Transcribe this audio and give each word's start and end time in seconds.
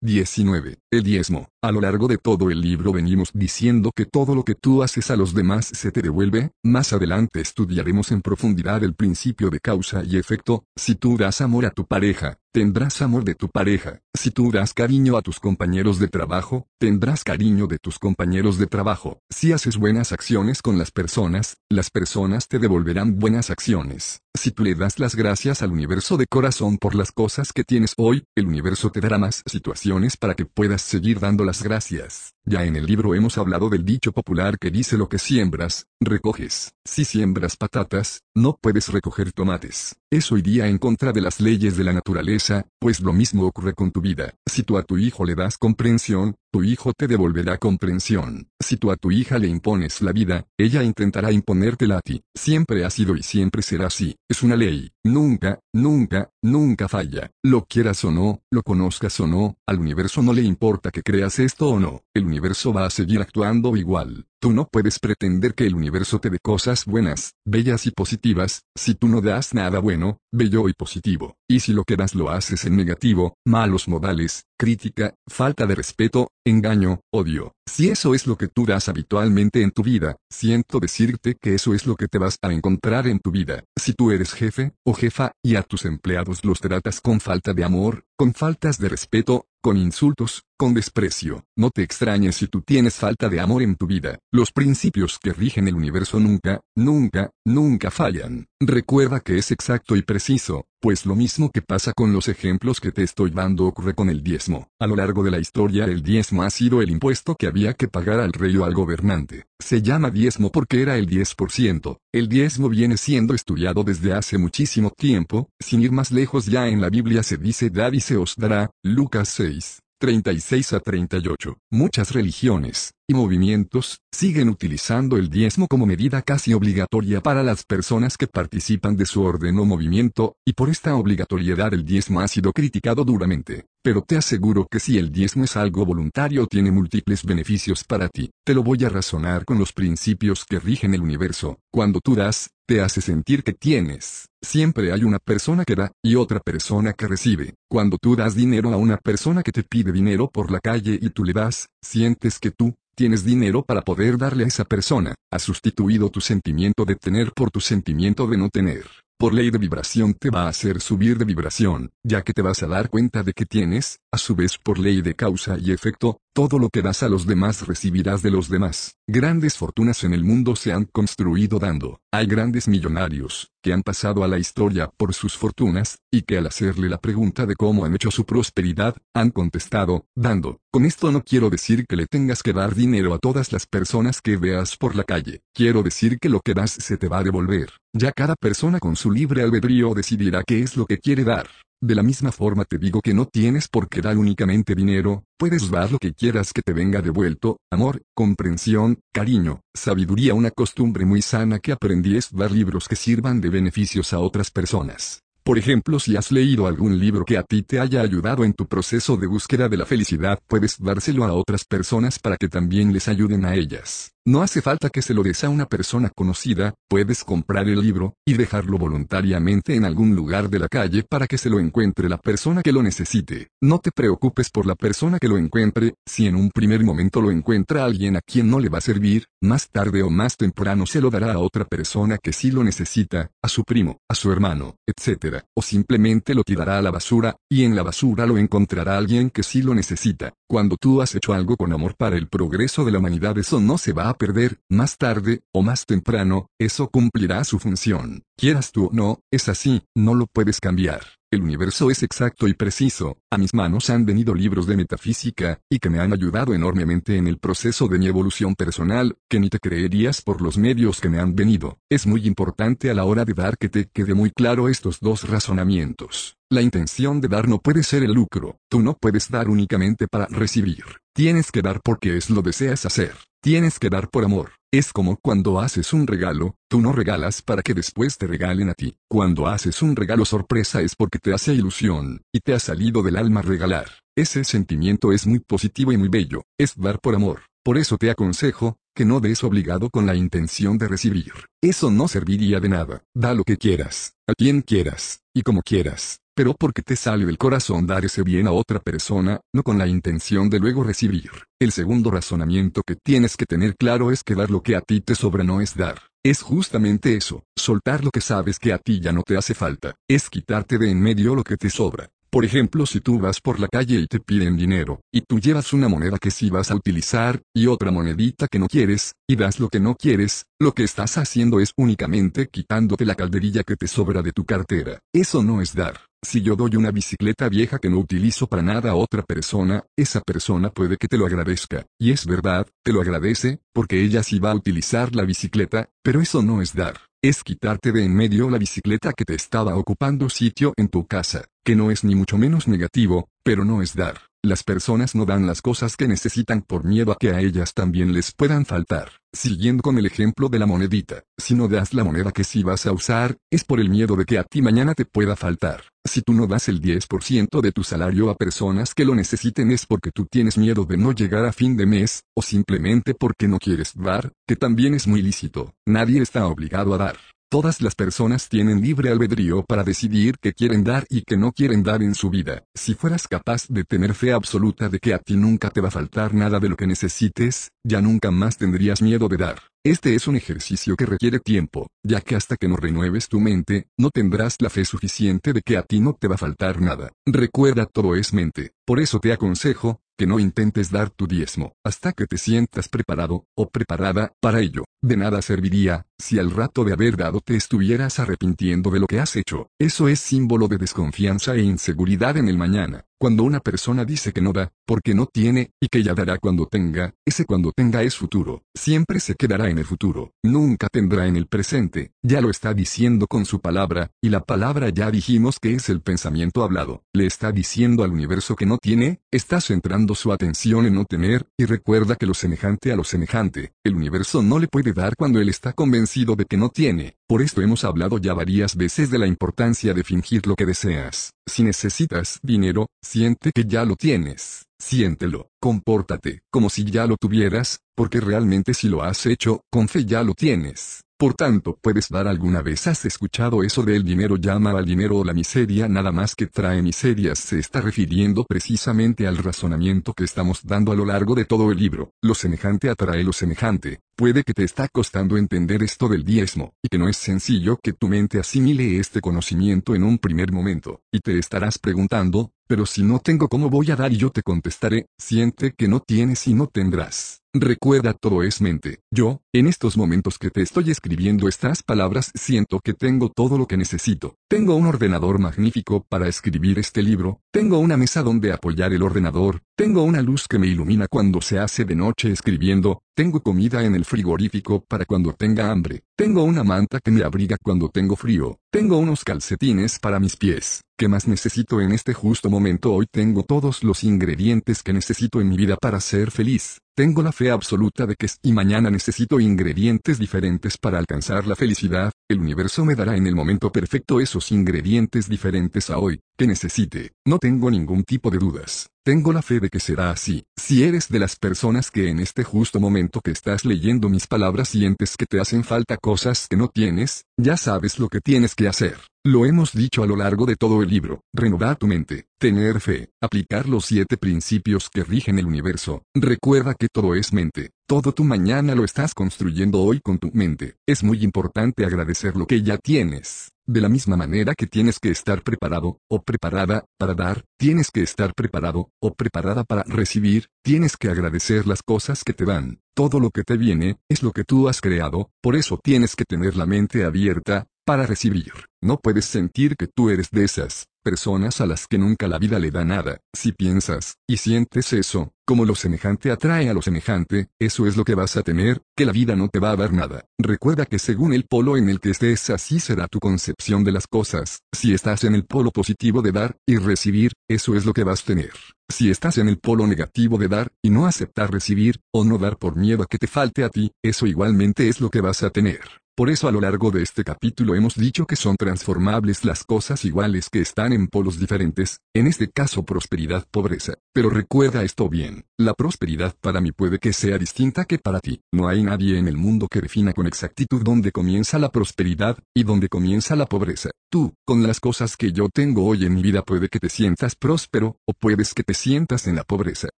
19. 0.00 0.78
El 0.92 1.02
diezmo. 1.02 1.48
A 1.60 1.72
lo 1.72 1.80
largo 1.80 2.06
de 2.06 2.18
todo 2.18 2.50
el 2.50 2.60
libro 2.60 2.92
venimos 2.92 3.30
diciendo 3.34 3.90
que 3.94 4.06
todo 4.06 4.36
lo 4.36 4.44
que 4.44 4.54
tú 4.54 4.84
haces 4.84 5.10
a 5.10 5.16
los 5.16 5.34
demás 5.34 5.66
se 5.66 5.90
te 5.90 6.02
devuelve, 6.02 6.52
más 6.62 6.92
adelante 6.92 7.40
estudiaremos 7.40 8.12
en 8.12 8.22
profundidad 8.22 8.84
el 8.84 8.94
principio 8.94 9.50
de 9.50 9.58
causa 9.58 10.04
y 10.04 10.16
efecto, 10.16 10.64
si 10.76 10.94
tú 10.94 11.16
das 11.16 11.40
amor 11.40 11.66
a 11.66 11.70
tu 11.70 11.84
pareja, 11.84 12.38
tendrás 12.52 13.02
amor 13.02 13.24
de 13.24 13.34
tu 13.34 13.48
pareja, 13.48 14.00
si 14.14 14.30
tú 14.30 14.50
das 14.50 14.74
cariño 14.74 15.16
a 15.16 15.22
tus 15.22 15.38
compañeros 15.38 15.98
de 15.98 16.08
trabajo, 16.08 16.66
tendrás 16.78 17.22
cariño 17.24 17.66
de 17.66 17.78
tus 17.78 17.98
compañeros 17.98 18.58
de 18.58 18.66
trabajo, 18.66 19.20
si 19.30 19.52
haces 19.52 19.76
buenas 19.76 20.12
acciones 20.12 20.62
con 20.62 20.78
las 20.78 20.90
personas, 20.90 21.56
las 21.68 21.90
personas 21.90 22.48
te 22.48 22.58
devolverán 22.58 23.18
buenas 23.18 23.50
acciones. 23.50 24.22
Si 24.34 24.52
tú 24.52 24.62
le 24.62 24.74
das 24.74 24.98
las 24.98 25.16
gracias 25.16 25.62
al 25.62 25.72
universo 25.72 26.16
de 26.16 26.26
corazón 26.26 26.78
por 26.78 26.94
las 26.94 27.12
cosas 27.12 27.52
que 27.52 27.64
tienes 27.64 27.94
hoy, 27.96 28.24
el 28.36 28.46
universo 28.46 28.90
te 28.90 29.00
dará 29.00 29.18
más 29.18 29.42
situaciones 29.46 30.16
para 30.16 30.34
que 30.34 30.44
puedas 30.44 30.82
seguir 30.82 31.18
dando 31.18 31.44
las 31.44 31.62
gracias. 31.62 32.34
Ya 32.44 32.64
en 32.64 32.76
el 32.76 32.86
libro 32.86 33.14
hemos 33.14 33.36
hablado 33.36 33.68
del 33.68 33.84
dicho 33.84 34.12
popular 34.12 34.58
que 34.58 34.70
dice 34.70 34.96
lo 34.96 35.08
que 35.08 35.18
siembras, 35.18 35.86
recoges. 36.00 36.72
Si 36.84 37.04
siembras 37.04 37.56
patatas, 37.56 38.22
no 38.38 38.56
puedes 38.60 38.88
recoger 38.88 39.32
tomates. 39.32 39.96
Eso 40.10 40.38
iría 40.38 40.68
en 40.68 40.78
contra 40.78 41.12
de 41.12 41.20
las 41.20 41.40
leyes 41.40 41.76
de 41.76 41.84
la 41.84 41.92
naturaleza, 41.92 42.66
pues 42.78 43.00
lo 43.00 43.12
mismo 43.12 43.44
ocurre 43.44 43.74
con 43.74 43.90
tu 43.90 44.00
vida. 44.00 44.32
Si 44.46 44.62
tú 44.62 44.78
a 44.78 44.82
tu 44.82 44.96
hijo 44.96 45.24
le 45.24 45.34
das 45.34 45.58
comprensión, 45.58 46.36
tu 46.50 46.62
hijo 46.62 46.94
te 46.94 47.06
devolverá 47.06 47.58
comprensión. 47.58 48.48
Si 48.58 48.76
tú 48.76 48.90
a 48.90 48.96
tu 48.96 49.10
hija 49.10 49.38
le 49.38 49.48
impones 49.48 50.00
la 50.00 50.12
vida, 50.12 50.46
ella 50.56 50.82
intentará 50.82 51.30
imponértela 51.30 51.98
a 51.98 52.00
ti. 52.00 52.22
Siempre 52.34 52.84
ha 52.84 52.90
sido 52.90 53.16
y 53.16 53.22
siempre 53.22 53.60
será 53.60 53.88
así. 53.88 54.16
Es 54.28 54.42
una 54.42 54.56
ley. 54.56 54.92
Nunca, 55.04 55.60
nunca, 55.74 56.30
nunca 56.50 56.88
falla. 56.88 57.30
Lo 57.42 57.64
quieras 57.64 58.04
o 58.04 58.10
no, 58.10 58.42
lo 58.50 58.62
conozcas 58.62 59.18
o 59.20 59.26
no, 59.26 59.56
al 59.66 59.78
universo 59.78 60.22
no 60.22 60.32
le 60.32 60.42
importa 60.42 60.90
que 60.90 61.02
creas 61.02 61.38
esto 61.38 61.68
o 61.68 61.80
no. 61.80 62.02
El 62.14 62.26
universo 62.26 62.72
va 62.72 62.86
a 62.86 62.90
seguir 62.90 63.20
actuando 63.20 63.76
igual. 63.76 64.26
Tú 64.40 64.52
no 64.52 64.68
puedes 64.70 65.00
pretender 65.00 65.54
que 65.54 65.66
el 65.66 65.74
universo 65.74 66.20
te 66.20 66.30
dé 66.30 66.38
cosas 66.38 66.84
buenas, 66.84 67.34
bellas 67.44 67.86
y 67.86 67.90
positivas, 67.90 68.62
si 68.76 68.94
tú 68.94 69.08
no 69.08 69.20
das 69.20 69.52
nada 69.52 69.80
bueno, 69.80 70.18
bello 70.32 70.68
y 70.68 70.74
positivo. 70.74 71.34
Y 71.48 71.58
si 71.58 71.72
lo 71.72 71.82
que 71.82 71.96
das 71.96 72.14
lo 72.14 72.30
haces 72.30 72.64
en 72.64 72.76
negativo, 72.76 73.34
malos 73.44 73.88
modales, 73.88 74.44
crítica, 74.56 75.14
falta 75.26 75.66
de 75.66 75.74
respeto, 75.74 76.30
engaño, 76.46 77.00
odio. 77.12 77.52
Si 77.68 77.88
eso 77.88 78.14
es 78.14 78.28
lo 78.28 78.38
que 78.38 78.46
tú 78.46 78.64
das 78.64 78.88
habitualmente 78.88 79.62
en 79.62 79.72
tu 79.72 79.82
vida, 79.82 80.16
siento 80.30 80.78
decirte 80.78 81.36
que 81.40 81.54
eso 81.54 81.74
es 81.74 81.84
lo 81.86 81.96
que 81.96 82.06
te 82.06 82.18
vas 82.18 82.38
a 82.40 82.52
encontrar 82.52 83.08
en 83.08 83.18
tu 83.18 83.32
vida. 83.32 83.64
Si 83.76 83.92
tú 83.92 84.12
eres 84.12 84.32
jefe, 84.32 84.72
o 84.86 84.94
jefa, 84.94 85.32
y 85.44 85.56
a 85.56 85.62
tus 85.62 85.84
empleados 85.84 86.37
los 86.44 86.60
tratas 86.60 87.00
con 87.00 87.20
falta 87.20 87.54
de 87.54 87.64
amor, 87.64 88.04
con 88.18 88.34
faltas 88.34 88.78
de 88.78 88.88
respeto, 88.88 89.46
con 89.62 89.76
insultos, 89.76 90.42
con 90.56 90.74
desprecio. 90.74 91.44
No 91.56 91.70
te 91.70 91.82
extrañes 91.82 92.36
si 92.36 92.48
tú 92.48 92.62
tienes 92.62 92.96
falta 92.96 93.28
de 93.28 93.40
amor 93.40 93.62
en 93.62 93.76
tu 93.76 93.86
vida. 93.86 94.18
Los 94.32 94.50
principios 94.50 95.18
que 95.20 95.32
rigen 95.32 95.68
el 95.68 95.76
universo 95.76 96.18
nunca, 96.18 96.60
nunca, 96.76 97.30
nunca 97.44 97.92
fallan. 97.92 98.46
Recuerda 98.60 99.20
que 99.20 99.38
es 99.38 99.52
exacto 99.52 99.94
y 99.94 100.02
preciso, 100.02 100.66
pues 100.80 101.06
lo 101.06 101.14
mismo 101.14 101.50
que 101.50 101.62
pasa 101.62 101.92
con 101.92 102.12
los 102.12 102.28
ejemplos 102.28 102.80
que 102.80 102.90
te 102.90 103.04
estoy 103.04 103.30
dando 103.30 103.66
ocurre 103.66 103.94
con 103.94 104.10
el 104.10 104.22
diezmo. 104.22 104.68
A 104.80 104.86
lo 104.88 104.96
largo 104.96 105.22
de 105.22 105.30
la 105.30 105.38
historia 105.38 105.84
el 105.84 106.02
diezmo 106.02 106.42
ha 106.42 106.50
sido 106.50 106.82
el 106.82 106.90
impuesto 106.90 107.36
que 107.36 107.46
había 107.46 107.74
que 107.74 107.88
pagar 107.88 108.18
al 108.18 108.32
rey 108.32 108.56
o 108.56 108.64
al 108.64 108.74
gobernante. 108.74 109.46
Se 109.60 109.82
llama 109.82 110.10
diezmo 110.10 110.50
porque 110.50 110.82
era 110.82 110.96
el 110.96 111.08
10%. 111.08 111.98
El 112.12 112.28
diezmo 112.28 112.68
viene 112.68 112.96
siendo 112.96 113.34
estudiado 113.34 113.84
desde 113.84 114.12
hace 114.12 114.38
muchísimo 114.38 114.90
tiempo, 114.90 115.50
sin 115.60 115.82
ir 115.82 115.92
más 115.92 116.10
lejos 116.10 116.46
ya 116.46 116.68
en 116.68 116.80
la 116.80 116.90
Biblia 116.90 117.22
se 117.22 117.36
dice 117.36 117.70
se 118.08 118.16
os 118.16 118.36
dará, 118.36 118.70
Lucas 118.82 119.28
6. 119.28 119.80
36 120.00 120.72
a 120.72 120.80
38. 120.80 121.58
Muchas 121.70 122.12
religiones 122.12 122.92
y 123.06 123.12
movimientos 123.12 123.98
siguen 124.10 124.48
utilizando 124.48 125.18
el 125.18 125.28
diezmo 125.28 125.66
como 125.68 125.84
medida 125.84 126.22
casi 126.22 126.54
obligatoria 126.54 127.20
para 127.20 127.42
las 127.42 127.64
personas 127.64 128.16
que 128.16 128.26
participan 128.26 128.96
de 128.96 129.04
su 129.04 129.22
orden 129.22 129.58
o 129.58 129.66
movimiento, 129.66 130.36
y 130.46 130.54
por 130.54 130.70
esta 130.70 130.94
obligatoriedad 130.94 131.74
el 131.74 131.84
diezmo 131.84 132.20
ha 132.22 132.28
sido 132.28 132.52
criticado 132.52 133.04
duramente. 133.04 133.66
Pero 133.88 134.02
te 134.02 134.18
aseguro 134.18 134.66
que 134.70 134.80
si 134.80 134.98
el 134.98 135.10
diezmo 135.10 135.44
es 135.44 135.56
algo 135.56 135.86
voluntario 135.86 136.46
tiene 136.46 136.70
múltiples 136.70 137.24
beneficios 137.24 137.84
para 137.84 138.10
ti. 138.10 138.28
Te 138.44 138.52
lo 138.52 138.62
voy 138.62 138.84
a 138.84 138.90
razonar 138.90 139.46
con 139.46 139.58
los 139.58 139.72
principios 139.72 140.44
que 140.44 140.58
rigen 140.58 140.92
el 140.92 141.00
universo. 141.00 141.56
Cuando 141.72 141.98
tú 142.00 142.14
das, 142.14 142.50
te 142.66 142.82
hace 142.82 143.00
sentir 143.00 143.42
que 143.42 143.54
tienes. 143.54 144.26
Siempre 144.42 144.92
hay 144.92 145.04
una 145.04 145.18
persona 145.18 145.64
que 145.64 145.74
da 145.74 145.90
y 146.04 146.16
otra 146.16 146.38
persona 146.38 146.92
que 146.92 147.08
recibe. 147.08 147.54
Cuando 147.66 147.96
tú 147.96 148.14
das 148.14 148.34
dinero 148.34 148.74
a 148.74 148.76
una 148.76 148.98
persona 148.98 149.42
que 149.42 149.52
te 149.52 149.62
pide 149.62 149.90
dinero 149.90 150.28
por 150.30 150.50
la 150.50 150.60
calle 150.60 150.98
y 151.00 151.08
tú 151.08 151.24
le 151.24 151.32
das, 151.32 151.68
sientes 151.82 152.38
que 152.38 152.50
tú, 152.50 152.74
tienes 152.94 153.24
dinero 153.24 153.62
para 153.62 153.80
poder 153.80 154.18
darle 154.18 154.44
a 154.44 154.48
esa 154.48 154.66
persona. 154.66 155.14
Has 155.32 155.44
sustituido 155.44 156.10
tu 156.10 156.20
sentimiento 156.20 156.84
de 156.84 156.96
tener 156.96 157.32
por 157.32 157.50
tu 157.50 157.60
sentimiento 157.60 158.26
de 158.26 158.36
no 158.36 158.50
tener 158.50 158.84
por 159.18 159.34
ley 159.34 159.50
de 159.50 159.58
vibración 159.58 160.14
te 160.14 160.30
va 160.30 160.44
a 160.44 160.48
hacer 160.48 160.80
subir 160.80 161.18
de 161.18 161.24
vibración, 161.24 161.90
ya 162.04 162.22
que 162.22 162.32
te 162.32 162.40
vas 162.40 162.62
a 162.62 162.68
dar 162.68 162.88
cuenta 162.88 163.24
de 163.24 163.32
que 163.32 163.46
tienes, 163.46 163.98
a 164.12 164.16
su 164.16 164.36
vez 164.36 164.58
por 164.58 164.78
ley 164.78 165.02
de 165.02 165.16
causa 165.16 165.58
y 165.58 165.72
efecto, 165.72 166.20
todo 166.32 166.60
lo 166.60 166.68
que 166.68 166.82
das 166.82 167.02
a 167.02 167.08
los 167.08 167.26
demás 167.26 167.66
recibirás 167.66 168.22
de 168.22 168.30
los 168.30 168.48
demás. 168.48 168.94
Grandes 169.08 169.56
fortunas 169.56 170.04
en 170.04 170.14
el 170.14 170.22
mundo 170.22 170.54
se 170.54 170.72
han 170.72 170.84
construido 170.84 171.58
dando. 171.58 172.00
Hay 172.12 172.26
grandes 172.26 172.68
millonarios, 172.68 173.50
que 173.60 173.72
han 173.72 173.82
pasado 173.82 174.22
a 174.22 174.28
la 174.28 174.38
historia 174.38 174.88
por 174.96 175.12
sus 175.14 175.36
fortunas, 175.36 175.98
y 176.12 176.22
que 176.22 176.38
al 176.38 176.46
hacerle 176.46 176.88
la 176.88 176.98
pregunta 176.98 177.44
de 177.44 177.56
cómo 177.56 177.84
han 177.84 177.96
hecho 177.96 178.12
su 178.12 178.24
prosperidad, 178.24 178.96
han 179.14 179.30
contestado, 179.30 180.06
dando. 180.14 180.60
Con 180.70 180.84
esto 180.84 181.10
no 181.10 181.22
quiero 181.22 181.48
decir 181.48 181.86
que 181.88 181.96
le 181.96 182.04
tengas 182.04 182.42
que 182.42 182.52
dar 182.52 182.74
dinero 182.74 183.14
a 183.14 183.18
todas 183.18 183.52
las 183.52 183.66
personas 183.66 184.20
que 184.20 184.36
veas 184.36 184.76
por 184.76 184.96
la 184.96 185.04
calle. 185.04 185.40
Quiero 185.54 185.82
decir 185.82 186.18
que 186.18 186.28
lo 186.28 186.40
que 186.40 186.52
das 186.52 186.72
se 186.72 186.98
te 186.98 187.08
va 187.08 187.20
a 187.20 187.24
devolver. 187.24 187.70
Ya 187.94 188.12
cada 188.12 188.34
persona 188.34 188.78
con 188.78 188.94
su 188.94 189.10
libre 189.10 189.40
albedrío 189.40 189.94
decidirá 189.94 190.42
qué 190.46 190.60
es 190.60 190.76
lo 190.76 190.84
que 190.84 190.98
quiere 190.98 191.24
dar. 191.24 191.48
De 191.80 191.94
la 191.94 192.02
misma 192.02 192.32
forma 192.32 192.66
te 192.66 192.76
digo 192.76 193.00
que 193.00 193.14
no 193.14 193.24
tienes 193.24 193.66
por 193.66 193.88
qué 193.88 194.02
dar 194.02 194.18
únicamente 194.18 194.74
dinero, 194.74 195.24
puedes 195.38 195.70
dar 195.70 195.90
lo 195.90 195.98
que 195.98 196.12
quieras 196.12 196.52
que 196.52 196.60
te 196.60 196.74
venga 196.74 197.00
devuelto, 197.00 197.56
amor, 197.72 198.02
comprensión, 198.14 198.98
cariño, 199.10 199.60
sabiduría. 199.74 200.34
Una 200.34 200.50
costumbre 200.50 201.06
muy 201.06 201.22
sana 201.22 201.60
que 201.60 201.72
aprendí 201.72 202.18
es 202.18 202.30
dar 202.30 202.50
libros 202.50 202.88
que 202.88 202.96
sirvan 202.96 203.40
de 203.40 203.48
beneficios 203.48 204.12
a 204.12 204.18
otras 204.18 204.50
personas. 204.50 205.20
Por 205.48 205.56
ejemplo, 205.56 205.98
si 205.98 206.14
has 206.14 206.30
leído 206.30 206.66
algún 206.66 206.98
libro 206.98 207.24
que 207.24 207.38
a 207.38 207.42
ti 207.42 207.62
te 207.62 207.80
haya 207.80 208.02
ayudado 208.02 208.44
en 208.44 208.52
tu 208.52 208.66
proceso 208.66 209.16
de 209.16 209.26
búsqueda 209.26 209.70
de 209.70 209.78
la 209.78 209.86
felicidad, 209.86 210.38
puedes 210.46 210.76
dárselo 210.78 211.24
a 211.24 211.32
otras 211.32 211.64
personas 211.64 212.18
para 212.18 212.36
que 212.36 212.50
también 212.50 212.92
les 212.92 213.08
ayuden 213.08 213.46
a 213.46 213.54
ellas. 213.54 214.12
No 214.28 214.42
hace 214.42 214.60
falta 214.60 214.90
que 214.90 215.00
se 215.00 215.14
lo 215.14 215.22
des 215.22 215.42
a 215.42 215.48
una 215.48 215.64
persona 215.64 216.10
conocida, 216.14 216.74
puedes 216.86 217.24
comprar 217.24 217.66
el 217.66 217.80
libro, 217.80 218.12
y 218.26 218.34
dejarlo 218.34 218.76
voluntariamente 218.76 219.74
en 219.74 219.86
algún 219.86 220.14
lugar 220.14 220.50
de 220.50 220.58
la 220.58 220.68
calle 220.68 221.02
para 221.02 221.26
que 221.26 221.38
se 221.38 221.48
lo 221.48 221.58
encuentre 221.58 222.10
la 222.10 222.18
persona 222.18 222.60
que 222.60 222.72
lo 222.72 222.82
necesite. 222.82 223.48
No 223.62 223.78
te 223.78 223.90
preocupes 223.90 224.50
por 224.50 224.66
la 224.66 224.74
persona 224.74 225.18
que 225.18 225.28
lo 225.28 225.38
encuentre, 225.38 225.94
si 226.06 226.26
en 226.26 226.36
un 226.36 226.50
primer 226.50 226.84
momento 226.84 227.22
lo 227.22 227.30
encuentra 227.30 227.86
alguien 227.86 228.16
a 228.16 228.20
quien 228.20 228.50
no 228.50 228.60
le 228.60 228.68
va 228.68 228.76
a 228.76 228.82
servir, 228.82 229.24
más 229.40 229.70
tarde 229.70 230.02
o 230.02 230.10
más 230.10 230.36
temprano 230.36 230.84
se 230.84 231.00
lo 231.00 231.08
dará 231.08 231.32
a 231.32 231.38
otra 231.38 231.64
persona 231.64 232.18
que 232.18 232.34
sí 232.34 232.50
lo 232.50 232.62
necesita, 232.62 233.30
a 233.42 233.48
su 233.48 233.64
primo, 233.64 233.96
a 234.10 234.14
su 234.14 234.30
hermano, 234.30 234.76
etc. 234.86 235.44
O 235.56 235.62
simplemente 235.62 236.34
lo 236.34 236.44
tirará 236.44 236.76
a 236.76 236.82
la 236.82 236.90
basura, 236.90 237.34
y 237.50 237.64
en 237.64 237.74
la 237.74 237.82
basura 237.82 238.26
lo 238.26 238.36
encontrará 238.36 238.98
alguien 238.98 239.30
que 239.30 239.42
sí 239.42 239.62
lo 239.62 239.74
necesita. 239.74 240.34
Cuando 240.46 240.76
tú 240.78 241.00
has 241.00 241.14
hecho 241.14 241.32
algo 241.32 241.56
con 241.56 241.72
amor 241.72 241.94
para 241.96 242.18
el 242.18 242.28
progreso 242.28 242.84
de 242.84 242.92
la 242.92 242.98
humanidad 242.98 243.38
eso 243.38 243.58
no 243.58 243.78
se 243.78 243.94
va 243.94 244.10
a 244.10 244.17
perder, 244.18 244.60
más 244.68 244.98
tarde, 244.98 245.40
o 245.52 245.62
más 245.62 245.86
temprano, 245.86 246.48
eso 246.60 246.88
cumplirá 246.90 247.42
su 247.44 247.58
función. 247.58 248.24
Quieras 248.36 248.72
tú 248.72 248.86
o 248.86 248.90
no, 248.92 249.20
es 249.32 249.48
así, 249.48 249.82
no 249.96 250.14
lo 250.14 250.26
puedes 250.26 250.60
cambiar. 250.60 251.00
El 251.30 251.42
universo 251.42 251.90
es 251.90 252.02
exacto 252.02 252.48
y 252.48 252.54
preciso, 252.54 253.18
a 253.30 253.36
mis 253.36 253.52
manos 253.52 253.90
han 253.90 254.06
venido 254.06 254.34
libros 254.34 254.66
de 254.66 254.78
metafísica, 254.78 255.60
y 255.70 255.78
que 255.78 255.90
me 255.90 256.00
han 256.00 256.14
ayudado 256.14 256.54
enormemente 256.54 257.18
en 257.18 257.26
el 257.26 257.38
proceso 257.38 257.86
de 257.86 257.98
mi 257.98 258.06
evolución 258.06 258.54
personal, 258.54 259.14
que 259.28 259.38
ni 259.38 259.50
te 259.50 259.58
creerías 259.58 260.22
por 260.22 260.40
los 260.40 260.56
medios 260.56 261.02
que 261.02 261.10
me 261.10 261.18
han 261.18 261.34
venido. 261.34 261.80
Es 261.90 262.06
muy 262.06 262.26
importante 262.26 262.88
a 262.90 262.94
la 262.94 263.04
hora 263.04 263.26
de 263.26 263.34
dar 263.34 263.58
que 263.58 263.68
te 263.68 263.88
quede 263.88 264.14
muy 264.14 264.30
claro 264.30 264.70
estos 264.70 265.00
dos 265.00 265.28
razonamientos. 265.28 266.38
La 266.48 266.62
intención 266.62 267.20
de 267.20 267.28
dar 267.28 267.46
no 267.46 267.58
puede 267.58 267.82
ser 267.82 268.02
el 268.04 268.14
lucro, 268.14 268.56
tú 268.70 268.80
no 268.80 268.94
puedes 268.94 269.30
dar 269.30 269.50
únicamente 269.50 270.08
para 270.08 270.26
recibir. 270.30 270.84
Tienes 271.14 271.52
que 271.52 271.60
dar 271.60 271.82
porque 271.84 272.16
es 272.16 272.30
lo 272.30 272.40
deseas 272.40 272.86
hacer. 272.86 273.12
Tienes 273.40 273.78
que 273.78 273.88
dar 273.88 274.10
por 274.10 274.24
amor. 274.24 274.50
Es 274.72 274.92
como 274.92 275.16
cuando 275.16 275.60
haces 275.60 275.92
un 275.92 276.08
regalo, 276.08 276.56
tú 276.68 276.80
no 276.80 276.92
regalas 276.92 277.40
para 277.40 277.62
que 277.62 277.72
después 277.72 278.18
te 278.18 278.26
regalen 278.26 278.68
a 278.68 278.74
ti. 278.74 278.96
Cuando 279.08 279.46
haces 279.46 279.80
un 279.80 279.94
regalo 279.94 280.24
sorpresa 280.24 280.82
es 280.82 280.96
porque 280.96 281.20
te 281.20 281.32
hace 281.32 281.54
ilusión, 281.54 282.22
y 282.34 282.40
te 282.40 282.52
ha 282.52 282.58
salido 282.58 283.02
del 283.02 283.16
alma 283.16 283.40
regalar. 283.40 283.86
Ese 284.16 284.42
sentimiento 284.42 285.12
es 285.12 285.26
muy 285.26 285.38
positivo 285.38 285.92
y 285.92 285.96
muy 285.96 286.08
bello, 286.08 286.42
es 286.58 286.74
dar 286.76 286.98
por 287.00 287.14
amor. 287.14 287.42
Por 287.64 287.78
eso 287.78 287.96
te 287.96 288.10
aconsejo, 288.10 288.76
que 288.94 289.04
no 289.04 289.20
des 289.20 289.44
obligado 289.44 289.88
con 289.88 290.04
la 290.04 290.16
intención 290.16 290.76
de 290.76 290.88
recibir. 290.88 291.32
Eso 291.62 291.92
no 291.92 292.08
serviría 292.08 292.58
de 292.58 292.68
nada. 292.68 293.04
Da 293.14 293.34
lo 293.34 293.44
que 293.44 293.56
quieras, 293.56 294.14
a 294.26 294.34
quien 294.34 294.62
quieras, 294.62 295.20
y 295.32 295.42
como 295.42 295.62
quieras 295.62 296.18
pero 296.38 296.54
porque 296.54 296.82
te 296.82 296.94
sale 296.94 297.26
del 297.26 297.36
corazón 297.36 297.84
dar 297.84 298.04
ese 298.04 298.22
bien 298.22 298.46
a 298.46 298.52
otra 298.52 298.78
persona, 298.78 299.40
no 299.52 299.64
con 299.64 299.76
la 299.76 299.88
intención 299.88 300.48
de 300.48 300.60
luego 300.60 300.84
recibir. 300.84 301.32
El 301.60 301.72
segundo 301.72 302.12
razonamiento 302.12 302.82
que 302.86 302.94
tienes 302.94 303.36
que 303.36 303.44
tener 303.44 303.74
claro 303.74 304.12
es 304.12 304.22
que 304.22 304.36
dar 304.36 304.48
lo 304.48 304.62
que 304.62 304.76
a 304.76 304.80
ti 304.80 305.00
te 305.00 305.16
sobra 305.16 305.42
no 305.42 305.60
es 305.60 305.74
dar. 305.74 306.00
Es 306.24 306.42
justamente 306.42 307.16
eso, 307.16 307.42
soltar 307.56 308.04
lo 308.04 308.12
que 308.12 308.20
sabes 308.20 308.60
que 308.60 308.72
a 308.72 308.78
ti 308.78 309.00
ya 309.00 309.10
no 309.10 309.24
te 309.24 309.36
hace 309.36 309.52
falta, 309.52 309.96
es 310.08 310.30
quitarte 310.30 310.78
de 310.78 310.92
en 310.92 311.00
medio 311.00 311.34
lo 311.34 311.42
que 311.42 311.56
te 311.56 311.70
sobra. 311.70 312.08
Por 312.30 312.44
ejemplo, 312.44 312.86
si 312.86 313.00
tú 313.00 313.18
vas 313.18 313.40
por 313.40 313.58
la 313.58 313.66
calle 313.66 313.98
y 313.98 314.06
te 314.06 314.20
piden 314.20 314.56
dinero, 314.56 315.00
y 315.12 315.22
tú 315.22 315.40
llevas 315.40 315.72
una 315.72 315.88
moneda 315.88 316.18
que 316.18 316.30
sí 316.30 316.50
vas 316.50 316.70
a 316.70 316.76
utilizar, 316.76 317.42
y 317.52 317.66
otra 317.66 317.90
monedita 317.90 318.46
que 318.46 318.60
no 318.60 318.68
quieres, 318.68 319.14
y 319.26 319.34
das 319.34 319.58
lo 319.58 319.70
que 319.70 319.80
no 319.80 319.96
quieres, 319.96 320.44
lo 320.60 320.72
que 320.72 320.84
estás 320.84 321.18
haciendo 321.18 321.58
es 321.58 321.72
únicamente 321.76 322.46
quitándote 322.46 323.06
la 323.06 323.16
calderilla 323.16 323.64
que 323.64 323.74
te 323.74 323.88
sobra 323.88 324.22
de 324.22 324.30
tu 324.30 324.44
cartera. 324.44 325.00
Eso 325.12 325.42
no 325.42 325.60
es 325.62 325.74
dar. 325.74 326.07
Si 326.22 326.42
yo 326.42 326.56
doy 326.56 326.76
una 326.76 326.90
bicicleta 326.90 327.48
vieja 327.48 327.78
que 327.78 327.88
no 327.88 327.98
utilizo 327.98 328.48
para 328.48 328.62
nada 328.62 328.90
a 328.90 328.94
otra 328.96 329.22
persona, 329.22 329.84
esa 329.96 330.20
persona 330.20 330.70
puede 330.70 330.96
que 330.96 331.06
te 331.06 331.16
lo 331.16 331.26
agradezca. 331.26 331.86
Y 331.98 332.10
es 332.10 332.26
verdad, 332.26 332.66
te 332.82 332.92
lo 332.92 333.00
agradece, 333.00 333.60
porque 333.72 334.02
ella 334.02 334.22
sí 334.22 334.38
va 334.38 334.50
a 334.50 334.56
utilizar 334.56 335.14
la 335.14 335.24
bicicleta, 335.24 335.90
pero 336.02 336.20
eso 336.20 336.42
no 336.42 336.60
es 336.60 336.74
dar. 336.74 336.96
Es 337.22 337.42
quitarte 337.44 337.92
de 337.92 338.04
en 338.04 338.14
medio 338.14 338.50
la 338.50 338.58
bicicleta 338.58 339.12
que 339.12 339.24
te 339.24 339.34
estaba 339.34 339.76
ocupando 339.76 340.28
sitio 340.28 340.72
en 340.76 340.88
tu 340.88 341.06
casa 341.06 341.44
que 341.68 341.76
no 341.76 341.90
es 341.90 342.02
ni 342.02 342.14
mucho 342.14 342.38
menos 342.38 342.66
negativo, 342.66 343.28
pero 343.44 343.62
no 343.62 343.82
es 343.82 343.94
dar. 343.94 344.22
Las 344.42 344.64
personas 344.64 345.14
no 345.14 345.26
dan 345.26 345.46
las 345.46 345.60
cosas 345.60 345.98
que 345.98 346.08
necesitan 346.08 346.62
por 346.62 346.84
miedo 346.84 347.12
a 347.12 347.16
que 347.16 347.32
a 347.32 347.42
ellas 347.42 347.74
también 347.74 348.14
les 348.14 348.32
puedan 348.32 348.64
faltar. 348.64 349.10
Siguiendo 349.34 349.82
con 349.82 349.98
el 349.98 350.06
ejemplo 350.06 350.48
de 350.48 350.58
la 350.58 350.64
monedita, 350.64 351.24
si 351.36 351.54
no 351.54 351.68
das 351.68 351.92
la 351.92 352.04
moneda 352.04 352.32
que 352.32 352.42
sí 352.42 352.62
vas 352.62 352.86
a 352.86 352.92
usar, 352.92 353.36
es 353.50 353.64
por 353.64 353.80
el 353.80 353.90
miedo 353.90 354.16
de 354.16 354.24
que 354.24 354.38
a 354.38 354.44
ti 354.44 354.62
mañana 354.62 354.94
te 354.94 355.04
pueda 355.04 355.36
faltar. 355.36 355.82
Si 356.08 356.22
tú 356.22 356.32
no 356.32 356.46
das 356.46 356.68
el 356.70 356.80
10% 356.80 357.60
de 357.60 357.70
tu 357.70 357.84
salario 357.84 358.30
a 358.30 358.34
personas 358.34 358.94
que 358.94 359.04
lo 359.04 359.14
necesiten 359.14 359.70
es 359.70 359.84
porque 359.84 360.10
tú 360.10 360.24
tienes 360.24 360.56
miedo 360.56 360.86
de 360.86 360.96
no 360.96 361.12
llegar 361.12 361.44
a 361.44 361.52
fin 361.52 361.76
de 361.76 361.84
mes, 361.84 362.22
o 362.34 362.40
simplemente 362.40 363.12
porque 363.12 363.46
no 363.46 363.58
quieres 363.58 363.92
dar, 363.94 364.32
que 364.46 364.56
también 364.56 364.94
es 364.94 365.06
muy 365.06 365.20
lícito. 365.20 365.74
Nadie 365.86 366.22
está 366.22 366.46
obligado 366.46 366.94
a 366.94 366.98
dar. 366.98 367.18
Todas 367.50 367.82
las 367.82 367.94
personas 367.94 368.48
tienen 368.48 368.80
libre 368.80 369.10
albedrío 369.10 369.62
para 369.62 369.84
decidir 369.84 370.36
qué 370.40 370.54
quieren 370.54 370.82
dar 370.82 371.04
y 371.10 371.24
qué 371.26 371.36
no 371.36 371.52
quieren 371.52 371.82
dar 371.82 372.02
en 372.02 372.14
su 372.14 372.30
vida. 372.30 372.64
Si 372.74 372.94
fueras 372.94 373.28
capaz 373.28 373.68
de 373.68 373.84
tener 373.84 374.14
fe 374.14 374.32
absoluta 374.32 374.88
de 374.88 375.00
que 375.00 375.12
a 375.12 375.18
ti 375.18 375.36
nunca 375.36 375.68
te 375.68 375.82
va 375.82 375.88
a 375.88 375.90
faltar 375.90 376.32
nada 376.32 376.58
de 376.58 376.70
lo 376.70 376.76
que 376.76 376.86
necesites, 376.86 377.70
ya 377.84 378.00
nunca 378.00 378.30
más 378.30 378.56
tendrías 378.56 379.02
miedo 379.02 379.28
de 379.28 379.36
dar. 379.36 379.58
Este 379.84 380.16
es 380.16 380.26
un 380.26 380.34
ejercicio 380.34 380.96
que 380.96 381.06
requiere 381.06 381.38
tiempo, 381.38 381.86
ya 382.04 382.20
que 382.20 382.34
hasta 382.34 382.56
que 382.56 382.66
no 382.66 382.76
renueves 382.76 383.28
tu 383.28 383.38
mente, 383.38 383.86
no 383.96 384.10
tendrás 384.10 384.56
la 384.60 384.70
fe 384.70 384.84
suficiente 384.84 385.52
de 385.52 385.62
que 385.62 385.76
a 385.76 385.82
ti 385.82 386.00
no 386.00 386.14
te 386.14 386.26
va 386.26 386.34
a 386.34 386.38
faltar 386.38 386.80
nada. 386.80 387.12
Recuerda 387.24 387.86
todo 387.86 388.16
es 388.16 388.32
mente. 388.32 388.72
Por 388.88 389.00
eso 389.00 389.20
te 389.20 389.34
aconsejo, 389.34 390.00
que 390.16 390.26
no 390.26 390.40
intentes 390.40 390.90
dar 390.90 391.10
tu 391.10 391.26
diezmo, 391.26 391.74
hasta 391.84 392.14
que 392.14 392.26
te 392.26 392.38
sientas 392.38 392.88
preparado, 392.88 393.44
o 393.54 393.68
preparada, 393.68 394.32
para 394.40 394.60
ello. 394.60 394.84
De 395.02 395.16
nada 395.16 395.42
serviría, 395.42 396.06
si 396.18 396.38
al 396.38 396.50
rato 396.50 396.84
de 396.84 396.92
haber 396.92 397.16
dado 397.16 397.40
te 397.40 397.54
estuvieras 397.54 398.18
arrepintiendo 398.18 398.90
de 398.90 398.98
lo 398.98 399.06
que 399.06 399.20
has 399.20 399.36
hecho. 399.36 399.68
Eso 399.78 400.08
es 400.08 400.18
símbolo 400.18 400.66
de 400.66 400.78
desconfianza 400.78 401.54
e 401.54 401.62
inseguridad 401.62 402.36
en 402.36 402.48
el 402.48 402.56
mañana. 402.56 403.04
Cuando 403.20 403.42
una 403.42 403.60
persona 403.60 404.04
dice 404.04 404.32
que 404.32 404.40
no 404.40 404.52
da, 404.52 404.72
porque 404.86 405.12
no 405.14 405.26
tiene, 405.26 405.72
y 405.80 405.88
que 405.88 406.02
ya 406.02 406.14
dará 406.14 406.38
cuando 406.38 406.66
tenga, 406.66 407.14
ese 407.26 407.44
cuando 407.44 407.72
tenga 407.72 408.02
es 408.02 408.16
futuro. 408.16 408.62
Siempre 408.76 409.18
se 409.18 409.34
quedará 409.34 409.70
en 409.70 409.78
el 409.78 409.84
futuro. 409.84 410.32
Nunca 410.44 410.88
tendrá 410.88 411.26
en 411.26 411.36
el 411.36 411.46
presente. 411.46 412.12
Ya 412.22 412.40
lo 412.40 412.50
está 412.50 412.74
diciendo 412.74 413.26
con 413.26 413.44
su 413.44 413.60
palabra, 413.60 414.10
y 414.22 414.28
la 414.28 414.44
palabra 414.44 414.88
ya 414.90 415.10
dijimos 415.10 415.58
que 415.60 415.74
es 415.74 415.88
el 415.88 416.00
pensamiento 416.00 416.62
hablado. 416.62 417.02
Le 417.12 417.26
está 417.26 417.50
diciendo 417.50 418.04
al 418.04 418.12
universo 418.12 418.54
que 418.54 418.66
no 418.66 418.77
tiene, 418.78 419.20
está 419.30 419.60
centrando 419.60 420.14
su 420.14 420.32
atención 420.32 420.86
en 420.86 420.94
no 420.94 421.04
tener, 421.04 421.46
y 421.58 421.64
recuerda 421.64 422.16
que 422.16 422.26
lo 422.26 422.34
semejante 422.34 422.92
a 422.92 422.96
lo 422.96 423.04
semejante, 423.04 423.72
el 423.84 423.96
universo 423.96 424.42
no 424.42 424.58
le 424.58 424.68
puede 424.68 424.92
dar 424.92 425.14
cuando 425.16 425.40
él 425.40 425.48
está 425.48 425.72
convencido 425.72 426.36
de 426.36 426.44
que 426.44 426.56
no 426.56 426.70
tiene. 426.70 427.16
Por 427.26 427.42
esto 427.42 427.60
hemos 427.60 427.84
hablado 427.84 428.18
ya 428.18 428.34
varias 428.34 428.76
veces 428.76 429.10
de 429.10 429.18
la 429.18 429.26
importancia 429.26 429.94
de 429.94 430.04
fingir 430.04 430.46
lo 430.46 430.54
que 430.54 430.66
deseas. 430.66 431.32
Si 431.46 431.62
necesitas 431.62 432.38
dinero, 432.42 432.86
siente 433.02 433.52
que 433.52 433.64
ya 433.64 433.84
lo 433.84 433.96
tienes. 433.96 434.64
Siéntelo, 434.80 435.50
compórtate, 435.60 436.42
como 436.50 436.70
si 436.70 436.84
ya 436.84 437.06
lo 437.06 437.16
tuvieras, 437.16 437.80
porque 437.96 438.20
realmente 438.20 438.74
si 438.74 438.88
lo 438.88 439.02
has 439.02 439.26
hecho, 439.26 439.62
con 439.70 439.88
fe 439.88 440.04
ya 440.04 440.22
lo 440.22 440.34
tienes. 440.34 441.02
Por 441.18 441.34
tanto, 441.34 441.76
puedes 441.82 442.10
dar 442.10 442.28
alguna 442.28 442.62
vez 442.62 442.86
has 442.86 443.04
escuchado 443.04 443.64
eso 443.64 443.82
de 443.82 443.96
el 443.96 444.04
dinero 444.04 444.36
llama 444.36 444.70
al 444.70 444.84
dinero 444.84 445.16
o 445.16 445.24
la 445.24 445.34
miseria 445.34 445.88
nada 445.88 446.12
más 446.12 446.36
que 446.36 446.46
trae 446.46 446.80
miserias 446.80 447.40
se 447.40 447.58
está 447.58 447.80
refiriendo 447.80 448.44
precisamente 448.44 449.26
al 449.26 449.36
razonamiento 449.38 450.12
que 450.12 450.22
estamos 450.22 450.64
dando 450.64 450.92
a 450.92 450.94
lo 450.94 451.04
largo 451.04 451.34
de 451.34 451.44
todo 451.44 451.72
el 451.72 451.78
libro. 451.78 452.12
Lo 452.22 452.36
semejante 452.36 452.88
atrae 452.88 453.24
lo 453.24 453.32
semejante. 453.32 453.98
Puede 454.16 454.44
que 454.44 454.54
te 454.54 454.62
está 454.62 454.86
costando 454.86 455.36
entender 455.36 455.82
esto 455.82 456.08
del 456.08 456.24
diezmo, 456.24 456.74
y 456.84 456.88
que 456.88 456.98
no 456.98 457.08
es 457.08 457.16
sencillo 457.16 457.80
que 457.82 457.92
tu 457.92 458.06
mente 458.06 458.38
asimile 458.38 459.00
este 459.00 459.20
conocimiento 459.20 459.96
en 459.96 460.04
un 460.04 460.18
primer 460.18 460.52
momento, 460.52 461.00
y 461.12 461.18
te 461.18 461.36
estarás 461.36 461.78
preguntando, 461.78 462.52
pero 462.68 462.86
si 462.86 463.02
no 463.02 463.18
tengo 463.18 463.48
cómo 463.48 463.70
voy 463.70 463.90
a 463.90 463.96
dar 463.96 464.12
y 464.12 464.18
yo 464.18 464.30
te 464.30 464.42
contestaré, 464.42 465.06
siente 465.18 465.72
que 465.72 465.88
no 465.88 465.98
tienes 465.98 466.46
y 466.46 466.54
no 466.54 466.68
tendrás. 466.68 467.42
Recuerda 467.60 468.14
todo 468.14 468.44
es 468.44 468.60
mente. 468.60 469.00
Yo, 469.10 469.42
en 469.52 469.66
estos 469.66 469.96
momentos 469.96 470.38
que 470.38 470.48
te 470.48 470.62
estoy 470.62 470.92
escribiendo 470.92 471.48
estas 471.48 471.82
palabras, 471.82 472.30
siento 472.34 472.78
que 472.78 472.94
tengo 472.94 473.30
todo 473.30 473.58
lo 473.58 473.66
que 473.66 473.76
necesito. 473.76 474.36
Tengo 474.48 474.76
un 474.76 474.86
ordenador 474.86 475.40
magnífico 475.40 476.06
para 476.08 476.28
escribir 476.28 476.78
este 476.78 477.02
libro, 477.02 477.40
tengo 477.52 477.80
una 477.80 477.96
mesa 477.96 478.22
donde 478.22 478.52
apoyar 478.52 478.92
el 478.92 479.02
ordenador, 479.02 479.60
tengo 479.76 480.04
una 480.04 480.22
luz 480.22 480.46
que 480.46 480.60
me 480.60 480.68
ilumina 480.68 481.08
cuando 481.08 481.40
se 481.40 481.58
hace 481.58 481.84
de 481.84 481.96
noche 481.96 482.30
escribiendo, 482.30 483.02
tengo 483.16 483.42
comida 483.42 483.82
en 483.82 483.96
el 483.96 484.04
frigorífico 484.04 484.84
para 484.86 485.04
cuando 485.04 485.32
tenga 485.32 485.72
hambre, 485.72 486.04
tengo 486.16 486.44
una 486.44 486.62
manta 486.62 487.00
que 487.00 487.10
me 487.10 487.24
abriga 487.24 487.56
cuando 487.60 487.88
tengo 487.88 488.14
frío, 488.14 488.58
tengo 488.70 488.98
unos 488.98 489.24
calcetines 489.24 489.98
para 489.98 490.20
mis 490.20 490.36
pies. 490.36 490.82
¿Qué 491.00 491.06
más 491.06 491.28
necesito 491.28 491.80
en 491.80 491.92
este 491.92 492.12
justo 492.12 492.50
momento? 492.50 492.92
Hoy 492.92 493.06
tengo 493.08 493.44
todos 493.44 493.84
los 493.84 494.02
ingredientes 494.02 494.82
que 494.82 494.92
necesito 494.92 495.40
en 495.40 495.48
mi 495.48 495.56
vida 495.56 495.76
para 495.76 496.00
ser 496.00 496.32
feliz. 496.32 496.78
Tengo 496.96 497.22
la 497.22 497.30
fe 497.30 497.52
absoluta 497.52 498.04
de 498.04 498.16
que 498.16 498.26
y 498.42 498.52
mañana 498.52 498.90
necesito 498.90 499.38
ingredientes 499.38 500.18
diferentes 500.18 500.76
para 500.76 500.98
alcanzar 500.98 501.46
la 501.46 501.54
felicidad, 501.54 502.10
el 502.28 502.40
universo 502.40 502.84
me 502.84 502.96
dará 502.96 503.16
en 503.16 503.28
el 503.28 503.36
momento 503.36 503.70
perfecto 503.70 504.18
esos 504.18 504.50
ingredientes 504.50 505.28
diferentes 505.28 505.88
a 505.88 505.98
hoy, 505.98 506.18
que 506.36 506.48
necesite. 506.48 507.12
No 507.24 507.38
tengo 507.38 507.70
ningún 507.70 508.02
tipo 508.02 508.28
de 508.28 508.38
dudas. 508.38 508.88
Tengo 509.04 509.32
la 509.32 509.42
fe 509.42 509.60
de 509.60 509.68
que 509.68 509.78
será 509.78 510.10
así. 510.10 510.42
Si 510.56 510.82
eres 510.82 511.08
de 511.08 511.20
las 511.20 511.36
personas 511.36 511.92
que 511.92 512.08
en 512.08 512.18
este 512.18 512.42
justo 512.42 512.80
momento 512.80 513.20
que 513.20 513.30
estás 513.30 513.64
leyendo 513.64 514.08
mis 514.08 514.26
palabras 514.26 514.70
sientes 514.70 515.16
que 515.16 515.26
te 515.26 515.38
hacen 515.38 515.62
falta 515.62 515.96
cosas 515.96 516.48
que 516.50 516.56
no 516.56 516.66
tienes, 516.66 517.22
ya 517.36 517.56
sabes 517.56 518.00
lo 518.00 518.08
que 518.08 518.20
tienes 518.20 518.56
que 518.56 518.66
hacer. 518.66 518.96
Lo 519.30 519.44
hemos 519.44 519.74
dicho 519.74 520.02
a 520.02 520.06
lo 520.06 520.16
largo 520.16 520.46
de 520.46 520.56
todo 520.56 520.82
el 520.82 520.88
libro. 520.88 521.20
Renovar 521.34 521.76
tu 521.76 521.86
mente, 521.86 522.28
tener 522.38 522.80
fe, 522.80 523.10
aplicar 523.20 523.68
los 523.68 523.84
siete 523.84 524.16
principios 524.16 524.88
que 524.88 525.04
rigen 525.04 525.38
el 525.38 525.44
universo. 525.44 526.02
Recuerda 526.14 526.72
que 526.72 526.88
todo 526.90 527.14
es 527.14 527.34
mente. 527.34 527.72
Todo 527.86 528.12
tu 528.12 528.24
mañana 528.24 528.74
lo 528.74 528.84
estás 528.84 529.12
construyendo 529.12 529.82
hoy 529.82 530.00
con 530.00 530.16
tu 530.16 530.30
mente. 530.32 530.76
Es 530.86 531.04
muy 531.04 531.22
importante 531.24 531.84
agradecer 531.84 532.36
lo 532.36 532.46
que 532.46 532.62
ya 532.62 532.78
tienes. 532.78 533.52
De 533.66 533.82
la 533.82 533.90
misma 533.90 534.16
manera 534.16 534.54
que 534.54 534.66
tienes 534.66 534.98
que 534.98 535.10
estar 535.10 535.42
preparado, 535.42 535.98
o 536.08 536.22
preparada, 536.22 536.86
para 536.98 537.12
dar, 537.12 537.44
tienes 537.58 537.90
que 537.90 538.00
estar 538.00 538.32
preparado, 538.32 538.88
o 538.98 539.12
preparada 539.12 539.62
para 539.62 539.82
recibir, 539.82 540.46
tienes 540.64 540.96
que 540.96 541.10
agradecer 541.10 541.66
las 541.66 541.82
cosas 541.82 542.24
que 542.24 542.32
te 542.32 542.46
dan. 542.46 542.80
Todo 542.94 543.20
lo 543.20 543.28
que 543.28 543.42
te 543.42 543.58
viene, 543.58 543.98
es 544.08 544.22
lo 544.22 544.32
que 544.32 544.44
tú 544.44 544.70
has 544.70 544.80
creado, 544.80 545.28
por 545.42 545.54
eso 545.54 545.78
tienes 545.84 546.16
que 546.16 546.24
tener 546.24 546.56
la 546.56 546.64
mente 546.64 547.04
abierta, 547.04 547.66
para 547.88 548.04
recibir. 548.04 548.52
No 548.80 549.00
puedes 549.00 549.24
sentir 549.24 549.76
que 549.76 549.88
tú 549.88 550.08
eres 550.08 550.30
de 550.30 550.44
esas 550.44 550.86
personas 551.02 551.60
a 551.60 551.66
las 551.66 551.88
que 551.88 551.98
nunca 551.98 552.28
la 552.28 552.38
vida 552.38 552.58
le 552.58 552.70
da 552.70 552.84
nada. 552.84 553.18
Si 553.34 553.52
piensas, 553.52 554.18
y 554.28 554.36
sientes 554.36 554.92
eso, 554.92 555.32
como 555.46 555.64
lo 555.64 555.74
semejante 555.74 556.30
atrae 556.30 556.68
a 556.68 556.74
lo 556.74 556.82
semejante, 556.82 557.48
eso 557.58 557.86
es 557.86 557.96
lo 557.96 558.04
que 558.04 558.14
vas 558.14 558.36
a 558.36 558.42
tener, 558.42 558.82
que 558.94 559.04
la 559.04 559.12
vida 559.12 559.34
no 559.34 559.48
te 559.48 559.58
va 559.58 559.70
a 559.70 559.76
dar 559.76 559.92
nada. 559.92 560.26
Recuerda 560.38 560.86
que 560.86 560.98
según 561.00 561.32
el 561.32 561.44
polo 561.44 561.76
en 561.76 561.88
el 561.88 561.98
que 561.98 562.10
estés 562.10 562.50
así 562.50 562.78
será 562.78 563.08
tu 563.08 563.18
concepción 563.18 563.82
de 563.82 563.92
las 563.92 564.06
cosas. 564.06 564.60
Si 564.72 564.92
estás 564.92 565.24
en 565.24 565.34
el 565.34 565.44
polo 565.44 565.70
positivo 565.72 566.22
de 566.22 566.32
dar, 566.32 566.56
y 566.66 566.76
recibir, 566.76 567.32
eso 567.48 567.74
es 567.74 567.84
lo 567.84 567.94
que 567.94 568.04
vas 568.04 568.22
a 568.22 568.26
tener. 568.26 568.52
Si 568.88 569.10
estás 569.10 569.38
en 569.38 569.48
el 569.48 569.58
polo 569.58 569.86
negativo 569.86 570.38
de 570.38 570.48
dar, 570.48 570.70
y 570.82 570.90
no 570.90 571.06
aceptar 571.06 571.50
recibir, 571.50 572.00
o 572.12 572.22
no 572.22 572.38
dar 572.38 572.58
por 572.58 572.76
miedo 572.76 573.02
a 573.02 573.06
que 573.06 573.18
te 573.18 573.26
falte 573.26 573.64
a 573.64 573.70
ti, 573.70 573.90
eso 574.04 574.26
igualmente 574.26 574.88
es 574.88 575.00
lo 575.00 575.10
que 575.10 575.20
vas 575.20 575.42
a 575.42 575.50
tener. 575.50 575.80
Por 576.18 576.30
eso 576.30 576.48
a 576.48 576.50
lo 576.50 576.60
largo 576.60 576.90
de 576.90 577.00
este 577.00 577.22
capítulo 577.22 577.76
hemos 577.76 577.94
dicho 577.94 578.26
que 578.26 578.34
son 578.34 578.56
tres 578.56 578.67
transformables 578.68 579.46
las 579.46 579.64
cosas 579.64 580.04
iguales 580.04 580.50
que 580.50 580.60
están 580.60 580.92
en 580.92 581.06
polos 581.06 581.38
diferentes, 581.40 582.00
en 582.14 582.26
este 582.26 582.50
caso 582.50 582.84
prosperidad 582.84 583.46
pobreza. 583.50 583.94
Pero 584.12 584.28
recuerda 584.28 584.82
esto 584.82 585.08
bien, 585.08 585.46
la 585.56 585.72
prosperidad 585.72 586.34
para 586.38 586.60
mí 586.60 586.70
puede 586.70 586.98
que 586.98 587.14
sea 587.14 587.38
distinta 587.38 587.86
que 587.86 587.98
para 587.98 588.20
ti. 588.20 588.42
No 588.52 588.68
hay 588.68 588.82
nadie 588.82 589.18
en 589.18 589.26
el 589.26 589.38
mundo 589.38 589.68
que 589.68 589.80
defina 589.80 590.12
con 590.12 590.26
exactitud 590.26 590.82
dónde 590.84 591.12
comienza 591.12 591.58
la 591.58 591.70
prosperidad, 591.70 592.36
y 592.54 592.64
dónde 592.64 592.90
comienza 592.90 593.36
la 593.36 593.46
pobreza. 593.46 593.88
Tú, 594.10 594.34
con 594.44 594.62
las 594.62 594.80
cosas 594.80 595.16
que 595.16 595.32
yo 595.32 595.48
tengo 595.48 595.86
hoy 595.86 596.04
en 596.04 596.14
mi 596.14 596.20
vida 596.20 596.42
puede 596.42 596.68
que 596.68 596.78
te 596.78 596.90
sientas 596.90 597.36
próspero, 597.36 597.96
o 598.06 598.12
puedes 598.12 598.52
que 598.52 598.64
te 598.64 598.74
sientas 598.74 599.26
en 599.26 599.36
la 599.36 599.44
pobreza. 599.44 599.88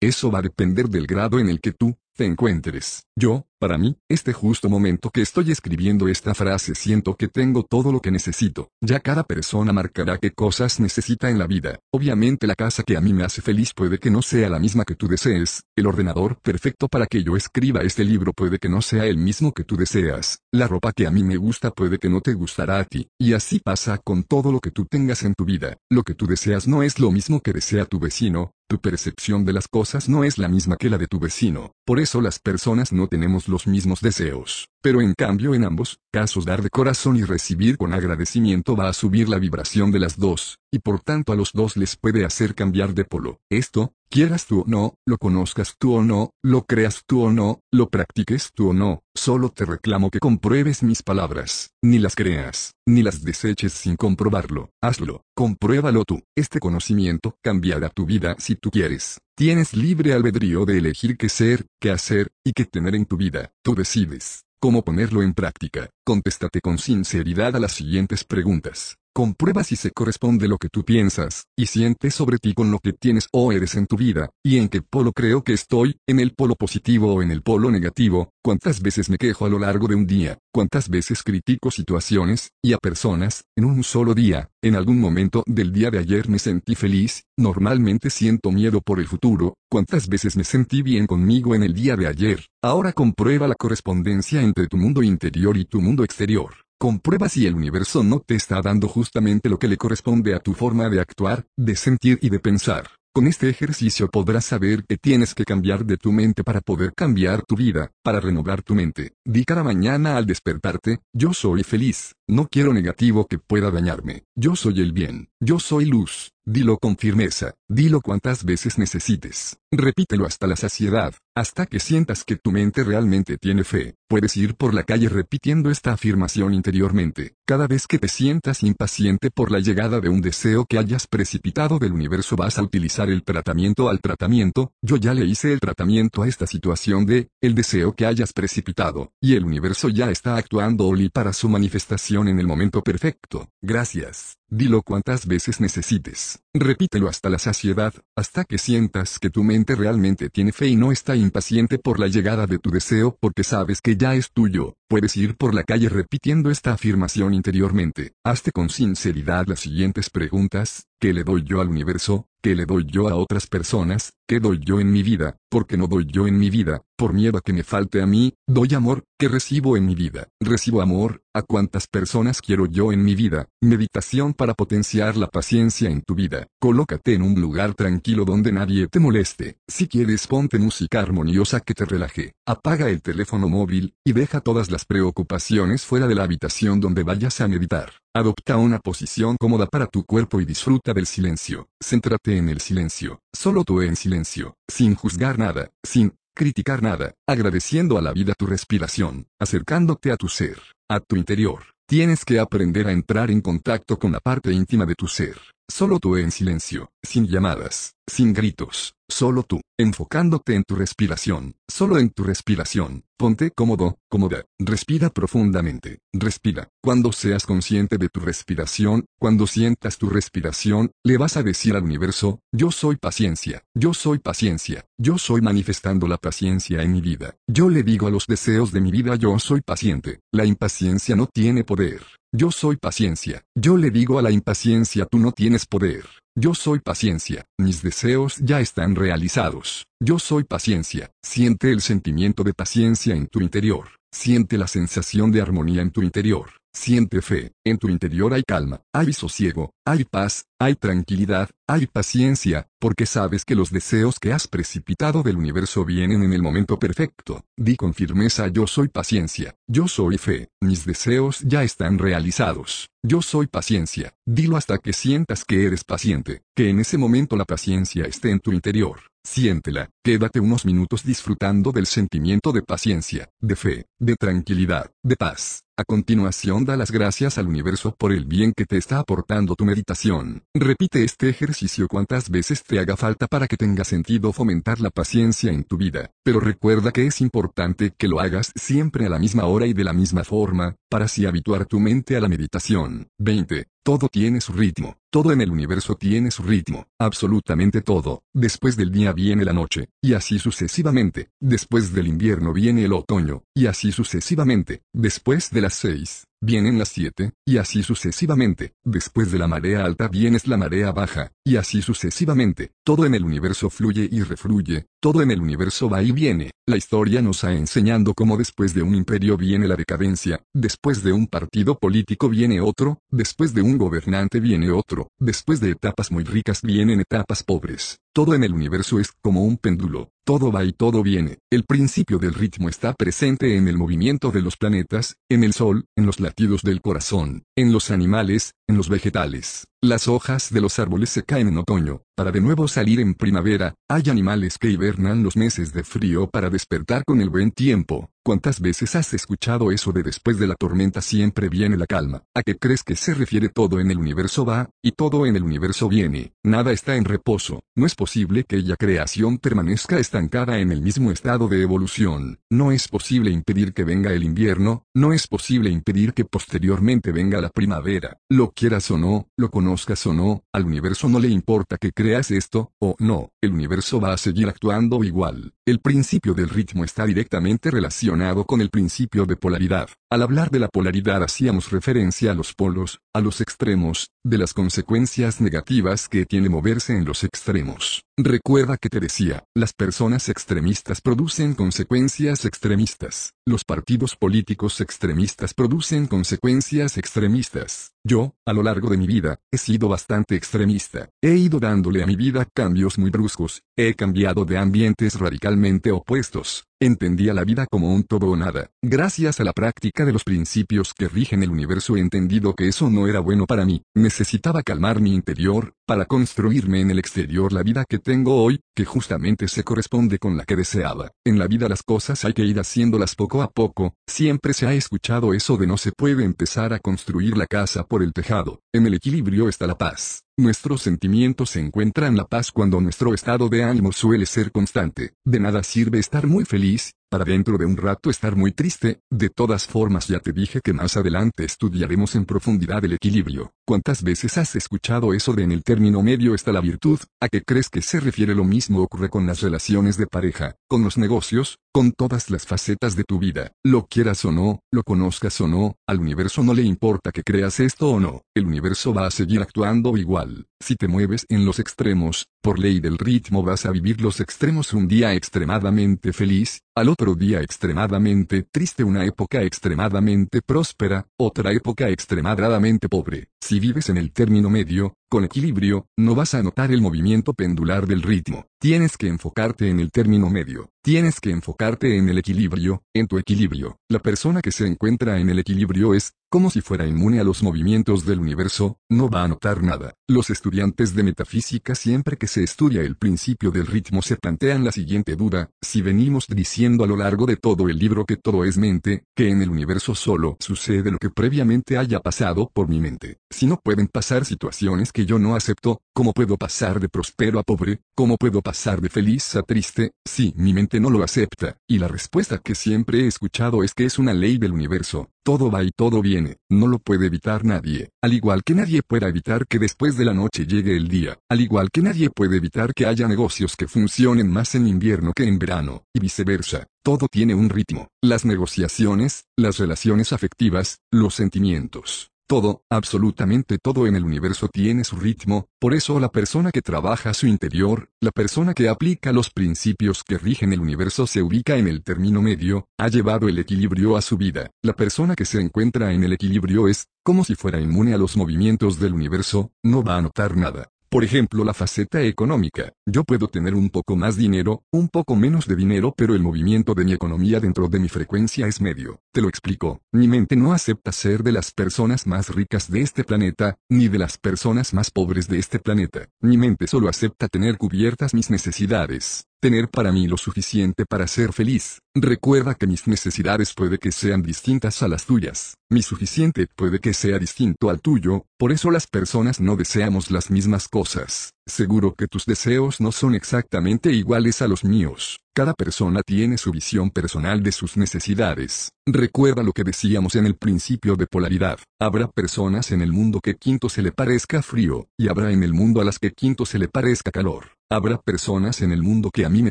Eso 0.00 0.30
va 0.30 0.38
a 0.38 0.42
depender 0.42 0.88
del 0.88 1.08
grado 1.08 1.40
en 1.40 1.48
el 1.48 1.60
que 1.60 1.72
tú, 1.72 1.96
te 2.16 2.26
encuentres. 2.26 3.04
Yo, 3.14 3.46
para 3.58 3.78
mí, 3.78 3.96
este 4.08 4.32
justo 4.32 4.68
momento 4.68 5.10
que 5.10 5.22
estoy 5.22 5.50
escribiendo 5.50 6.08
esta 6.08 6.34
frase 6.34 6.74
siento 6.74 7.14
que 7.14 7.28
tengo 7.28 7.62
todo 7.62 7.92
lo 7.92 8.00
que 8.00 8.10
necesito. 8.10 8.70
Ya 8.80 9.00
cada 9.00 9.22
persona 9.24 9.72
marcará 9.72 10.18
qué 10.18 10.30
cosas 10.30 10.80
necesita 10.80 11.30
en 11.30 11.38
la 11.38 11.46
vida. 11.46 11.78
Obviamente 11.92 12.46
la 12.46 12.54
casa 12.54 12.82
que 12.82 12.96
a 12.96 13.00
mí 13.00 13.12
me 13.12 13.24
hace 13.24 13.42
feliz 13.42 13.72
puede 13.74 13.98
que 13.98 14.10
no 14.10 14.22
sea 14.22 14.48
la 14.48 14.58
misma 14.58 14.84
que 14.84 14.94
tú 14.94 15.08
desees. 15.08 15.62
El 15.76 15.86
ordenador 15.86 16.38
perfecto 16.42 16.88
para 16.88 17.06
que 17.06 17.22
yo 17.22 17.36
escriba 17.36 17.82
este 17.82 18.04
libro 18.04 18.32
puede 18.32 18.58
que 18.58 18.68
no 18.68 18.82
sea 18.82 19.06
el 19.06 19.18
mismo 19.18 19.52
que 19.52 19.64
tú 19.64 19.76
deseas. 19.76 20.38
La 20.50 20.66
ropa 20.66 20.92
que 20.92 21.06
a 21.06 21.10
mí 21.10 21.22
me 21.22 21.36
gusta 21.36 21.70
puede 21.70 21.98
que 21.98 22.08
no 22.08 22.20
te 22.20 22.34
gustará 22.34 22.78
a 22.78 22.84
ti. 22.84 23.08
Y 23.18 23.34
así 23.34 23.60
pasa 23.60 23.98
con 23.98 24.24
todo 24.24 24.52
lo 24.52 24.60
que 24.60 24.70
tú 24.70 24.86
tengas 24.86 25.22
en 25.22 25.34
tu 25.34 25.44
vida. 25.44 25.76
Lo 25.90 26.02
que 26.02 26.14
tú 26.14 26.26
deseas 26.26 26.66
no 26.66 26.82
es 26.82 26.98
lo 26.98 27.10
mismo 27.10 27.40
que 27.40 27.52
desea 27.52 27.84
tu 27.84 28.00
vecino, 28.00 28.52
tu 28.72 28.80
percepción 28.80 29.44
de 29.44 29.52
las 29.52 29.68
cosas 29.68 30.08
no 30.08 30.24
es 30.24 30.38
la 30.38 30.48
misma 30.48 30.78
que 30.78 30.88
la 30.88 30.96
de 30.96 31.06
tu 31.06 31.20
vecino, 31.20 31.74
por 31.84 32.00
eso 32.00 32.22
las 32.22 32.38
personas 32.38 32.90
no 32.90 33.06
tenemos 33.06 33.46
los 33.46 33.66
mismos 33.66 34.00
deseos. 34.00 34.70
Pero 34.80 35.02
en 35.02 35.12
cambio 35.12 35.54
en 35.54 35.64
ambos 35.64 35.98
casos 36.10 36.46
dar 36.46 36.62
de 36.62 36.70
corazón 36.70 37.18
y 37.18 37.22
recibir 37.22 37.76
con 37.76 37.92
agradecimiento 37.92 38.74
va 38.74 38.88
a 38.88 38.94
subir 38.94 39.28
la 39.28 39.38
vibración 39.38 39.92
de 39.92 39.98
las 39.98 40.18
dos, 40.18 40.56
y 40.72 40.78
por 40.78 41.00
tanto 41.00 41.32
a 41.32 41.36
los 41.36 41.52
dos 41.52 41.76
les 41.76 41.96
puede 41.96 42.24
hacer 42.24 42.54
cambiar 42.54 42.94
de 42.94 43.04
polo. 43.04 43.40
Esto, 43.50 43.92
quieras 44.08 44.46
tú 44.46 44.62
o 44.62 44.64
no, 44.66 44.94
lo 45.06 45.18
conozcas 45.18 45.76
tú 45.78 45.94
o 45.94 46.02
no, 46.02 46.30
lo 46.42 46.64
creas 46.64 47.02
tú 47.06 47.22
o 47.22 47.30
no, 47.30 47.60
lo 47.70 47.90
practiques 47.90 48.50
tú 48.54 48.70
o 48.70 48.72
no, 48.72 49.02
solo 49.14 49.50
te 49.50 49.66
reclamo 49.66 50.10
que 50.10 50.18
compruebes 50.18 50.82
mis 50.82 51.02
palabras, 51.02 51.72
ni 51.82 51.98
las 51.98 52.16
creas, 52.16 52.72
ni 52.86 53.02
las 53.02 53.22
deseches 53.22 53.74
sin 53.74 53.96
comprobarlo, 53.96 54.70
hazlo, 54.80 55.22
compruébalo 55.36 56.04
tú. 56.04 56.22
Este 56.34 56.58
conocimiento 56.58 57.36
cambiará 57.42 57.90
tu 57.90 58.06
vida 58.06 58.34
si 58.38 58.56
tú 58.56 58.70
quieres. 58.70 59.18
Tienes 59.36 59.74
libre 59.74 60.14
albedrío 60.14 60.64
de 60.64 60.78
elegir 60.78 61.16
qué 61.18 61.28
ser, 61.28 61.66
qué 61.80 61.90
hacer, 61.90 62.28
y 62.44 62.52
qué 62.52 62.64
tener 62.64 62.94
en 62.94 63.04
tu 63.04 63.16
vida, 63.16 63.52
tú 63.62 63.74
decides. 63.74 64.44
¿Cómo 64.60 64.84
ponerlo 64.84 65.22
en 65.22 65.34
práctica? 65.34 65.90
Contéstate 66.04 66.60
con 66.60 66.78
sinceridad 66.78 67.56
a 67.56 67.60
las 67.60 67.72
siguientes 67.72 68.22
preguntas. 68.22 68.96
Comprueba 69.14 69.62
si 69.62 69.76
se 69.76 69.90
corresponde 69.90 70.48
lo 70.48 70.56
que 70.56 70.70
tú 70.70 70.86
piensas, 70.86 71.44
y 71.54 71.66
sientes 71.66 72.14
sobre 72.14 72.38
ti 72.38 72.54
con 72.54 72.70
lo 72.70 72.78
que 72.78 72.94
tienes 72.94 73.28
o 73.30 73.52
eres 73.52 73.74
en 73.74 73.86
tu 73.86 73.98
vida, 73.98 74.30
y 74.42 74.56
en 74.56 74.70
qué 74.70 74.80
polo 74.80 75.12
creo 75.12 75.44
que 75.44 75.52
estoy, 75.52 75.98
en 76.06 76.18
el 76.18 76.32
polo 76.32 76.54
positivo 76.54 77.12
o 77.12 77.22
en 77.22 77.30
el 77.30 77.42
polo 77.42 77.70
negativo, 77.70 78.30
cuántas 78.42 78.80
veces 78.80 79.10
me 79.10 79.18
quejo 79.18 79.44
a 79.44 79.50
lo 79.50 79.58
largo 79.58 79.86
de 79.86 79.96
un 79.96 80.06
día, 80.06 80.38
cuántas 80.50 80.88
veces 80.88 81.22
critico 81.22 81.70
situaciones, 81.70 82.52
y 82.62 82.72
a 82.72 82.78
personas, 82.78 83.44
en 83.54 83.66
un 83.66 83.84
solo 83.84 84.14
día, 84.14 84.48
en 84.62 84.76
algún 84.76 84.98
momento 84.98 85.42
del 85.46 85.74
día 85.74 85.90
de 85.90 85.98
ayer 85.98 86.30
me 86.30 86.38
sentí 86.38 86.74
feliz, 86.74 87.24
normalmente 87.36 88.08
siento 88.08 88.50
miedo 88.50 88.80
por 88.80 88.98
el 88.98 89.06
futuro, 89.06 89.58
cuántas 89.70 90.08
veces 90.08 90.38
me 90.38 90.44
sentí 90.44 90.80
bien 90.80 91.06
conmigo 91.06 91.54
en 91.54 91.64
el 91.64 91.74
día 91.74 91.96
de 91.96 92.06
ayer, 92.06 92.46
ahora 92.62 92.94
comprueba 92.94 93.46
la 93.46 93.56
correspondencia 93.56 94.40
entre 94.40 94.68
tu 94.68 94.78
mundo 94.78 95.02
interior 95.02 95.58
y 95.58 95.66
tu 95.66 95.82
mundo 95.82 96.02
exterior. 96.02 96.54
Comprueba 96.82 97.28
si 97.28 97.46
el 97.46 97.54
universo 97.54 98.02
no 98.02 98.18
te 98.18 98.34
está 98.34 98.60
dando 98.60 98.88
justamente 98.88 99.48
lo 99.48 99.56
que 99.56 99.68
le 99.68 99.76
corresponde 99.76 100.34
a 100.34 100.40
tu 100.40 100.52
forma 100.52 100.88
de 100.88 101.00
actuar, 101.00 101.46
de 101.56 101.76
sentir 101.76 102.18
y 102.20 102.28
de 102.28 102.40
pensar. 102.40 102.88
Con 103.14 103.28
este 103.28 103.48
ejercicio 103.48 104.08
podrás 104.08 104.46
saber 104.46 104.84
que 104.88 104.96
tienes 104.96 105.32
que 105.32 105.44
cambiar 105.44 105.84
de 105.84 105.96
tu 105.96 106.10
mente 106.10 106.42
para 106.42 106.60
poder 106.60 106.92
cambiar 106.92 107.44
tu 107.44 107.54
vida, 107.54 107.92
para 108.02 108.18
renovar 108.18 108.62
tu 108.62 108.74
mente. 108.74 109.12
Di 109.24 109.44
cada 109.44 109.62
mañana 109.62 110.16
al 110.16 110.26
despertarte, 110.26 110.98
yo 111.12 111.32
soy 111.32 111.62
feliz, 111.62 112.16
no 112.32 112.48
quiero 112.48 112.72
negativo 112.72 113.26
que 113.26 113.38
pueda 113.38 113.70
dañarme, 113.70 114.24
yo 114.34 114.56
soy 114.56 114.80
el 114.80 114.92
bien, 114.92 115.28
yo 115.38 115.58
soy 115.58 115.84
luz, 115.84 116.32
Dilo 116.44 116.76
con 116.78 116.96
firmeza, 116.96 117.54
dilo 117.68 118.00
cuantas 118.00 118.44
veces 118.44 118.76
necesites. 118.76 119.58
Repítelo 119.70 120.26
hasta 120.26 120.48
la 120.48 120.56
saciedad, 120.56 121.14
hasta 121.36 121.66
que 121.66 121.78
sientas 121.78 122.24
que 122.24 122.34
tu 122.34 122.50
mente 122.50 122.82
realmente 122.82 123.38
tiene 123.38 123.62
fe. 123.62 123.94
Puedes 124.08 124.36
ir 124.36 124.56
por 124.56 124.74
la 124.74 124.82
calle 124.82 125.08
repitiendo 125.08 125.70
esta 125.70 125.92
afirmación 125.92 126.52
interiormente. 126.52 127.36
Cada 127.46 127.68
vez 127.68 127.86
que 127.86 128.00
te 128.00 128.08
sientas 128.08 128.64
impaciente 128.64 129.30
por 129.30 129.52
la 129.52 129.60
llegada 129.60 130.00
de 130.00 130.08
un 130.08 130.20
deseo 130.20 130.66
que 130.66 130.78
hayas 130.78 131.06
precipitado 131.06 131.78
del 131.78 131.92
universo 131.92 132.34
vas 132.34 132.58
a 132.58 132.62
utilizar 132.62 133.08
el 133.08 133.22
tratamiento 133.22 133.88
al 133.88 134.00
tratamiento. 134.00 134.72
Yo 134.82 134.96
ya 134.96 135.14
le 135.14 135.24
hice 135.24 135.52
el 135.52 135.60
tratamiento 135.60 136.22
a 136.22 136.28
esta 136.28 136.48
situación 136.48 137.06
de, 137.06 137.28
el 137.40 137.54
deseo 137.54 137.92
que 137.92 138.04
hayas 138.04 138.32
precipitado, 138.32 139.12
y 139.20 139.36
el 139.36 139.44
universo 139.44 139.88
ya 139.90 140.10
está 140.10 140.36
actuando 140.36 140.88
Oli 140.88 141.08
para 141.08 141.32
su 141.32 141.48
manifestación 141.48 142.21
en 142.28 142.38
el 142.38 142.46
momento 142.46 142.82
perfecto. 142.82 143.48
Gracias. 143.60 144.41
Dilo 144.54 144.82
cuantas 144.82 145.26
veces 145.26 145.62
necesites. 145.62 146.42
Repítelo 146.52 147.08
hasta 147.08 147.30
la 147.30 147.38
saciedad, 147.38 147.94
hasta 148.14 148.44
que 148.44 148.58
sientas 148.58 149.18
que 149.18 149.30
tu 149.30 149.44
mente 149.44 149.74
realmente 149.74 150.28
tiene 150.28 150.52
fe 150.52 150.68
y 150.68 150.76
no 150.76 150.92
está 150.92 151.16
impaciente 151.16 151.78
por 151.78 151.98
la 151.98 152.06
llegada 152.06 152.46
de 152.46 152.58
tu 152.58 152.70
deseo 152.70 153.16
porque 153.18 153.44
sabes 153.44 153.80
que 153.80 153.96
ya 153.96 154.14
es 154.14 154.30
tuyo. 154.30 154.74
Puedes 154.90 155.16
ir 155.16 155.38
por 155.38 155.54
la 155.54 155.64
calle 155.64 155.88
repitiendo 155.88 156.50
esta 156.50 156.74
afirmación 156.74 157.32
interiormente. 157.32 158.12
Hazte 158.22 158.52
con 158.52 158.68
sinceridad 158.68 159.46
las 159.46 159.60
siguientes 159.60 160.10
preguntas. 160.10 160.86
¿Qué 161.00 161.14
le 161.14 161.24
doy 161.24 161.44
yo 161.44 161.62
al 161.62 161.70
universo? 161.70 162.28
¿Qué 162.42 162.54
le 162.54 162.66
doy 162.66 162.84
yo 162.86 163.08
a 163.08 163.14
otras 163.14 163.46
personas? 163.46 164.12
¿Qué 164.28 164.38
doy 164.38 164.60
yo 164.62 164.80
en 164.80 164.92
mi 164.92 165.02
vida? 165.02 165.36
¿Por 165.48 165.66
qué 165.66 165.76
no 165.76 165.86
doy 165.86 166.06
yo 166.06 166.26
en 166.26 166.38
mi 166.38 166.50
vida? 166.50 166.82
Por 166.96 167.12
miedo 167.12 167.38
a 167.38 167.40
que 167.40 167.52
me 167.52 167.64
falte 167.64 168.02
a 168.02 168.06
mí, 168.06 168.34
doy 168.46 168.74
amor, 168.74 169.04
¿qué 169.18 169.28
recibo 169.28 169.76
en 169.76 169.86
mi 169.86 169.94
vida? 169.94 170.28
Recibo 170.40 170.82
amor, 170.82 171.22
¿a 171.34 171.42
cuántas 171.42 171.86
personas 171.86 172.42
quiero 172.42 172.66
yo 172.66 172.92
en 172.92 173.04
mi 173.04 173.14
vida? 173.14 173.48
Meditación 173.60 174.34
para 174.42 174.54
potenciar 174.54 175.16
la 175.16 175.28
paciencia 175.28 175.88
en 175.88 176.02
tu 176.02 176.16
vida. 176.16 176.48
Colócate 176.60 177.14
en 177.14 177.22
un 177.22 177.40
lugar 177.40 177.74
tranquilo 177.74 178.24
donde 178.24 178.50
nadie 178.50 178.88
te 178.88 178.98
moleste. 178.98 179.58
Si 179.68 179.86
quieres 179.86 180.26
ponte 180.26 180.58
música 180.58 180.98
armoniosa 180.98 181.60
que 181.60 181.74
te 181.74 181.84
relaje. 181.84 182.32
Apaga 182.44 182.88
el 182.88 183.02
teléfono 183.02 183.48
móvil, 183.48 183.94
y 184.04 184.12
deja 184.12 184.40
todas 184.40 184.72
las 184.72 184.84
preocupaciones 184.84 185.86
fuera 185.86 186.08
de 186.08 186.16
la 186.16 186.24
habitación 186.24 186.80
donde 186.80 187.04
vayas 187.04 187.40
a 187.40 187.46
meditar. 187.46 187.92
Adopta 188.16 188.56
una 188.56 188.80
posición 188.80 189.36
cómoda 189.38 189.66
para 189.66 189.86
tu 189.86 190.04
cuerpo 190.04 190.40
y 190.40 190.44
disfruta 190.44 190.92
del 190.92 191.06
silencio. 191.06 191.68
Céntrate 191.80 192.36
en 192.36 192.48
el 192.48 192.60
silencio, 192.60 193.20
solo 193.32 193.62
tú 193.62 193.80
en 193.80 193.94
silencio, 193.94 194.56
sin 194.66 194.96
juzgar 194.96 195.38
nada, 195.38 195.70
sin 195.84 196.14
criticar 196.34 196.82
nada, 196.82 197.14
agradeciendo 197.28 197.96
a 197.96 198.02
la 198.02 198.12
vida 198.12 198.34
tu 198.36 198.46
respiración, 198.46 199.28
acercándote 199.38 200.10
a 200.10 200.16
tu 200.16 200.26
ser, 200.26 200.58
a 200.90 200.98
tu 200.98 201.14
interior. 201.14 201.62
Tienes 201.92 202.24
que 202.24 202.40
aprender 202.40 202.86
a 202.86 202.92
entrar 202.92 203.30
en 203.30 203.42
contacto 203.42 203.98
con 203.98 204.12
la 204.12 204.20
parte 204.20 204.50
íntima 204.50 204.86
de 204.86 204.94
tu 204.94 205.08
ser. 205.08 205.36
Solo 205.68 205.98
tú 205.98 206.16
en 206.16 206.30
silencio, 206.30 206.88
sin 207.02 207.26
llamadas, 207.26 207.96
sin 208.06 208.32
gritos, 208.32 208.94
solo 209.12 209.42
tú, 209.42 209.60
enfocándote 209.78 210.54
en 210.54 210.64
tu 210.64 210.74
respiración, 210.74 211.54
solo 211.68 211.98
en 211.98 212.10
tu 212.10 212.24
respiración. 212.24 213.04
Ponte 213.16 213.52
cómodo, 213.52 213.98
cómoda, 214.08 214.44
respira 214.58 215.10
profundamente, 215.10 216.00
respira. 216.12 216.68
Cuando 216.82 217.12
seas 217.12 217.46
consciente 217.46 217.96
de 217.98 218.08
tu 218.08 218.18
respiración, 218.18 219.04
cuando 219.20 219.46
sientas 219.46 219.98
tu 219.98 220.08
respiración, 220.08 220.90
le 221.04 221.18
vas 221.18 221.36
a 221.36 221.44
decir 221.44 221.76
al 221.76 221.84
universo, 221.84 222.40
yo 222.52 222.72
soy 222.72 222.96
paciencia, 222.96 223.62
yo 223.74 223.94
soy 223.94 224.18
paciencia, 224.18 224.84
yo 224.98 225.18
soy 225.18 225.40
manifestando 225.40 226.08
la 226.08 226.16
paciencia 226.16 226.82
en 226.82 226.92
mi 226.92 227.00
vida. 227.00 227.36
Yo 227.46 227.68
le 227.68 227.84
digo 227.84 228.08
a 228.08 228.10
los 228.10 228.26
deseos 228.26 228.72
de 228.72 228.80
mi 228.80 228.90
vida 228.90 229.14
yo 229.14 229.38
soy 229.38 229.60
paciente, 229.60 230.20
la 230.32 230.44
impaciencia 230.44 231.14
no 231.14 231.26
tiene 231.26 231.62
poder. 231.62 232.02
Yo 232.34 232.50
soy 232.50 232.76
paciencia. 232.76 233.44
Yo 233.54 233.76
le 233.76 233.90
digo 233.90 234.18
a 234.18 234.22
la 234.22 234.30
impaciencia 234.30 235.04
tú 235.04 235.18
no 235.18 235.32
tienes 235.32 235.66
poder. 235.66 236.06
Yo 236.34 236.54
soy 236.54 236.78
paciencia. 236.78 237.44
Mis 237.58 237.82
deseos 237.82 238.38
ya 238.38 238.60
están 238.60 238.94
realizados. 238.94 239.84
Yo 240.00 240.18
soy 240.18 240.44
paciencia. 240.44 241.10
Siente 241.22 241.70
el 241.70 241.82
sentimiento 241.82 242.42
de 242.42 242.54
paciencia 242.54 243.14
en 243.14 243.26
tu 243.26 243.42
interior. 243.42 243.88
Siente 244.10 244.56
la 244.56 244.66
sensación 244.66 245.30
de 245.30 245.42
armonía 245.42 245.82
en 245.82 245.90
tu 245.90 246.00
interior. 246.00 246.61
Siente 246.74 247.20
fe, 247.20 247.52
en 247.66 247.76
tu 247.76 247.90
interior 247.90 248.32
hay 248.32 248.42
calma, 248.44 248.80
hay 248.94 249.12
sosiego, 249.12 249.74
hay 249.86 250.04
paz, 250.04 250.46
hay 250.58 250.74
tranquilidad, 250.74 251.50
hay 251.68 251.86
paciencia, 251.86 252.66
porque 252.80 253.04
sabes 253.04 253.44
que 253.44 253.54
los 253.54 253.70
deseos 253.70 254.18
que 254.18 254.32
has 254.32 254.48
precipitado 254.48 255.22
del 255.22 255.36
universo 255.36 255.84
vienen 255.84 256.22
en 256.22 256.32
el 256.32 256.42
momento 256.42 256.78
perfecto. 256.78 257.44
Di 257.58 257.76
con 257.76 257.92
firmeza 257.92 258.48
yo 258.48 258.66
soy 258.66 258.88
paciencia, 258.88 259.54
yo 259.68 259.86
soy 259.86 260.16
fe, 260.16 260.48
mis 260.62 260.86
deseos 260.86 261.40
ya 261.40 261.62
están 261.62 261.98
realizados. 261.98 262.88
Yo 263.04 263.20
soy 263.20 263.48
paciencia, 263.48 264.14
dilo 264.24 264.56
hasta 264.56 264.78
que 264.78 264.94
sientas 264.94 265.44
que 265.44 265.66
eres 265.66 265.84
paciente, 265.84 266.40
que 266.56 266.70
en 266.70 266.80
ese 266.80 266.96
momento 266.96 267.36
la 267.36 267.44
paciencia 267.44 268.04
esté 268.04 268.30
en 268.30 268.40
tu 268.40 268.52
interior. 268.52 269.00
Siéntela, 269.24 269.88
quédate 270.02 270.40
unos 270.40 270.64
minutos 270.64 271.04
disfrutando 271.04 271.70
del 271.70 271.86
sentimiento 271.86 272.50
de 272.50 272.62
paciencia, 272.62 273.28
de 273.40 273.56
fe, 273.56 273.86
de 274.02 274.16
tranquilidad, 274.16 274.90
de 275.04 275.16
paz. 275.16 275.62
A 275.74 275.84
continuación 275.84 276.66
da 276.66 276.76
las 276.76 276.90
gracias 276.90 277.38
al 277.38 277.46
universo 277.46 277.94
por 277.96 278.12
el 278.12 278.26
bien 278.26 278.52
que 278.54 278.66
te 278.66 278.76
está 278.76 278.98
aportando 278.98 279.54
tu 279.54 279.64
meditación. 279.64 280.42
Repite 280.52 281.02
este 281.02 281.30
ejercicio 281.30 281.88
cuantas 281.88 282.28
veces 282.28 282.62
te 282.62 282.78
haga 282.78 282.96
falta 282.96 283.26
para 283.26 283.48
que 283.48 283.56
tenga 283.56 283.84
sentido 283.84 284.32
fomentar 284.32 284.80
la 284.80 284.90
paciencia 284.90 285.50
en 285.50 285.64
tu 285.64 285.78
vida. 285.78 286.10
Pero 286.24 286.40
recuerda 286.40 286.90
que 286.90 287.06
es 287.06 287.20
importante 287.20 287.94
que 287.96 288.08
lo 288.08 288.20
hagas 288.20 288.52
siempre 288.54 289.06
a 289.06 289.08
la 289.08 289.18
misma 289.18 289.46
hora 289.46 289.66
y 289.66 289.72
de 289.72 289.84
la 289.84 289.92
misma 289.92 290.24
forma, 290.24 290.74
para 290.90 291.06
así 291.06 291.24
habituar 291.24 291.64
tu 291.64 291.80
mente 291.80 292.16
a 292.16 292.20
la 292.20 292.28
meditación. 292.28 293.08
20. 293.18 293.66
Todo 293.84 294.08
tiene 294.08 294.40
su 294.40 294.52
ritmo, 294.52 294.96
todo 295.10 295.32
en 295.32 295.40
el 295.40 295.50
universo 295.50 295.96
tiene 295.96 296.30
su 296.30 296.44
ritmo, 296.44 296.86
absolutamente 296.98 297.80
todo. 297.80 298.22
Después 298.32 298.76
del 298.76 298.92
día 298.92 299.12
viene 299.12 299.44
la 299.44 299.52
noche, 299.52 299.88
y 300.00 300.14
así 300.14 300.38
sucesivamente. 300.38 301.30
Después 301.40 301.92
del 301.92 302.06
invierno 302.06 302.52
viene 302.52 302.84
el 302.84 302.92
otoño, 302.92 303.42
y 303.54 303.66
así 303.66 303.90
sucesivamente. 303.92 304.82
Después 304.92 305.50
de 305.50 305.60
las 305.60 305.74
seis, 305.74 306.24
vienen 306.40 306.78
las 306.78 306.88
siete, 306.88 307.32
y 307.46 307.58
así 307.58 307.82
sucesivamente. 307.82 308.72
Después 308.84 309.30
de 309.30 309.38
la 309.38 309.46
marea 309.46 309.84
alta 309.84 310.08
viene 310.08 310.38
la 310.44 310.56
marea 310.56 310.90
baja, 310.92 311.30
y 311.44 311.56
así 311.56 311.82
sucesivamente. 311.82 312.72
Todo 312.84 313.06
en 313.06 313.14
el 313.14 313.24
universo 313.24 313.70
fluye 313.70 314.08
y 314.10 314.22
refluye, 314.22 314.86
todo 315.00 315.22
en 315.22 315.30
el 315.30 315.40
universo 315.40 315.88
va 315.88 316.02
y 316.02 316.10
viene. 316.10 316.50
La 316.66 316.76
historia 316.76 317.22
nos 317.22 317.44
ha 317.44 317.52
enseñando 317.52 318.14
cómo 318.14 318.36
después 318.36 318.74
de 318.74 318.82
un 318.82 318.94
imperio 318.94 319.36
viene 319.36 319.68
la 319.68 319.76
decadencia, 319.76 320.42
después 320.54 321.02
de 321.02 321.12
un 321.12 321.26
partido 321.26 321.78
político 321.78 322.28
viene 322.28 322.60
otro, 322.60 322.98
después 323.10 323.52
de 323.54 323.62
un 323.62 323.78
gobernante 323.78 324.40
viene 324.40 324.70
otro, 324.70 325.08
después 325.18 325.60
de 325.60 325.70
etapas 325.70 326.10
muy 326.10 326.24
ricas 326.24 326.62
vienen 326.62 327.00
etapas 327.00 327.42
pobres. 327.42 327.98
Todo 328.14 328.34
en 328.34 328.44
el 328.44 328.52
universo 328.52 329.00
es 329.00 329.10
como 329.22 329.42
un 329.44 329.56
péndulo, 329.56 330.10
todo 330.24 330.52
va 330.52 330.64
y 330.64 330.72
todo 330.72 331.02
viene. 331.02 331.38
El 331.50 331.64
principio 331.64 332.18
del 332.18 332.34
ritmo 332.34 332.68
está 332.68 332.94
presente 332.94 333.56
en 333.56 333.66
el 333.66 333.76
movimiento 333.76 334.30
de 334.30 334.42
los 334.42 334.56
planetas, 334.56 335.16
en 335.28 335.42
el 335.42 335.52
sol, 335.52 335.86
en 335.96 336.06
los 336.06 336.20
latidos 336.20 336.62
del 336.62 336.80
corazón, 336.80 337.44
en 337.56 337.72
los 337.72 337.90
animales, 337.90 338.54
los 338.76 338.88
vegetales. 338.88 339.66
Las 339.84 340.06
hojas 340.06 340.52
de 340.52 340.60
los 340.60 340.78
árboles 340.78 341.10
se 341.10 341.24
caen 341.24 341.48
en 341.48 341.58
otoño, 341.58 342.02
para 342.14 342.30
de 342.30 342.40
nuevo 342.40 342.68
salir 342.68 343.00
en 343.00 343.14
primavera. 343.14 343.74
Hay 343.88 344.04
animales 344.10 344.56
que 344.56 344.70
hibernan 344.70 345.24
los 345.24 345.36
meses 345.36 345.72
de 345.72 345.82
frío 345.82 346.30
para 346.30 346.50
despertar 346.50 347.02
con 347.04 347.20
el 347.20 347.30
buen 347.30 347.50
tiempo. 347.50 348.08
¿Cuántas 348.24 348.60
veces 348.60 348.94
has 348.94 349.12
escuchado 349.14 349.72
eso 349.72 349.90
de 349.90 350.04
después 350.04 350.38
de 350.38 350.46
la 350.46 350.54
tormenta 350.54 351.00
siempre 351.00 351.48
viene 351.48 351.76
la 351.76 351.88
calma? 351.88 352.22
¿A 352.36 352.42
qué 352.44 352.56
crees 352.56 352.84
que 352.84 352.94
se 352.94 353.14
refiere 353.14 353.48
todo 353.48 353.80
en 353.80 353.90
el 353.90 353.98
universo 353.98 354.44
va, 354.44 354.70
y 354.80 354.92
todo 354.92 355.26
en 355.26 355.34
el 355.34 355.42
universo 355.42 355.88
viene? 355.88 356.32
Nada 356.44 356.70
está 356.70 356.94
en 356.94 357.04
reposo. 357.04 357.64
No 357.74 357.84
es 357.84 357.96
posible 357.96 358.44
que 358.44 358.58
la 358.58 358.76
creación 358.76 359.38
permanezca 359.38 359.98
estancada 359.98 360.60
en 360.60 360.70
el 360.70 360.82
mismo 360.82 361.10
estado 361.10 361.48
de 361.48 361.60
evolución. 361.62 362.38
No 362.48 362.70
es 362.70 362.86
posible 362.86 363.32
impedir 363.32 363.74
que 363.74 363.82
venga 363.82 364.12
el 364.12 364.22
invierno, 364.22 364.86
no 364.94 365.12
es 365.12 365.26
posible 365.26 365.70
impedir 365.70 366.14
que 366.14 366.24
posteriormente 366.24 367.10
venga 367.10 367.40
la 367.40 367.48
primavera. 367.48 368.18
Lo 368.30 368.52
quieras 368.62 368.92
o 368.92 368.96
no, 368.96 369.28
lo 369.36 369.50
conozcas 369.50 370.06
o 370.06 370.14
no, 370.14 370.44
al 370.52 370.66
universo 370.66 371.08
no 371.08 371.18
le 371.18 371.26
importa 371.26 371.78
que 371.78 371.90
creas 371.90 372.30
esto, 372.30 372.70
o 372.78 372.94
no, 373.00 373.30
el 373.40 373.50
universo 373.50 374.00
va 374.00 374.12
a 374.12 374.16
seguir 374.16 374.48
actuando 374.48 375.02
igual. 375.02 375.52
El 375.64 375.78
principio 375.78 376.34
del 376.34 376.48
ritmo 376.48 376.82
está 376.82 377.06
directamente 377.06 377.70
relacionado 377.70 378.44
con 378.44 378.60
el 378.60 378.68
principio 378.68 379.26
de 379.26 379.36
polaridad. 379.36 379.88
Al 380.10 380.22
hablar 380.22 380.50
de 380.50 380.58
la 380.58 380.66
polaridad 380.66 381.22
hacíamos 381.22 381.70
referencia 381.70 382.32
a 382.32 382.34
los 382.34 382.52
polos, 382.52 382.98
a 383.14 383.20
los 383.20 383.40
extremos, 383.40 384.08
de 384.24 384.38
las 384.38 384.54
consecuencias 384.54 385.40
negativas 385.40 386.08
que 386.08 386.26
tiene 386.26 386.48
moverse 386.48 386.96
en 386.96 387.04
los 387.04 387.22
extremos. 387.22 388.02
Recuerda 388.16 388.76
que 388.76 388.88
te 388.88 389.00
decía, 389.00 389.44
las 389.54 389.72
personas 389.72 390.28
extremistas 390.28 391.00
producen 391.00 391.54
consecuencias 391.54 392.44
extremistas. 392.44 393.32
Los 393.46 393.64
partidos 393.64 394.16
políticos 394.16 394.80
extremistas 394.80 395.54
producen 395.54 396.06
consecuencias 396.06 396.98
extremistas. 396.98 397.92
Yo, 398.04 398.34
a 398.44 398.52
lo 398.52 398.62
largo 398.62 398.90
de 398.90 398.96
mi 398.96 399.06
vida, 399.06 399.38
he 399.50 399.58
sido 399.58 399.88
bastante 399.88 400.34
extremista. 400.36 401.08
He 401.22 401.34
ido 401.36 401.58
dándole 401.58 402.02
a 402.02 402.06
mi 402.06 402.16
vida 402.16 402.46
cambios 402.52 402.98
muy 402.98 403.10
bruscos, 403.10 403.62
he 403.76 403.94
cambiado 403.94 404.44
de 404.44 404.58
ambientes 404.58 405.18
radicalmente 405.18 405.92
opuestos. 405.92 406.64
Entendía 406.82 407.32
la 407.32 407.44
vida 407.44 407.68
como 407.70 407.94
un 407.94 408.02
todo 408.02 408.26
o 408.26 408.36
nada. 408.36 408.68
Gracias 408.82 409.38
a 409.38 409.44
la 409.44 409.52
práctica 409.52 410.04
de 410.04 410.12
los 410.12 410.24
principios 410.24 410.94
que 410.94 411.06
rigen 411.06 411.44
el 411.44 411.50
universo 411.50 411.96
he 411.96 412.00
entendido 412.00 412.56
que 412.56 412.66
eso 412.66 412.90
no 412.90 413.06
era 413.06 413.20
bueno 413.20 413.46
para 413.46 413.64
mí. 413.64 413.84
Necesitaba 413.94 414.64
calmar 414.64 415.00
mi 415.00 415.14
interior, 415.14 415.74
para 415.86 416.06
construirme 416.06 416.80
en 416.80 416.90
el 416.90 416.98
exterior 416.98 417.52
la 417.52 417.62
vida 417.62 417.84
que 417.88 418.00
tengo 418.00 418.42
hoy, 418.42 418.62
que 418.74 418.84
justamente 418.84 419.46
se 419.46 419.62
corresponde 419.62 420.18
con 420.18 420.36
la 420.36 420.44
que 420.44 420.56
deseaba. 420.56 421.12
En 421.24 421.38
la 421.38 421.46
vida 421.46 421.68
las 421.68 421.84
cosas 421.84 422.24
hay 422.24 422.32
que 422.32 422.44
ir 422.44 422.58
haciéndolas 422.58 423.14
poco 423.14 423.42
a 423.42 423.50
poco, 423.52 423.94
siempre 424.08 424.52
se 424.52 424.66
ha 424.66 424.72
escuchado 424.72 425.34
eso 425.34 425.56
de 425.58 425.68
no 425.68 425.76
se 425.76 425.92
puede 425.92 426.24
empezar 426.24 426.72
a 426.72 426.80
construir 426.80 427.36
la 427.36 427.46
casa 427.46 427.84
por 427.84 428.02
el 428.02 428.12
tejado. 428.12 428.60
En 428.72 428.86
el 428.86 428.94
equilibrio 428.94 429.48
está 429.48 429.68
la 429.68 429.78
paz. 429.78 430.24
Nuestros 430.38 430.80
sentimientos 430.80 431.50
se 431.50 431.60
encuentran 431.60 432.16
la 432.16 432.24
paz 432.24 432.52
cuando 432.52 432.80
nuestro 432.80 433.12
estado 433.12 433.50
de 433.50 433.64
ánimo 433.64 433.92
suele 433.92 434.24
ser 434.24 434.50
constante. 434.50 435.12
De 435.26 435.38
nada 435.38 435.62
sirve 435.62 435.98
estar 435.98 436.26
muy 436.26 436.46
feliz, 436.46 436.71
para 437.10 437.24
dentro 437.24 437.58
de 437.58 437.66
un 437.66 437.76
rato 437.76 438.08
estar 438.08 438.36
muy 438.36 438.52
triste, 438.52 439.00
de 439.10 439.28
todas 439.28 439.66
formas 439.66 440.08
ya 440.08 440.18
te 440.20 440.32
dije 440.32 440.60
que 440.64 440.72
más 440.72 440.96
adelante 440.96 441.44
estudiaremos 441.44 442.14
en 442.14 442.24
profundidad 442.24 442.84
el 442.84 442.94
equilibrio. 442.94 443.52
¿Cuántas 443.64 444.02
veces 444.02 444.38
has 444.38 444.56
escuchado 444.56 445.14
eso 445.14 445.34
de 445.34 445.44
en 445.44 445.52
el 445.52 445.62
término 445.62 446.02
medio 446.02 446.34
está 446.34 446.50
la 446.50 446.60
virtud? 446.60 446.98
¿A 447.20 447.28
qué 447.28 447.42
crees 447.42 447.68
que 447.68 447.80
se 447.80 448.00
refiere 448.00 448.34
lo 448.34 448.42
mismo 448.42 448.82
ocurre 448.82 449.08
con 449.08 449.24
las 449.24 449.40
relaciones 449.40 449.96
de 449.96 450.08
pareja, 450.08 450.56
con 450.68 450.82
los 450.82 450.98
negocios, 450.98 451.58
con 451.72 451.92
todas 451.92 452.28
las 452.28 452.44
facetas 452.44 452.96
de 452.96 453.04
tu 453.04 453.20
vida? 453.20 453.52
Lo 453.64 453.86
quieras 453.86 454.24
o 454.24 454.32
no, 454.32 454.58
lo 454.72 454.82
conozcas 454.82 455.40
o 455.40 455.46
no, 455.46 455.76
al 455.86 456.00
universo 456.00 456.42
no 456.42 456.54
le 456.54 456.62
importa 456.62 457.12
que 457.12 457.22
creas 457.22 457.60
esto 457.60 457.88
o 457.88 458.00
no, 458.00 458.22
el 458.34 458.46
universo 458.46 458.92
va 458.92 459.06
a 459.06 459.12
seguir 459.12 459.40
actuando 459.40 459.96
igual. 459.96 460.46
Si 460.60 460.74
te 460.74 460.88
mueves 460.88 461.24
en 461.28 461.44
los 461.44 461.60
extremos, 461.60 462.26
por 462.40 462.58
ley 462.58 462.80
del 462.80 462.98
ritmo 462.98 463.44
vas 463.44 463.64
a 463.66 463.70
vivir 463.70 464.00
los 464.00 464.20
extremos 464.20 464.72
un 464.72 464.88
día 464.88 465.14
extremadamente 465.14 466.12
feliz, 466.12 466.62
al 466.74 466.88
otro 466.88 467.14
día 467.14 467.40
extremadamente 467.40 468.44
triste, 468.50 468.82
una 468.82 469.04
época 469.04 469.42
extremadamente 469.42 470.40
próspera, 470.40 471.06
otra 471.18 471.52
época 471.52 471.88
extremadamente 471.88 472.88
pobre. 472.88 473.28
Vives 473.60 473.88
en 473.88 473.96
el 473.96 474.12
término 474.12 474.50
medio, 474.50 474.94
con 475.12 475.24
equilibrio, 475.24 475.88
no 475.98 476.14
vas 476.14 476.32
a 476.32 476.42
notar 476.42 476.72
el 476.72 476.80
movimiento 476.80 477.34
pendular 477.34 477.86
del 477.86 478.00
ritmo. 478.00 478.46
Tienes 478.58 478.96
que 478.96 479.08
enfocarte 479.08 479.68
en 479.68 479.78
el 479.78 479.90
término 479.90 480.30
medio. 480.30 480.70
Tienes 480.82 481.20
que 481.20 481.30
enfocarte 481.30 481.96
en 481.96 482.08
el 482.08 482.18
equilibrio, 482.18 482.82
en 482.94 483.06
tu 483.06 483.18
equilibrio. 483.18 483.78
La 483.88 483.98
persona 483.98 484.40
que 484.40 484.52
se 484.52 484.66
encuentra 484.66 485.20
en 485.20 485.28
el 485.28 485.38
equilibrio 485.38 485.94
es, 485.94 486.14
como 486.30 486.48
si 486.48 486.60
fuera 486.60 486.86
inmune 486.86 487.20
a 487.20 487.24
los 487.24 487.42
movimientos 487.42 488.06
del 488.06 488.20
universo, 488.20 488.78
no 488.88 489.08
va 489.10 489.22
a 489.22 489.28
notar 489.28 489.62
nada. 489.62 489.94
Los 490.08 490.30
estudiantes 490.30 490.94
de 490.94 491.02
metafísica 491.02 491.74
siempre 491.74 492.16
que 492.16 492.26
se 492.26 492.42
estudia 492.42 492.80
el 492.82 492.96
principio 492.96 493.50
del 493.50 493.66
ritmo 493.66 494.00
se 494.00 494.16
plantean 494.16 494.64
la 494.64 494.72
siguiente 494.72 495.14
duda, 495.14 495.50
si 495.60 495.82
venimos 495.82 496.26
diciendo 496.26 496.84
a 496.84 496.86
lo 496.86 496.96
largo 496.96 497.26
de 497.26 497.36
todo 497.36 497.68
el 497.68 497.78
libro 497.78 498.06
que 498.06 498.16
todo 498.16 498.44
es 498.44 498.58
mente, 498.58 499.04
que 499.14 499.28
en 499.28 499.42
el 499.42 499.50
universo 499.50 499.94
solo 499.94 500.36
sucede 500.40 500.90
lo 500.90 500.98
que 500.98 501.10
previamente 501.10 501.78
haya 501.78 502.00
pasado 502.00 502.50
por 502.52 502.68
mi 502.68 502.80
mente. 502.80 503.18
Si 503.30 503.46
no 503.46 503.60
pueden 503.62 503.88
pasar 503.88 504.24
situaciones 504.24 504.90
que 504.90 505.01
yo 505.06 505.18
no 505.18 505.34
acepto, 505.34 505.80
¿cómo 505.92 506.12
puedo 506.12 506.36
pasar 506.36 506.80
de 506.80 506.88
próspero 506.88 507.38
a 507.38 507.42
pobre? 507.42 507.80
¿Cómo 507.94 508.16
puedo 508.16 508.42
pasar 508.42 508.80
de 508.80 508.88
feliz 508.88 509.36
a 509.36 509.42
triste? 509.42 509.92
Si 510.04 510.32
mi 510.36 510.52
mente 510.52 510.80
no 510.80 510.90
lo 510.90 511.02
acepta, 511.02 511.56
y 511.66 511.78
la 511.78 511.88
respuesta 511.88 512.38
que 512.38 512.54
siempre 512.54 513.00
he 513.00 513.06
escuchado 513.06 513.64
es 513.64 513.74
que 513.74 513.84
es 513.84 513.98
una 513.98 514.14
ley 514.14 514.38
del 514.38 514.52
universo, 514.52 515.10
todo 515.24 515.50
va 515.50 515.62
y 515.62 515.70
todo 515.70 516.02
viene, 516.02 516.36
no 516.48 516.66
lo 516.66 516.78
puede 516.78 517.06
evitar 517.06 517.44
nadie, 517.44 517.90
al 518.02 518.12
igual 518.12 518.42
que 518.44 518.54
nadie 518.54 518.82
pueda 518.82 519.08
evitar 519.08 519.46
que 519.46 519.58
después 519.58 519.96
de 519.96 520.04
la 520.04 520.14
noche 520.14 520.46
llegue 520.46 520.76
el 520.76 520.88
día, 520.88 521.18
al 521.28 521.40
igual 521.40 521.70
que 521.70 521.82
nadie 521.82 522.10
puede 522.10 522.36
evitar 522.36 522.74
que 522.74 522.86
haya 522.86 523.08
negocios 523.08 523.56
que 523.56 523.68
funcionen 523.68 524.30
más 524.30 524.54
en 524.54 524.66
invierno 524.66 525.12
que 525.14 525.24
en 525.24 525.38
verano, 525.38 525.84
y 525.92 526.00
viceversa. 526.00 526.66
Todo 526.84 527.06
tiene 527.08 527.34
un 527.34 527.48
ritmo, 527.48 527.88
las 528.02 528.24
negociaciones, 528.24 529.24
las 529.36 529.58
relaciones 529.58 530.12
afectivas, 530.12 530.78
los 530.90 531.14
sentimientos. 531.14 532.11
Todo, 532.32 532.64
absolutamente 532.70 533.58
todo 533.58 533.86
en 533.86 533.94
el 533.94 534.06
universo 534.06 534.48
tiene 534.48 534.84
su 534.84 534.96
ritmo, 534.96 535.48
por 535.60 535.74
eso 535.74 536.00
la 536.00 536.10
persona 536.10 536.50
que 536.50 536.62
trabaja 536.62 537.12
su 537.12 537.26
interior, 537.26 537.90
la 538.00 538.10
persona 538.10 538.54
que 538.54 538.70
aplica 538.70 539.12
los 539.12 539.28
principios 539.28 540.02
que 540.02 540.16
rigen 540.16 540.54
el 540.54 540.60
universo 540.60 541.06
se 541.06 541.20
ubica 541.20 541.58
en 541.58 541.68
el 541.68 541.84
término 541.84 542.22
medio, 542.22 542.68
ha 542.78 542.88
llevado 542.88 543.28
el 543.28 543.38
equilibrio 543.38 543.98
a 543.98 544.00
su 544.00 544.16
vida. 544.16 544.50
La 544.62 544.72
persona 544.72 545.14
que 545.14 545.26
se 545.26 545.42
encuentra 545.42 545.92
en 545.92 546.04
el 546.04 546.14
equilibrio 546.14 546.68
es, 546.68 546.86
como 547.04 547.22
si 547.22 547.34
fuera 547.34 547.60
inmune 547.60 547.92
a 547.92 547.98
los 547.98 548.16
movimientos 548.16 548.80
del 548.80 548.94
universo, 548.94 549.52
no 549.62 549.84
va 549.84 549.98
a 549.98 550.00
notar 550.00 550.34
nada. 550.34 550.71
Por 550.92 551.04
ejemplo, 551.04 551.42
la 551.42 551.54
faceta 551.54 552.02
económica. 552.02 552.74
Yo 552.84 553.04
puedo 553.04 553.26
tener 553.26 553.54
un 553.54 553.70
poco 553.70 553.96
más 553.96 554.18
dinero, 554.18 554.62
un 554.70 554.90
poco 554.90 555.16
menos 555.16 555.46
de 555.46 555.56
dinero, 555.56 555.94
pero 555.96 556.14
el 556.14 556.20
movimiento 556.20 556.74
de 556.74 556.84
mi 556.84 556.92
economía 556.92 557.40
dentro 557.40 557.66
de 557.68 557.78
mi 557.78 557.88
frecuencia 557.88 558.46
es 558.46 558.60
medio. 558.60 559.00
Te 559.10 559.22
lo 559.22 559.30
explico. 559.30 559.80
Mi 559.90 560.06
mente 560.06 560.36
no 560.36 560.52
acepta 560.52 560.92
ser 560.92 561.22
de 561.22 561.32
las 561.32 561.50
personas 561.52 562.06
más 562.06 562.28
ricas 562.28 562.70
de 562.70 562.82
este 562.82 563.04
planeta, 563.04 563.56
ni 563.70 563.88
de 563.88 564.00
las 564.00 564.18
personas 564.18 564.74
más 564.74 564.90
pobres 564.90 565.28
de 565.28 565.38
este 565.38 565.58
planeta. 565.58 566.08
Mi 566.20 566.36
mente 566.36 566.66
solo 566.66 566.90
acepta 566.90 567.26
tener 567.26 567.56
cubiertas 567.56 568.12
mis 568.12 568.28
necesidades. 568.28 569.31
Tener 569.42 569.68
para 569.68 569.90
mí 569.90 570.06
lo 570.06 570.16
suficiente 570.16 570.86
para 570.86 571.08
ser 571.08 571.32
feliz. 571.32 571.80
Recuerda 571.96 572.54
que 572.54 572.68
mis 572.68 572.86
necesidades 572.86 573.54
puede 573.54 573.78
que 573.78 573.90
sean 573.90 574.22
distintas 574.22 574.84
a 574.84 574.88
las 574.88 575.04
tuyas. 575.04 575.54
Mi 575.68 575.82
suficiente 575.82 576.46
puede 576.54 576.78
que 576.78 576.94
sea 576.94 577.18
distinto 577.18 577.68
al 577.68 577.80
tuyo, 577.80 578.24
por 578.38 578.52
eso 578.52 578.70
las 578.70 578.86
personas 578.86 579.40
no 579.40 579.56
deseamos 579.56 580.12
las 580.12 580.30
mismas 580.30 580.68
cosas. 580.68 581.32
Seguro 581.44 581.94
que 581.94 582.06
tus 582.06 582.24
deseos 582.24 582.80
no 582.80 582.92
son 582.92 583.16
exactamente 583.16 583.90
iguales 583.90 584.42
a 584.42 584.46
los 584.46 584.62
míos. 584.62 585.18
Cada 585.34 585.54
persona 585.54 586.02
tiene 586.06 586.38
su 586.38 586.52
visión 586.52 586.90
personal 586.90 587.42
de 587.42 587.50
sus 587.50 587.76
necesidades. 587.76 588.70
Recuerda 588.86 589.42
lo 589.42 589.52
que 589.52 589.64
decíamos 589.64 590.14
en 590.14 590.26
el 590.26 590.36
principio 590.36 590.94
de 590.94 591.08
polaridad. 591.08 591.58
Habrá 591.80 592.06
personas 592.06 592.70
en 592.70 592.80
el 592.80 592.92
mundo 592.92 593.18
que 593.20 593.34
quinto 593.34 593.68
se 593.68 593.82
le 593.82 593.90
parezca 593.90 594.40
frío, 594.40 594.86
y 594.96 595.08
habrá 595.08 595.32
en 595.32 595.42
el 595.42 595.52
mundo 595.52 595.80
a 595.80 595.84
las 595.84 595.98
que 595.98 596.12
quinto 596.12 596.46
se 596.46 596.60
le 596.60 596.68
parezca 596.68 597.10
calor. 597.10 597.46
Habrá 597.72 597.96
personas 597.96 598.60
en 598.60 598.70
el 598.70 598.82
mundo 598.82 599.08
que 599.10 599.24
a 599.24 599.30
mí 599.30 599.42
me 599.42 599.50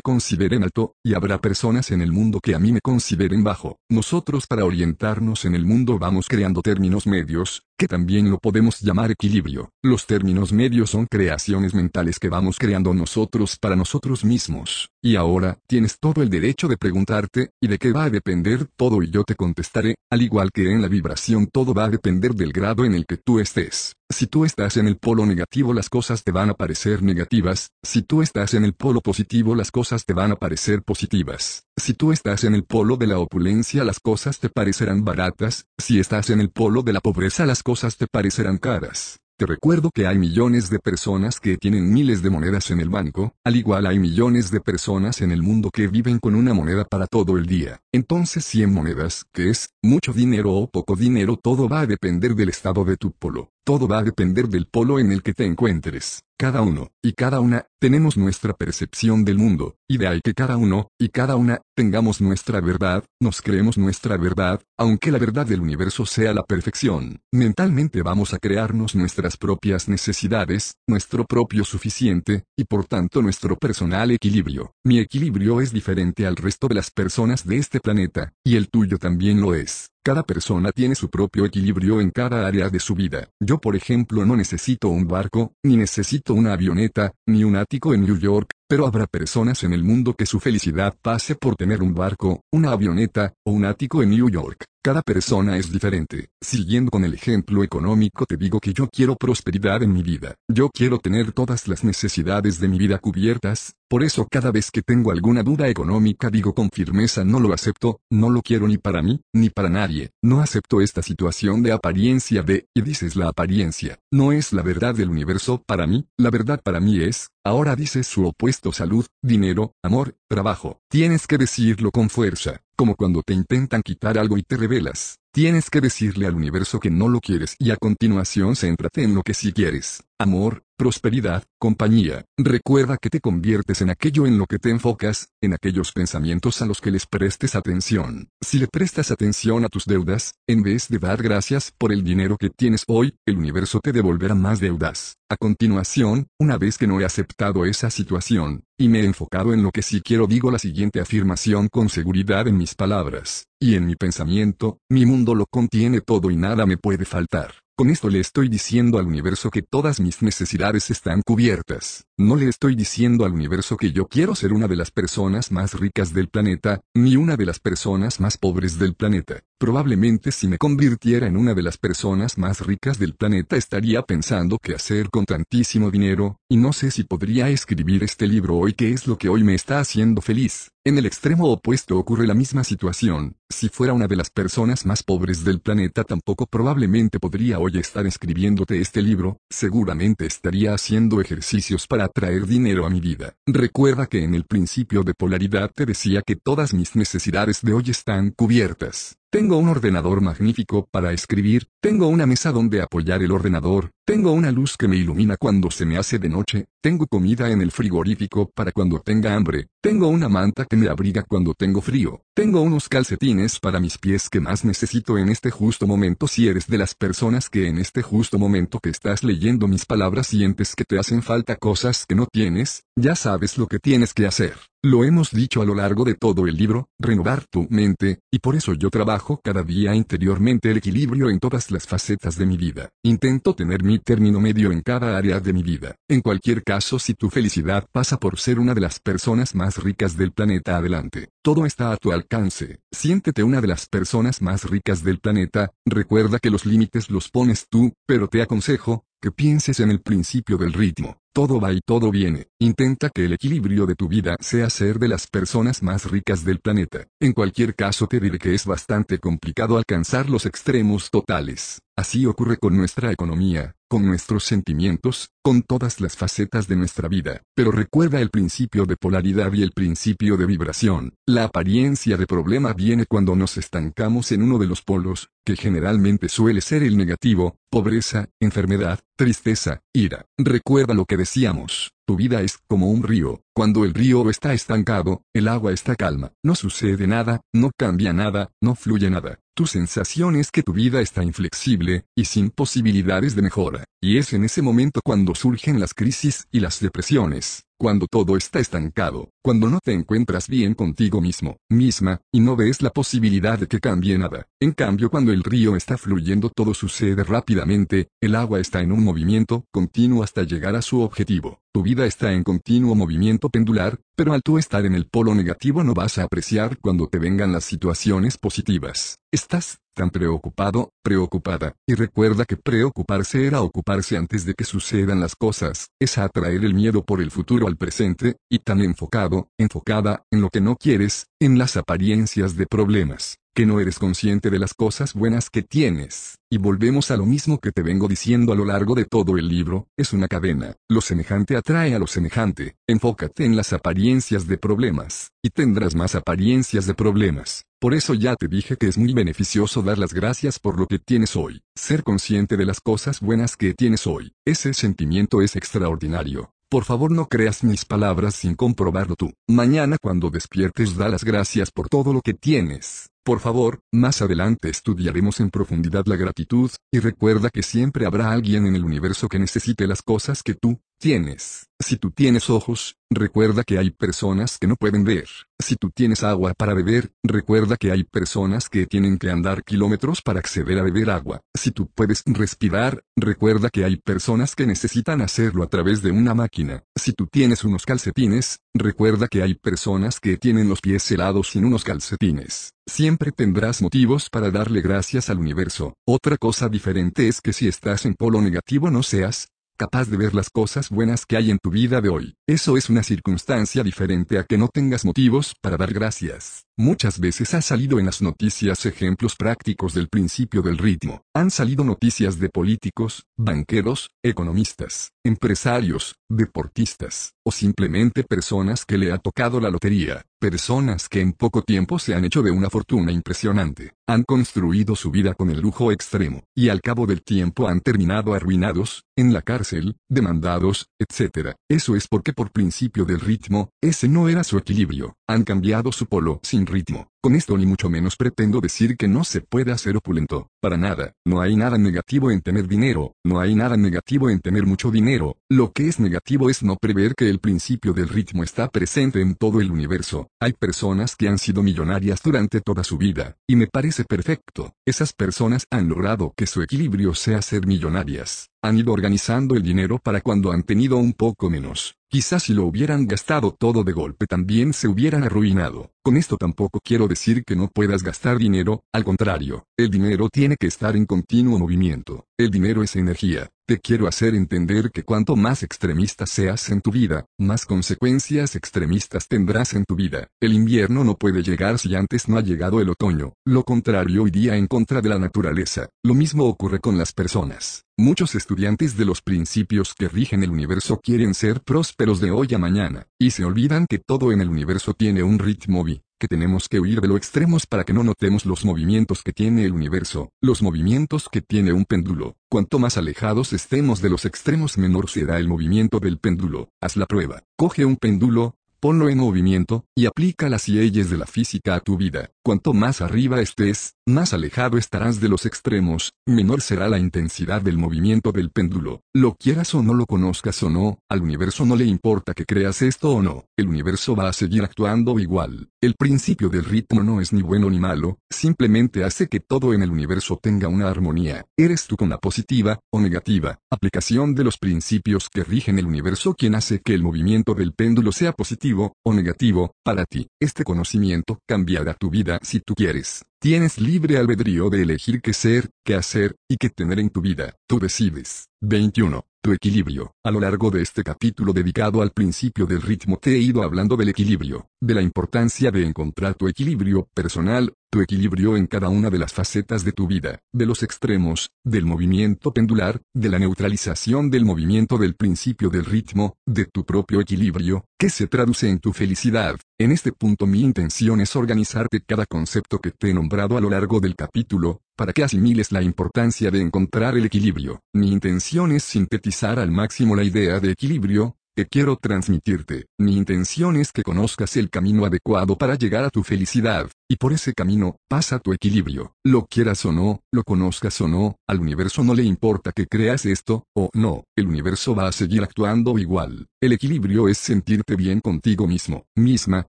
consideren 0.00 0.62
alto, 0.62 0.94
y 1.02 1.14
habrá 1.14 1.40
personas 1.40 1.90
en 1.90 2.00
el 2.00 2.12
mundo 2.12 2.38
que 2.40 2.54
a 2.54 2.60
mí 2.60 2.70
me 2.70 2.80
consideren 2.80 3.42
bajo. 3.42 3.80
Nosotros 3.90 4.46
para 4.46 4.64
orientarnos 4.64 5.44
en 5.44 5.56
el 5.56 5.66
mundo 5.66 5.98
vamos 5.98 6.28
creando 6.28 6.62
términos 6.62 7.08
medios, 7.08 7.64
que 7.82 7.88
también 7.88 8.30
lo 8.30 8.38
podemos 8.38 8.80
llamar 8.80 9.10
equilibrio. 9.10 9.72
Los 9.82 10.06
términos 10.06 10.52
medios 10.52 10.90
son 10.90 11.06
creaciones 11.06 11.74
mentales 11.74 12.20
que 12.20 12.28
vamos 12.28 12.56
creando 12.56 12.94
nosotros 12.94 13.56
para 13.60 13.74
nosotros 13.74 14.24
mismos. 14.24 14.90
Y 15.02 15.16
ahora, 15.16 15.58
tienes 15.66 15.98
todo 15.98 16.22
el 16.22 16.30
derecho 16.30 16.68
de 16.68 16.76
preguntarte, 16.76 17.50
¿y 17.60 17.66
de 17.66 17.78
qué 17.78 17.90
va 17.90 18.04
a 18.04 18.10
depender 18.10 18.68
todo? 18.76 19.02
Y 19.02 19.10
yo 19.10 19.24
te 19.24 19.34
contestaré, 19.34 19.96
al 20.12 20.22
igual 20.22 20.52
que 20.52 20.70
en 20.70 20.80
la 20.80 20.86
vibración 20.86 21.48
todo 21.52 21.74
va 21.74 21.86
a 21.86 21.90
depender 21.90 22.36
del 22.36 22.52
grado 22.52 22.84
en 22.84 22.94
el 22.94 23.04
que 23.04 23.16
tú 23.16 23.40
estés. 23.40 23.96
Si 24.12 24.26
tú 24.26 24.44
estás 24.44 24.76
en 24.76 24.86
el 24.86 24.98
polo 24.98 25.24
negativo 25.24 25.72
las 25.72 25.88
cosas 25.88 26.22
te 26.22 26.32
van 26.32 26.50
a 26.50 26.54
parecer 26.54 27.02
negativas, 27.02 27.70
si 27.82 28.02
tú 28.02 28.20
estás 28.20 28.52
en 28.52 28.64
el 28.64 28.74
polo 28.74 29.00
positivo 29.00 29.54
las 29.54 29.70
cosas 29.70 30.04
te 30.04 30.12
van 30.12 30.30
a 30.32 30.36
parecer 30.36 30.82
positivas. 30.82 31.64
Si 31.78 31.94
tú 31.94 32.12
estás 32.12 32.44
en 32.44 32.54
el 32.54 32.64
polo 32.64 32.98
de 32.98 33.06
la 33.06 33.18
opulencia 33.18 33.82
las 33.82 33.98
cosas 33.98 34.38
te 34.38 34.50
parecerán 34.50 35.04
baratas, 35.04 35.64
si 35.78 36.00
estás 36.00 36.28
en 36.28 36.40
el 36.40 36.50
polo 36.50 36.82
de 36.82 36.92
la 36.92 37.00
pobreza 37.00 37.46
las 37.46 37.62
cosas 37.62 37.96
te 37.96 38.06
parecerán 38.06 38.58
caras. 38.58 39.18
Te 39.38 39.46
recuerdo 39.46 39.90
que 39.92 40.06
hay 40.06 40.18
millones 40.18 40.68
de 40.68 40.78
personas 40.78 41.40
que 41.40 41.56
tienen 41.56 41.92
miles 41.92 42.22
de 42.22 42.28
monedas 42.28 42.70
en 42.70 42.80
el 42.80 42.90
banco, 42.90 43.34
al 43.42 43.56
igual 43.56 43.86
hay 43.86 43.98
millones 43.98 44.50
de 44.50 44.60
personas 44.60 45.22
en 45.22 45.32
el 45.32 45.42
mundo 45.42 45.70
que 45.72 45.88
viven 45.88 46.18
con 46.18 46.34
una 46.34 46.52
moneda 46.52 46.84
para 46.84 47.06
todo 47.06 47.38
el 47.38 47.46
día. 47.46 47.80
Entonces 47.90 48.44
100 48.44 48.72
monedas, 48.72 49.24
que 49.32 49.48
es, 49.48 49.70
mucho 49.82 50.12
dinero 50.12 50.52
o 50.52 50.68
poco 50.68 50.94
dinero, 50.94 51.36
todo 51.42 51.68
va 51.68 51.80
a 51.80 51.86
depender 51.86 52.34
del 52.34 52.50
estado 52.50 52.84
de 52.84 52.96
tu 52.98 53.12
polo. 53.12 53.50
Todo 53.64 53.86
va 53.86 53.98
a 53.98 54.02
depender 54.02 54.48
del 54.48 54.66
polo 54.66 54.98
en 54.98 55.12
el 55.12 55.22
que 55.22 55.34
te 55.34 55.44
encuentres. 55.44 56.24
Cada 56.36 56.62
uno, 56.62 56.90
y 57.00 57.12
cada 57.12 57.38
una, 57.38 57.66
tenemos 57.80 58.16
nuestra 58.16 58.54
percepción 58.54 59.24
del 59.24 59.38
mundo, 59.38 59.76
y 59.88 59.98
de 59.98 60.08
ahí 60.08 60.20
que 60.20 60.34
cada 60.34 60.56
uno, 60.56 60.88
y 60.98 61.10
cada 61.10 61.36
una, 61.36 61.60
tengamos 61.76 62.20
nuestra 62.20 62.60
verdad, 62.60 63.04
nos 63.20 63.40
creemos 63.40 63.78
nuestra 63.78 64.16
verdad, 64.16 64.60
aunque 64.76 65.12
la 65.12 65.20
verdad 65.20 65.46
del 65.46 65.60
universo 65.60 66.04
sea 66.06 66.34
la 66.34 66.42
perfección. 66.42 67.20
Mentalmente 67.32 68.02
vamos 68.02 68.34
a 68.34 68.40
crearnos 68.40 68.96
nuestras 68.96 69.36
propias 69.36 69.88
necesidades, 69.88 70.72
nuestro 70.88 71.24
propio 71.24 71.62
suficiente, 71.62 72.42
y 72.58 72.64
por 72.64 72.86
tanto 72.86 73.22
nuestro 73.22 73.54
personal 73.54 74.10
equilibrio. 74.10 74.72
Mi 74.84 74.98
equilibrio 74.98 75.60
es 75.60 75.72
diferente 75.72 76.26
al 76.26 76.34
resto 76.34 76.66
de 76.66 76.74
las 76.74 76.90
personas 76.90 77.46
de 77.46 77.58
este 77.58 77.78
planeta, 77.78 78.32
y 78.44 78.56
el 78.56 78.68
tuyo 78.68 78.98
también 78.98 79.40
lo 79.40 79.54
es. 79.54 79.91
Cada 80.04 80.24
persona 80.24 80.72
tiene 80.72 80.96
su 80.96 81.08
propio 81.10 81.44
equilibrio 81.44 82.00
en 82.00 82.10
cada 82.10 82.44
área 82.44 82.68
de 82.68 82.80
su 82.80 82.96
vida. 82.96 83.28
Yo 83.38 83.58
por 83.58 83.76
ejemplo 83.76 84.26
no 84.26 84.34
necesito 84.34 84.88
un 84.88 85.06
barco, 85.06 85.52
ni 85.62 85.76
necesito 85.76 86.34
una 86.34 86.54
avioneta, 86.54 87.12
ni 87.24 87.44
un 87.44 87.54
ático 87.54 87.94
en 87.94 88.02
New 88.02 88.18
York, 88.18 88.50
pero 88.72 88.86
habrá 88.86 89.06
personas 89.06 89.64
en 89.64 89.74
el 89.74 89.84
mundo 89.84 90.14
que 90.14 90.24
su 90.24 90.40
felicidad 90.40 90.94
pase 91.02 91.34
por 91.34 91.56
tener 91.56 91.82
un 91.82 91.92
barco, 91.92 92.40
una 92.50 92.70
avioneta, 92.70 93.34
o 93.44 93.52
un 93.52 93.66
ático 93.66 94.02
en 94.02 94.08
New 94.08 94.30
York. 94.30 94.64
Cada 94.82 95.02
persona 95.02 95.58
es 95.58 95.70
diferente. 95.70 96.30
Siguiendo 96.40 96.90
con 96.90 97.04
el 97.04 97.14
ejemplo 97.14 97.62
económico 97.62 98.24
te 98.26 98.36
digo 98.36 98.58
que 98.58 98.72
yo 98.72 98.88
quiero 98.88 99.14
prosperidad 99.14 99.82
en 99.82 99.92
mi 99.92 100.02
vida. 100.02 100.34
Yo 100.48 100.70
quiero 100.70 100.98
tener 100.98 101.32
todas 101.32 101.68
las 101.68 101.84
necesidades 101.84 102.58
de 102.58 102.66
mi 102.66 102.78
vida 102.78 102.98
cubiertas, 102.98 103.74
por 103.88 104.02
eso 104.02 104.26
cada 104.28 104.50
vez 104.50 104.70
que 104.70 104.82
tengo 104.82 105.12
alguna 105.12 105.42
duda 105.42 105.68
económica 105.68 106.30
digo 106.30 106.54
con 106.54 106.70
firmeza 106.70 107.24
no 107.24 107.38
lo 107.38 107.52
acepto, 107.52 108.00
no 108.10 108.30
lo 108.30 108.40
quiero 108.42 108.66
ni 108.66 108.78
para 108.78 109.02
mí, 109.02 109.20
ni 109.34 109.50
para 109.50 109.68
nadie. 109.68 110.10
No 110.20 110.40
acepto 110.40 110.80
esta 110.80 111.02
situación 111.02 111.62
de 111.62 111.72
apariencia 111.72 112.42
de, 112.42 112.66
y 112.74 112.80
dices 112.80 113.14
la 113.16 113.28
apariencia, 113.28 113.98
no 114.10 114.32
es 114.32 114.52
la 114.52 114.62
verdad 114.62 114.94
del 114.94 115.10
universo 115.10 115.62
para 115.64 115.86
mí, 115.86 116.06
la 116.18 116.30
verdad 116.30 116.60
para 116.60 116.80
mí 116.80 117.02
es, 117.02 117.28
ahora 117.44 117.76
dices 117.76 118.06
su 118.06 118.26
opuesto 118.26 118.72
salud, 118.72 119.06
dinero, 119.22 119.74
amor, 119.82 120.16
trabajo. 120.28 120.80
Tienes 120.88 121.26
que 121.26 121.38
decirlo 121.38 121.90
con 121.90 122.10
fuerza 122.10 122.62
como 122.82 122.96
cuando 122.96 123.22
te 123.22 123.32
intentan 123.32 123.82
quitar 123.82 124.18
algo 124.18 124.36
y 124.38 124.42
te 124.42 124.56
revelas. 124.56 125.20
Tienes 125.32 125.70
que 125.70 125.80
decirle 125.80 126.26
al 126.26 126.34
universo 126.34 126.80
que 126.80 126.90
no 126.90 127.08
lo 127.08 127.20
quieres 127.20 127.54
y 127.60 127.70
a 127.70 127.76
continuación 127.76 128.56
céntrate 128.56 129.04
en 129.04 129.14
lo 129.14 129.22
que 129.22 129.34
sí 129.34 129.52
quieres. 129.52 130.02
Amor, 130.18 130.64
prosperidad, 130.82 131.44
compañía. 131.60 132.24
Recuerda 132.36 132.96
que 133.00 133.08
te 133.08 133.20
conviertes 133.20 133.82
en 133.82 133.90
aquello 133.90 134.26
en 134.26 134.36
lo 134.36 134.46
que 134.46 134.58
te 134.58 134.68
enfocas, 134.68 135.28
en 135.40 135.54
aquellos 135.54 135.92
pensamientos 135.92 136.60
a 136.60 136.66
los 136.66 136.80
que 136.80 136.90
les 136.90 137.06
prestes 137.06 137.54
atención. 137.54 138.30
Si 138.40 138.58
le 138.58 138.66
prestas 138.66 139.12
atención 139.12 139.64
a 139.64 139.68
tus 139.68 139.84
deudas, 139.84 140.34
en 140.48 140.64
vez 140.64 140.88
de 140.88 140.98
dar 140.98 141.22
gracias 141.22 141.70
por 141.78 141.92
el 141.92 142.02
dinero 142.02 142.36
que 142.36 142.50
tienes 142.50 142.82
hoy, 142.88 143.14
el 143.28 143.38
universo 143.38 143.78
te 143.78 143.92
devolverá 143.92 144.34
más 144.34 144.58
deudas. 144.58 145.14
A 145.30 145.36
continuación, 145.36 146.26
una 146.40 146.58
vez 146.58 146.78
que 146.78 146.88
no 146.88 147.00
he 147.00 147.04
aceptado 147.04 147.64
esa 147.64 147.88
situación, 147.88 148.64
y 148.76 148.88
me 148.88 149.02
he 149.02 149.04
enfocado 149.04 149.54
en 149.54 149.62
lo 149.62 149.70
que 149.70 149.82
sí 149.82 150.00
quiero 150.00 150.26
digo 150.26 150.50
la 150.50 150.58
siguiente 150.58 150.98
afirmación 150.98 151.68
con 151.68 151.90
seguridad 151.90 152.48
en 152.48 152.56
mis 152.56 152.74
palabras, 152.74 153.46
y 153.60 153.76
en 153.76 153.86
mi 153.86 153.94
pensamiento, 153.94 154.78
mi 154.90 155.06
mundo 155.06 155.36
lo 155.36 155.46
contiene 155.46 156.00
todo 156.00 156.32
y 156.32 156.36
nada 156.36 156.66
me 156.66 156.76
puede 156.76 157.04
faltar. 157.04 157.61
Con 157.74 157.88
esto 157.88 158.10
le 158.10 158.20
estoy 158.20 158.50
diciendo 158.50 158.98
al 158.98 159.06
universo 159.06 159.50
que 159.50 159.62
todas 159.62 159.98
mis 159.98 160.20
necesidades 160.20 160.90
están 160.90 161.22
cubiertas. 161.22 162.04
No 162.18 162.36
le 162.36 162.46
estoy 162.48 162.76
diciendo 162.76 163.24
al 163.24 163.32
universo 163.32 163.78
que 163.78 163.92
yo 163.92 164.08
quiero 164.08 164.34
ser 164.34 164.52
una 164.52 164.68
de 164.68 164.76
las 164.76 164.90
personas 164.90 165.50
más 165.50 165.72
ricas 165.72 166.12
del 166.12 166.28
planeta, 166.28 166.82
ni 166.92 167.16
una 167.16 167.38
de 167.38 167.46
las 167.46 167.60
personas 167.60 168.20
más 168.20 168.36
pobres 168.36 168.78
del 168.78 168.94
planeta. 168.94 169.40
Probablemente 169.58 170.32
si 170.32 170.48
me 170.48 170.58
convirtiera 170.58 171.26
en 171.26 171.38
una 171.38 171.54
de 171.54 171.62
las 171.62 171.78
personas 171.78 172.36
más 172.36 172.60
ricas 172.60 172.98
del 172.98 173.14
planeta 173.14 173.56
estaría 173.56 174.02
pensando 174.02 174.58
qué 174.58 174.74
hacer 174.74 175.08
con 175.08 175.24
tantísimo 175.24 175.90
dinero, 175.90 176.36
y 176.50 176.58
no 176.58 176.74
sé 176.74 176.90
si 176.90 177.04
podría 177.04 177.48
escribir 177.48 178.04
este 178.04 178.26
libro 178.26 178.56
hoy 178.56 178.74
que 178.74 178.92
es 178.92 179.06
lo 179.06 179.16
que 179.16 179.30
hoy 179.30 179.44
me 179.44 179.54
está 179.54 179.80
haciendo 179.80 180.20
feliz. 180.20 180.71
En 180.84 180.98
el 180.98 181.06
extremo 181.06 181.48
opuesto 181.48 181.96
ocurre 181.96 182.26
la 182.26 182.34
misma 182.34 182.64
situación. 182.64 183.36
Si 183.48 183.68
fuera 183.68 183.92
una 183.92 184.08
de 184.08 184.16
las 184.16 184.30
personas 184.30 184.84
más 184.84 185.04
pobres 185.04 185.44
del 185.44 185.60
planeta 185.60 186.02
tampoco 186.02 186.44
probablemente 186.46 187.20
podría 187.20 187.60
hoy 187.60 187.78
estar 187.78 188.04
escribiéndote 188.04 188.80
este 188.80 189.00
libro, 189.00 189.38
seguramente 189.48 190.26
estaría 190.26 190.74
haciendo 190.74 191.20
ejercicios 191.20 191.86
para 191.86 192.08
traer 192.08 192.46
dinero 192.46 192.84
a 192.84 192.90
mi 192.90 193.00
vida. 193.00 193.34
Recuerda 193.46 194.06
que 194.06 194.24
en 194.24 194.34
el 194.34 194.42
principio 194.44 195.04
de 195.04 195.14
polaridad 195.14 195.70
te 195.72 195.86
decía 195.86 196.20
que 196.20 196.34
todas 196.34 196.74
mis 196.74 196.96
necesidades 196.96 197.60
de 197.62 197.74
hoy 197.74 197.84
están 197.86 198.32
cubiertas. 198.32 199.18
Tengo 199.32 199.56
un 199.56 199.70
ordenador 199.70 200.20
magnífico 200.20 200.86
para 200.90 201.14
escribir, 201.14 201.66
tengo 201.80 202.06
una 202.08 202.26
mesa 202.26 202.52
donde 202.52 202.82
apoyar 202.82 203.22
el 203.22 203.30
ordenador, 203.30 203.90
tengo 204.04 204.30
una 204.30 204.52
luz 204.52 204.76
que 204.76 204.88
me 204.88 204.96
ilumina 204.96 205.38
cuando 205.38 205.70
se 205.70 205.86
me 205.86 205.96
hace 205.96 206.18
de 206.18 206.28
noche, 206.28 206.66
tengo 206.82 207.06
comida 207.06 207.50
en 207.50 207.62
el 207.62 207.70
frigorífico 207.70 208.50
para 208.54 208.72
cuando 208.72 208.98
tenga 208.98 209.34
hambre, 209.34 209.68
tengo 209.80 210.08
una 210.08 210.28
manta 210.28 210.66
que 210.66 210.76
me 210.76 210.90
abriga 210.90 211.22
cuando 211.26 211.54
tengo 211.54 211.80
frío, 211.80 212.20
tengo 212.34 212.60
unos 212.60 212.90
calcetines 212.90 213.58
para 213.58 213.80
mis 213.80 213.96
pies 213.96 214.28
que 214.28 214.40
más 214.40 214.66
necesito 214.66 215.16
en 215.16 215.30
este 215.30 215.50
justo 215.50 215.86
momento 215.86 216.28
si 216.28 216.48
eres 216.48 216.66
de 216.66 216.76
las 216.76 216.94
personas 216.94 217.48
que 217.48 217.68
en 217.68 217.78
este 217.78 218.02
justo 218.02 218.38
momento 218.38 218.80
que 218.80 218.90
estás 218.90 219.24
leyendo 219.24 219.66
mis 219.66 219.86
palabras 219.86 220.26
sientes 220.26 220.74
que 220.76 220.84
te 220.84 220.98
hacen 220.98 221.22
falta 221.22 221.56
cosas 221.56 222.04
que 222.06 222.14
no 222.14 222.26
tienes, 222.30 222.82
ya 222.96 223.16
sabes 223.16 223.56
lo 223.56 223.66
que 223.66 223.78
tienes 223.78 224.12
que 224.12 224.26
hacer. 224.26 224.71
Lo 224.84 225.04
hemos 225.04 225.30
dicho 225.30 225.62
a 225.62 225.64
lo 225.64 225.76
largo 225.76 226.02
de 226.02 226.16
todo 226.16 226.48
el 226.48 226.56
libro, 226.56 226.88
renovar 226.98 227.44
tu 227.44 227.68
mente, 227.70 228.18
y 228.32 228.40
por 228.40 228.56
eso 228.56 228.74
yo 228.74 228.90
trabajo 228.90 229.40
cada 229.40 229.62
día 229.62 229.94
interiormente 229.94 230.72
el 230.72 230.78
equilibrio 230.78 231.30
en 231.30 231.38
todas 231.38 231.70
las 231.70 231.86
facetas 231.86 232.36
de 232.36 232.46
mi 232.46 232.56
vida. 232.56 232.88
Intento 233.04 233.54
tener 233.54 233.84
mi 233.84 234.00
término 234.00 234.40
medio 234.40 234.72
en 234.72 234.80
cada 234.80 235.16
área 235.16 235.38
de 235.38 235.52
mi 235.52 235.62
vida. 235.62 235.94
En 236.08 236.20
cualquier 236.20 236.64
caso, 236.64 236.98
si 236.98 237.14
tu 237.14 237.30
felicidad 237.30 237.86
pasa 237.92 238.18
por 238.18 238.40
ser 238.40 238.58
una 238.58 238.74
de 238.74 238.80
las 238.80 238.98
personas 238.98 239.54
más 239.54 239.80
ricas 239.80 240.16
del 240.16 240.32
planeta 240.32 240.78
adelante, 240.78 241.28
todo 241.44 241.64
está 241.64 241.92
a 241.92 241.96
tu 241.96 242.10
alcance. 242.10 242.80
Siéntete 242.90 243.44
una 243.44 243.60
de 243.60 243.68
las 243.68 243.86
personas 243.86 244.42
más 244.42 244.64
ricas 244.64 245.04
del 245.04 245.20
planeta, 245.20 245.70
recuerda 245.86 246.40
que 246.40 246.50
los 246.50 246.66
límites 246.66 247.08
los 247.08 247.30
pones 247.30 247.68
tú, 247.70 247.92
pero 248.04 248.26
te 248.26 248.42
aconsejo, 248.42 249.04
que 249.22 249.30
pienses 249.30 249.78
en 249.78 249.90
el 249.90 250.00
principio 250.00 250.58
del 250.58 250.72
ritmo. 250.72 251.16
Todo 251.32 251.60
va 251.60 251.72
y 251.72 251.80
todo 251.80 252.10
viene. 252.10 252.48
Intenta 252.58 253.08
que 253.08 253.24
el 253.24 253.32
equilibrio 253.32 253.86
de 253.86 253.94
tu 253.94 254.06
vida 254.06 254.36
sea 254.40 254.68
ser 254.68 254.98
de 254.98 255.08
las 255.08 255.28
personas 255.28 255.82
más 255.82 256.10
ricas 256.10 256.44
del 256.44 256.58
planeta. 256.58 257.06
En 257.20 257.32
cualquier 257.32 257.74
caso 257.74 258.06
te 258.06 258.20
diré 258.20 258.38
que 258.38 258.52
es 258.52 258.66
bastante 258.66 259.18
complicado 259.18 259.78
alcanzar 259.78 260.28
los 260.28 260.44
extremos 260.44 261.08
totales. 261.08 261.80
Así 261.96 262.26
ocurre 262.26 262.56
con 262.56 262.76
nuestra 262.76 263.12
economía, 263.12 263.76
con 263.88 264.06
nuestros 264.06 264.44
sentimientos, 264.44 265.30
con 265.42 265.62
todas 265.62 266.00
las 266.00 266.16
facetas 266.16 266.66
de 266.66 266.76
nuestra 266.76 267.08
vida. 267.08 267.42
Pero 267.54 267.70
recuerda 267.70 268.20
el 268.20 268.30
principio 268.30 268.86
de 268.86 268.96
polaridad 268.96 269.52
y 269.52 269.62
el 269.62 269.72
principio 269.72 270.36
de 270.36 270.46
vibración. 270.46 271.14
La 271.26 271.44
apariencia 271.44 272.16
de 272.16 272.26
problema 272.26 272.72
viene 272.72 273.04
cuando 273.06 273.36
nos 273.36 273.58
estancamos 273.58 274.32
en 274.32 274.42
uno 274.42 274.58
de 274.58 274.66
los 274.66 274.82
polos, 274.82 275.28
que 275.44 275.56
generalmente 275.56 276.28
suele 276.30 276.62
ser 276.62 276.82
el 276.82 276.96
negativo, 276.96 277.56
pobreza, 277.70 278.28
enfermedad, 278.40 279.00
tristeza, 279.22 279.82
ira. 279.92 280.26
Recuerda 280.36 280.94
lo 280.94 281.04
que 281.04 281.16
decíamos. 281.16 281.92
Tu 282.08 282.16
vida 282.16 282.42
es 282.42 282.58
como 282.66 282.90
un 282.90 283.04
río. 283.04 283.40
Cuando 283.54 283.84
el 283.84 283.94
río 283.94 284.28
está 284.28 284.52
estancado, 284.52 285.22
el 285.32 285.46
agua 285.46 285.72
está 285.72 285.94
calma. 285.94 286.32
No 286.42 286.56
sucede 286.56 287.06
nada, 287.06 287.40
no 287.52 287.70
cambia 287.78 288.12
nada, 288.12 288.50
no 288.60 288.74
fluye 288.74 289.08
nada. 289.10 289.38
Tu 289.54 289.66
sensación 289.66 290.34
es 290.34 290.50
que 290.50 290.64
tu 290.64 290.72
vida 290.72 291.00
está 291.00 291.22
inflexible, 291.22 292.04
y 292.16 292.24
sin 292.24 292.50
posibilidades 292.50 293.36
de 293.36 293.42
mejora. 293.42 293.84
Y 294.00 294.18
es 294.18 294.32
en 294.32 294.42
ese 294.42 294.60
momento 294.60 295.00
cuando 295.04 295.36
surgen 295.36 295.78
las 295.78 295.94
crisis 295.94 296.48
y 296.50 296.58
las 296.58 296.80
depresiones, 296.80 297.62
cuando 297.82 298.06
todo 298.06 298.36
está 298.36 298.60
estancado, 298.60 299.30
cuando 299.42 299.68
no 299.68 299.80
te 299.82 299.92
encuentras 299.92 300.46
bien 300.46 300.74
contigo 300.74 301.20
mismo, 301.20 301.56
misma, 301.68 302.20
y 302.30 302.38
no 302.38 302.54
ves 302.54 302.80
la 302.80 302.90
posibilidad 302.90 303.58
de 303.58 303.66
que 303.66 303.80
cambie 303.80 304.16
nada. 304.16 304.46
En 304.60 304.70
cambio, 304.70 305.10
cuando 305.10 305.32
el 305.32 305.42
río 305.42 305.74
está 305.74 305.98
fluyendo 305.98 306.48
todo 306.48 306.74
sucede 306.74 307.24
rápidamente, 307.24 308.06
el 308.20 308.36
agua 308.36 308.60
está 308.60 308.82
en 308.82 308.92
un 308.92 309.02
movimiento 309.02 309.64
continuo 309.72 310.22
hasta 310.22 310.44
llegar 310.44 310.76
a 310.76 310.82
su 310.82 311.00
objetivo. 311.00 311.61
Tu 311.74 311.82
vida 311.82 312.04
está 312.04 312.34
en 312.34 312.44
continuo 312.44 312.94
movimiento 312.94 313.48
pendular, 313.48 313.98
pero 314.14 314.34
al 314.34 314.42
tú 314.42 314.58
estar 314.58 314.84
en 314.84 314.94
el 314.94 315.06
polo 315.06 315.34
negativo 315.34 315.82
no 315.82 315.94
vas 315.94 316.18
a 316.18 316.24
apreciar 316.24 316.76
cuando 316.78 317.08
te 317.08 317.18
vengan 317.18 317.50
las 317.50 317.64
situaciones 317.64 318.36
positivas. 318.36 319.16
Estás 319.32 319.78
tan 319.94 320.10
preocupado, 320.10 320.90
preocupada, 321.02 321.74
y 321.88 321.94
recuerda 321.94 322.44
que 322.44 322.58
preocuparse 322.58 323.46
era 323.46 323.62
ocuparse 323.62 324.18
antes 324.18 324.44
de 324.44 324.52
que 324.52 324.64
sucedan 324.64 325.20
las 325.20 325.34
cosas, 325.34 325.86
es 325.98 326.18
atraer 326.18 326.62
el 326.62 326.74
miedo 326.74 327.04
por 327.04 327.22
el 327.22 327.30
futuro 327.30 327.66
al 327.66 327.78
presente, 327.78 328.36
y 328.50 328.58
tan 328.58 328.82
enfocado, 328.82 329.48
enfocada, 329.58 330.24
en 330.30 330.42
lo 330.42 330.50
que 330.50 330.60
no 330.60 330.76
quieres, 330.76 331.28
en 331.40 331.56
las 331.56 331.78
apariencias 331.78 332.54
de 332.54 332.66
problemas 332.66 333.38
que 333.54 333.66
no 333.66 333.80
eres 333.80 333.98
consciente 333.98 334.50
de 334.50 334.58
las 334.58 334.74
cosas 334.74 335.14
buenas 335.14 335.50
que 335.50 335.62
tienes. 335.62 336.38
Y 336.50 336.58
volvemos 336.58 337.10
a 337.10 337.16
lo 337.16 337.26
mismo 337.26 337.58
que 337.58 337.72
te 337.72 337.82
vengo 337.82 338.08
diciendo 338.08 338.52
a 338.52 338.56
lo 338.56 338.64
largo 338.64 338.94
de 338.94 339.04
todo 339.04 339.36
el 339.36 339.48
libro, 339.48 339.88
es 339.96 340.12
una 340.12 340.28
cadena. 340.28 340.74
Lo 340.88 341.00
semejante 341.00 341.56
atrae 341.56 341.94
a 341.94 341.98
lo 341.98 342.06
semejante. 342.06 342.76
Enfócate 342.86 343.44
en 343.44 343.56
las 343.56 343.72
apariencias 343.72 344.46
de 344.46 344.58
problemas, 344.58 345.30
y 345.42 345.50
tendrás 345.50 345.94
más 345.94 346.14
apariencias 346.14 346.86
de 346.86 346.94
problemas. 346.94 347.64
Por 347.78 347.94
eso 347.94 348.14
ya 348.14 348.36
te 348.36 348.48
dije 348.48 348.76
que 348.76 348.86
es 348.86 348.96
muy 348.96 349.12
beneficioso 349.12 349.82
dar 349.82 349.98
las 349.98 350.14
gracias 350.14 350.58
por 350.58 350.78
lo 350.78 350.86
que 350.86 350.98
tienes 350.98 351.36
hoy. 351.36 351.60
Ser 351.74 352.02
consciente 352.04 352.56
de 352.56 352.64
las 352.64 352.80
cosas 352.80 353.20
buenas 353.20 353.56
que 353.56 353.74
tienes 353.74 354.06
hoy. 354.06 354.32
Ese 354.46 354.72
sentimiento 354.72 355.42
es 355.42 355.56
extraordinario. 355.56 356.52
Por 356.72 356.84
favor 356.84 357.10
no 357.10 357.26
creas 357.26 357.64
mis 357.64 357.84
palabras 357.84 358.34
sin 358.34 358.54
comprobarlo 358.54 359.14
tú. 359.14 359.34
Mañana 359.46 359.98
cuando 360.00 360.30
despiertes 360.30 360.96
da 360.96 361.10
las 361.10 361.22
gracias 361.22 361.70
por 361.70 361.90
todo 361.90 362.14
lo 362.14 362.22
que 362.22 362.32
tienes. 362.32 363.11
Por 363.24 363.38
favor, 363.38 363.82
más 363.92 364.20
adelante 364.20 364.68
estudiaremos 364.68 365.38
en 365.38 365.50
profundidad 365.50 366.06
la 366.06 366.16
gratitud, 366.16 366.72
y 366.90 366.98
recuerda 366.98 367.50
que 367.50 367.62
siempre 367.62 368.04
habrá 368.04 368.32
alguien 368.32 368.66
en 368.66 368.74
el 368.74 368.84
universo 368.84 369.28
que 369.28 369.38
necesite 369.38 369.86
las 369.86 370.02
cosas 370.02 370.42
que 370.42 370.54
tú 370.54 370.80
tienes. 371.02 371.66
Si 371.80 371.96
tú 371.96 372.12
tienes 372.12 372.48
ojos, 372.48 372.96
recuerda 373.10 373.64
que 373.64 373.76
hay 373.76 373.90
personas 373.90 374.56
que 374.56 374.68
no 374.68 374.76
pueden 374.76 375.02
ver. 375.02 375.26
Si 375.58 375.74
tú 375.74 375.90
tienes 375.90 376.22
agua 376.22 376.54
para 376.56 376.74
beber, 376.74 377.12
recuerda 377.24 377.76
que 377.76 377.90
hay 377.90 378.04
personas 378.04 378.68
que 378.68 378.86
tienen 378.86 379.18
que 379.18 379.28
andar 379.28 379.64
kilómetros 379.64 380.22
para 380.22 380.38
acceder 380.38 380.78
a 380.78 380.82
beber 380.82 381.10
agua. 381.10 381.40
Si 381.58 381.72
tú 381.72 381.90
puedes 381.92 382.22
respirar, 382.24 383.02
recuerda 383.16 383.68
que 383.68 383.84
hay 383.84 383.96
personas 383.96 384.54
que 384.54 384.64
necesitan 384.64 385.22
hacerlo 385.22 385.64
a 385.64 385.68
través 385.68 386.02
de 386.02 386.12
una 386.12 386.34
máquina. 386.34 386.84
Si 386.94 387.12
tú 387.12 387.26
tienes 387.26 387.64
unos 387.64 387.84
calcetines, 387.84 388.60
recuerda 388.72 389.26
que 389.26 389.42
hay 389.42 389.56
personas 389.56 390.20
que 390.20 390.36
tienen 390.36 390.68
los 390.68 390.80
pies 390.80 391.10
helados 391.10 391.50
sin 391.50 391.64
unos 391.64 391.82
calcetines. 391.82 392.74
Siempre 392.86 393.32
tendrás 393.32 393.82
motivos 393.82 394.28
para 394.30 394.52
darle 394.52 394.82
gracias 394.82 395.30
al 395.30 395.38
universo. 395.38 395.94
Otra 396.06 396.36
cosa 396.36 396.68
diferente 396.68 397.26
es 397.26 397.40
que 397.40 397.52
si 397.52 397.66
estás 397.66 398.06
en 398.06 398.14
polo 398.14 398.40
negativo 398.40 398.90
no 398.90 399.02
seas 399.02 399.48
capaz 399.82 400.08
de 400.08 400.16
ver 400.16 400.32
las 400.32 400.48
cosas 400.48 400.90
buenas 400.90 401.26
que 401.26 401.36
hay 401.36 401.50
en 401.50 401.58
tu 401.58 401.70
vida 401.70 402.00
de 402.00 402.08
hoy. 402.08 402.36
Eso 402.46 402.76
es 402.76 402.88
una 402.88 403.02
circunstancia 403.02 403.82
diferente 403.82 404.38
a 404.38 404.44
que 404.44 404.56
no 404.56 404.68
tengas 404.68 405.04
motivos 405.04 405.56
para 405.60 405.76
dar 405.76 405.92
gracias. 405.92 406.62
Muchas 406.78 407.20
veces 407.20 407.52
ha 407.52 407.60
salido 407.60 407.98
en 407.98 408.06
las 408.06 408.22
noticias 408.22 408.86
ejemplos 408.86 409.36
prácticos 409.36 409.92
del 409.92 410.08
principio 410.08 410.62
del 410.62 410.78
ritmo. 410.78 411.20
Han 411.34 411.50
salido 411.50 411.84
noticias 411.84 412.38
de 412.38 412.48
políticos, 412.48 413.26
banqueros, 413.36 414.08
economistas, 414.22 415.10
empresarios, 415.22 416.14
deportistas, 416.30 417.34
o 417.44 417.52
simplemente 417.52 418.24
personas 418.24 418.86
que 418.86 418.96
le 418.96 419.12
ha 419.12 419.18
tocado 419.18 419.60
la 419.60 419.68
lotería, 419.68 420.24
personas 420.40 421.08
que 421.08 421.20
en 421.20 421.32
poco 421.32 421.62
tiempo 421.62 421.98
se 421.98 422.14
han 422.14 422.24
hecho 422.24 422.42
de 422.42 422.50
una 422.50 422.70
fortuna 422.70 423.12
impresionante, 423.12 423.92
han 424.08 424.22
construido 424.22 424.96
su 424.96 425.10
vida 425.10 425.34
con 425.34 425.50
el 425.50 425.60
lujo 425.60 425.92
extremo, 425.92 426.42
y 426.54 426.68
al 426.68 426.80
cabo 426.80 427.06
del 427.06 427.22
tiempo 427.22 427.68
han 427.68 427.80
terminado 427.80 428.34
arruinados, 428.34 429.04
en 429.16 429.32
la 429.32 429.42
cárcel, 429.42 429.96
demandados, 430.08 430.86
etc. 430.98 431.54
Eso 431.68 431.96
es 431.96 432.08
porque 432.08 432.32
por 432.32 432.50
principio 432.50 433.04
del 433.04 433.20
ritmo, 433.20 433.70
ese 433.82 434.08
no 434.08 434.28
era 434.28 434.42
su 434.42 434.56
equilibrio, 434.56 435.14
han 435.28 435.44
cambiado 435.44 435.92
su 435.92 436.06
polo 436.06 436.40
sin 436.42 436.61
ritmo. 436.66 437.11
Con 437.24 437.36
esto 437.36 437.56
ni 437.56 437.66
mucho 437.66 437.88
menos 437.88 438.16
pretendo 438.16 438.60
decir 438.60 438.96
que 438.96 439.06
no 439.06 439.22
se 439.22 439.42
puede 439.42 439.70
hacer 439.70 439.96
opulento, 439.96 440.48
para 440.60 440.76
nada, 440.76 441.12
no 441.24 441.40
hay 441.40 441.54
nada 441.54 441.78
negativo 441.78 442.32
en 442.32 442.40
tener 442.40 442.66
dinero, 442.66 443.14
no 443.22 443.38
hay 443.38 443.54
nada 443.54 443.76
negativo 443.76 444.28
en 444.28 444.40
tener 444.40 444.66
mucho 444.66 444.90
dinero, 444.90 445.36
lo 445.48 445.70
que 445.70 445.86
es 445.86 446.00
negativo 446.00 446.50
es 446.50 446.64
no 446.64 446.74
prever 446.74 447.14
que 447.14 447.30
el 447.30 447.38
principio 447.38 447.92
del 447.92 448.08
ritmo 448.08 448.42
está 448.42 448.68
presente 448.68 449.20
en 449.20 449.36
todo 449.36 449.60
el 449.60 449.70
universo, 449.70 450.30
hay 450.40 450.52
personas 450.52 451.14
que 451.14 451.28
han 451.28 451.38
sido 451.38 451.62
millonarias 451.62 452.20
durante 452.24 452.60
toda 452.60 452.82
su 452.82 452.98
vida, 452.98 453.36
y 453.46 453.54
me 453.54 453.68
parece 453.68 454.02
perfecto, 454.02 454.74
esas 454.84 455.12
personas 455.12 455.64
han 455.70 455.88
logrado 455.88 456.34
que 456.36 456.48
su 456.48 456.60
equilibrio 456.60 457.14
sea 457.14 457.40
ser 457.40 457.68
millonarias, 457.68 458.48
han 458.64 458.78
ido 458.78 458.92
organizando 458.92 459.54
el 459.54 459.62
dinero 459.62 460.00
para 460.02 460.22
cuando 460.22 460.50
han 460.50 460.64
tenido 460.64 460.96
un 460.96 461.12
poco 461.12 461.48
menos, 461.48 461.94
Quizás 462.12 462.42
si 462.42 462.52
lo 462.52 462.66
hubieran 462.66 463.06
gastado 463.06 463.56
todo 463.58 463.84
de 463.84 463.92
golpe 463.92 464.26
también 464.26 464.74
se 464.74 464.86
hubieran 464.86 465.24
arruinado. 465.24 465.92
Con 466.02 466.18
esto 466.18 466.36
tampoco 466.36 466.78
quiero 466.84 467.08
decir 467.12 467.44
que 467.44 467.56
no 467.56 467.68
puedas 467.68 468.02
gastar 468.02 468.38
dinero, 468.38 468.84
al 468.92 469.04
contrario, 469.04 469.66
el 469.78 469.90
dinero 469.90 470.28
tiene 470.30 470.56
que 470.58 470.66
estar 470.66 470.96
en 470.96 471.04
continuo 471.04 471.58
movimiento. 471.58 472.24
El 472.38 472.50
dinero 472.50 472.82
es 472.82 472.96
energía. 472.96 473.50
Te 473.66 473.78
quiero 473.78 474.08
hacer 474.08 474.34
entender 474.34 474.90
que 474.90 475.04
cuanto 475.04 475.36
más 475.36 475.62
extremista 475.62 476.26
seas 476.26 476.68
en 476.70 476.80
tu 476.80 476.90
vida, 476.90 477.26
más 477.38 477.64
consecuencias 477.64 478.56
extremistas 478.56 479.28
tendrás 479.28 479.74
en 479.74 479.84
tu 479.84 479.94
vida. 479.94 480.28
El 480.40 480.52
invierno 480.52 481.04
no 481.04 481.16
puede 481.16 481.42
llegar 481.42 481.78
si 481.78 481.94
antes 481.94 482.28
no 482.28 482.38
ha 482.38 482.42
llegado 482.42 482.80
el 482.80 482.90
otoño. 482.90 483.34
Lo 483.46 483.62
contrario 483.62 484.26
iría 484.26 484.56
en 484.56 484.66
contra 484.66 485.00
de 485.00 485.08
la 485.10 485.18
naturaleza. 485.18 485.88
Lo 486.02 486.14
mismo 486.14 486.46
ocurre 486.46 486.80
con 486.80 486.98
las 486.98 487.12
personas. 487.12 487.84
Muchos 487.96 488.34
estudiantes 488.34 488.96
de 488.96 489.04
los 489.04 489.22
principios 489.22 489.94
que 489.94 490.08
rigen 490.08 490.42
el 490.42 490.50
universo 490.50 490.98
quieren 491.00 491.34
ser 491.34 491.60
prósperos 491.60 492.20
de 492.20 492.30
hoy 492.30 492.48
a 492.54 492.58
mañana, 492.58 493.06
y 493.18 493.30
se 493.30 493.44
olvidan 493.44 493.86
que 493.86 493.98
todo 493.98 494.32
en 494.32 494.40
el 494.40 494.48
universo 494.48 494.94
tiene 494.94 495.22
un 495.22 495.38
ritmo 495.38 495.84
vi 495.84 496.02
que 496.22 496.28
tenemos 496.28 496.68
que 496.68 496.78
huir 496.78 497.00
de 497.00 497.08
lo 497.08 497.16
extremos 497.16 497.66
para 497.66 497.82
que 497.82 497.92
no 497.92 498.04
notemos 498.04 498.46
los 498.46 498.64
movimientos 498.64 499.24
que 499.24 499.32
tiene 499.32 499.64
el 499.64 499.72
universo, 499.72 500.30
los 500.40 500.62
movimientos 500.62 501.28
que 501.28 501.40
tiene 501.42 501.72
un 501.72 501.84
péndulo. 501.84 502.36
Cuanto 502.48 502.78
más 502.78 502.96
alejados 502.96 503.52
estemos 503.52 504.00
de 504.00 504.08
los 504.08 504.24
extremos 504.24 504.78
menor 504.78 505.10
será 505.10 505.40
el 505.40 505.48
movimiento 505.48 505.98
del 505.98 506.18
péndulo. 506.18 506.68
Haz 506.80 506.96
la 506.96 507.06
prueba. 507.06 507.42
Coge 507.58 507.84
un 507.84 507.96
péndulo, 507.96 508.54
ponlo 508.82 509.08
en 509.08 509.18
movimiento, 509.18 509.84
y 509.94 510.06
aplica 510.06 510.48
las 510.48 510.68
leyes 510.68 511.08
de 511.08 511.16
la 511.16 511.26
física 511.26 511.76
a 511.76 511.80
tu 511.80 511.96
vida. 511.96 512.30
Cuanto 512.44 512.72
más 512.72 513.00
arriba 513.00 513.40
estés, 513.40 513.94
más 514.04 514.32
alejado 514.32 514.76
estarás 514.76 515.20
de 515.20 515.28
los 515.28 515.46
extremos, 515.46 516.14
menor 516.26 516.60
será 516.60 516.88
la 516.88 516.98
intensidad 516.98 517.62
del 517.62 517.78
movimiento 517.78 518.32
del 518.32 518.50
péndulo. 518.50 519.02
Lo 519.14 519.36
quieras 519.36 519.76
o 519.76 519.84
no 519.84 519.94
lo 519.94 520.06
conozcas 520.06 520.60
o 520.64 520.68
no, 520.68 520.98
al 521.08 521.22
universo 521.22 521.64
no 521.64 521.76
le 521.76 521.84
importa 521.84 522.34
que 522.34 522.44
creas 522.44 522.82
esto 522.82 523.12
o 523.12 523.22
no, 523.22 523.44
el 523.56 523.68
universo 523.68 524.16
va 524.16 524.28
a 524.28 524.32
seguir 524.32 524.64
actuando 524.64 525.20
igual. 525.20 525.68
El 525.80 525.94
principio 525.94 526.48
del 526.48 526.64
ritmo 526.64 527.04
no 527.04 527.20
es 527.20 527.32
ni 527.32 527.42
bueno 527.42 527.70
ni 527.70 527.78
malo, 527.78 528.18
simplemente 528.30 529.04
hace 529.04 529.28
que 529.28 529.38
todo 529.38 529.74
en 529.74 529.82
el 529.84 529.92
universo 529.92 530.40
tenga 530.42 530.66
una 530.66 530.88
armonía. 530.88 531.46
Eres 531.56 531.86
tú 531.86 531.96
con 531.96 532.08
la 532.08 532.18
positiva, 532.18 532.80
o 532.90 533.00
negativa, 533.00 533.60
aplicación 533.70 534.34
de 534.34 534.42
los 534.42 534.58
principios 534.58 535.28
que 535.28 535.44
rigen 535.44 535.78
el 535.78 535.86
universo 535.86 536.34
quien 536.34 536.56
hace 536.56 536.80
que 536.80 536.94
el 536.94 537.04
movimiento 537.04 537.54
del 537.54 537.72
péndulo 537.72 538.10
sea 538.10 538.32
positivo, 538.32 538.71
o 538.74 539.12
negativo, 539.12 539.74
para 539.84 540.04
ti. 540.04 540.26
Este 540.40 540.64
conocimiento 540.64 541.38
cambiará 541.48 541.94
tu 541.94 542.10
vida 542.10 542.38
si 542.42 542.60
tú 542.60 542.74
quieres. 542.74 543.24
Tienes 543.40 543.78
libre 543.80 544.18
albedrío 544.18 544.70
de 544.70 544.82
elegir 544.82 545.20
qué 545.20 545.32
ser, 545.32 545.70
qué 545.84 545.94
hacer, 545.94 546.36
y 546.48 546.56
qué 546.56 546.70
tener 546.70 547.00
en 547.00 547.10
tu 547.10 547.20
vida. 547.20 547.54
Tú 547.68 547.78
decides. 547.78 548.46
21. 548.60 549.24
Tu 549.42 549.52
equilibrio. 549.52 550.12
A 550.24 550.30
lo 550.30 550.38
largo 550.38 550.70
de 550.70 550.82
este 550.82 551.02
capítulo 551.02 551.52
dedicado 551.52 552.02
al 552.02 552.12
principio 552.12 552.66
del 552.66 552.80
ritmo 552.80 553.16
te 553.16 553.32
he 553.32 553.38
ido 553.38 553.64
hablando 553.64 553.96
del 553.96 554.10
equilibrio, 554.10 554.68
de 554.80 554.94
la 554.94 555.02
importancia 555.02 555.72
de 555.72 555.84
encontrar 555.84 556.34
tu 556.34 556.46
equilibrio 556.46 557.08
personal, 557.12 557.72
tu 557.92 558.00
equilibrio 558.00 558.56
en 558.56 558.66
cada 558.66 558.88
una 558.88 559.10
de 559.10 559.18
las 559.18 559.34
facetas 559.34 559.84
de 559.84 559.92
tu 559.92 560.06
vida, 560.06 560.38
de 560.50 560.64
los 560.64 560.82
extremos, 560.82 561.50
del 561.62 561.84
movimiento 561.84 562.54
pendular, 562.54 563.02
de 563.12 563.28
la 563.28 563.38
neutralización 563.38 564.30
del 564.30 564.46
movimiento 564.46 564.96
del 564.96 565.14
principio 565.14 565.68
del 565.68 565.84
ritmo, 565.84 566.38
de 566.46 566.64
tu 566.64 566.86
propio 566.86 567.20
equilibrio, 567.20 567.84
que 567.98 568.08
se 568.08 568.28
traduce 568.28 568.70
en 568.70 568.78
tu 568.78 568.94
felicidad. 568.94 569.56
En 569.78 569.92
este 569.92 570.10
punto 570.10 570.46
mi 570.46 570.62
intención 570.62 571.20
es 571.20 571.36
organizarte 571.36 572.00
cada 572.00 572.24
concepto 572.24 572.78
que 572.78 572.92
te 572.92 573.10
he 573.10 573.14
nombrado 573.14 573.58
a 573.58 573.60
lo 573.60 573.68
largo 573.68 574.00
del 574.00 574.16
capítulo, 574.16 574.80
para 574.96 575.12
que 575.12 575.22
asimiles 575.22 575.70
la 575.70 575.82
importancia 575.82 576.50
de 576.50 576.62
encontrar 576.62 577.18
el 577.18 577.26
equilibrio. 577.26 577.82
Mi 577.92 578.10
intención 578.10 578.72
es 578.72 578.84
sintetizar 578.84 579.58
al 579.58 579.70
máximo 579.70 580.16
la 580.16 580.24
idea 580.24 580.60
de 580.60 580.70
equilibrio, 580.70 581.36
que 581.54 581.66
quiero 581.66 581.96
transmitirte. 581.96 582.86
Mi 582.98 583.16
intención 583.16 583.76
es 583.76 583.92
que 583.92 584.02
conozcas 584.02 584.56
el 584.56 584.70
camino 584.70 585.04
adecuado 585.04 585.58
para 585.58 585.74
llegar 585.74 586.04
a 586.04 586.10
tu 586.10 586.22
felicidad, 586.22 586.88
y 587.12 587.16
por 587.16 587.34
ese 587.34 587.52
camino, 587.52 587.98
pasa 588.08 588.38
tu 588.38 588.54
equilibrio. 588.54 589.12
Lo 589.22 589.44
quieras 589.44 589.84
o 589.84 589.92
no, 589.92 590.22
lo 590.32 590.44
conozcas 590.44 590.98
o 591.02 591.08
no, 591.08 591.36
al 591.46 591.60
universo 591.60 592.02
no 592.02 592.14
le 592.14 592.22
importa 592.22 592.72
que 592.72 592.86
creas 592.86 593.26
esto, 593.26 593.66
o 593.76 593.90
no, 593.92 594.24
el 594.34 594.46
universo 594.46 594.94
va 594.94 595.08
a 595.08 595.12
seguir 595.12 595.42
actuando 595.42 595.98
igual. 595.98 596.46
El 596.62 596.72
equilibrio 596.72 597.28
es 597.28 597.36
sentirte 597.36 597.96
bien 597.96 598.20
contigo 598.20 598.66
mismo, 598.66 599.04
misma, 599.14 599.66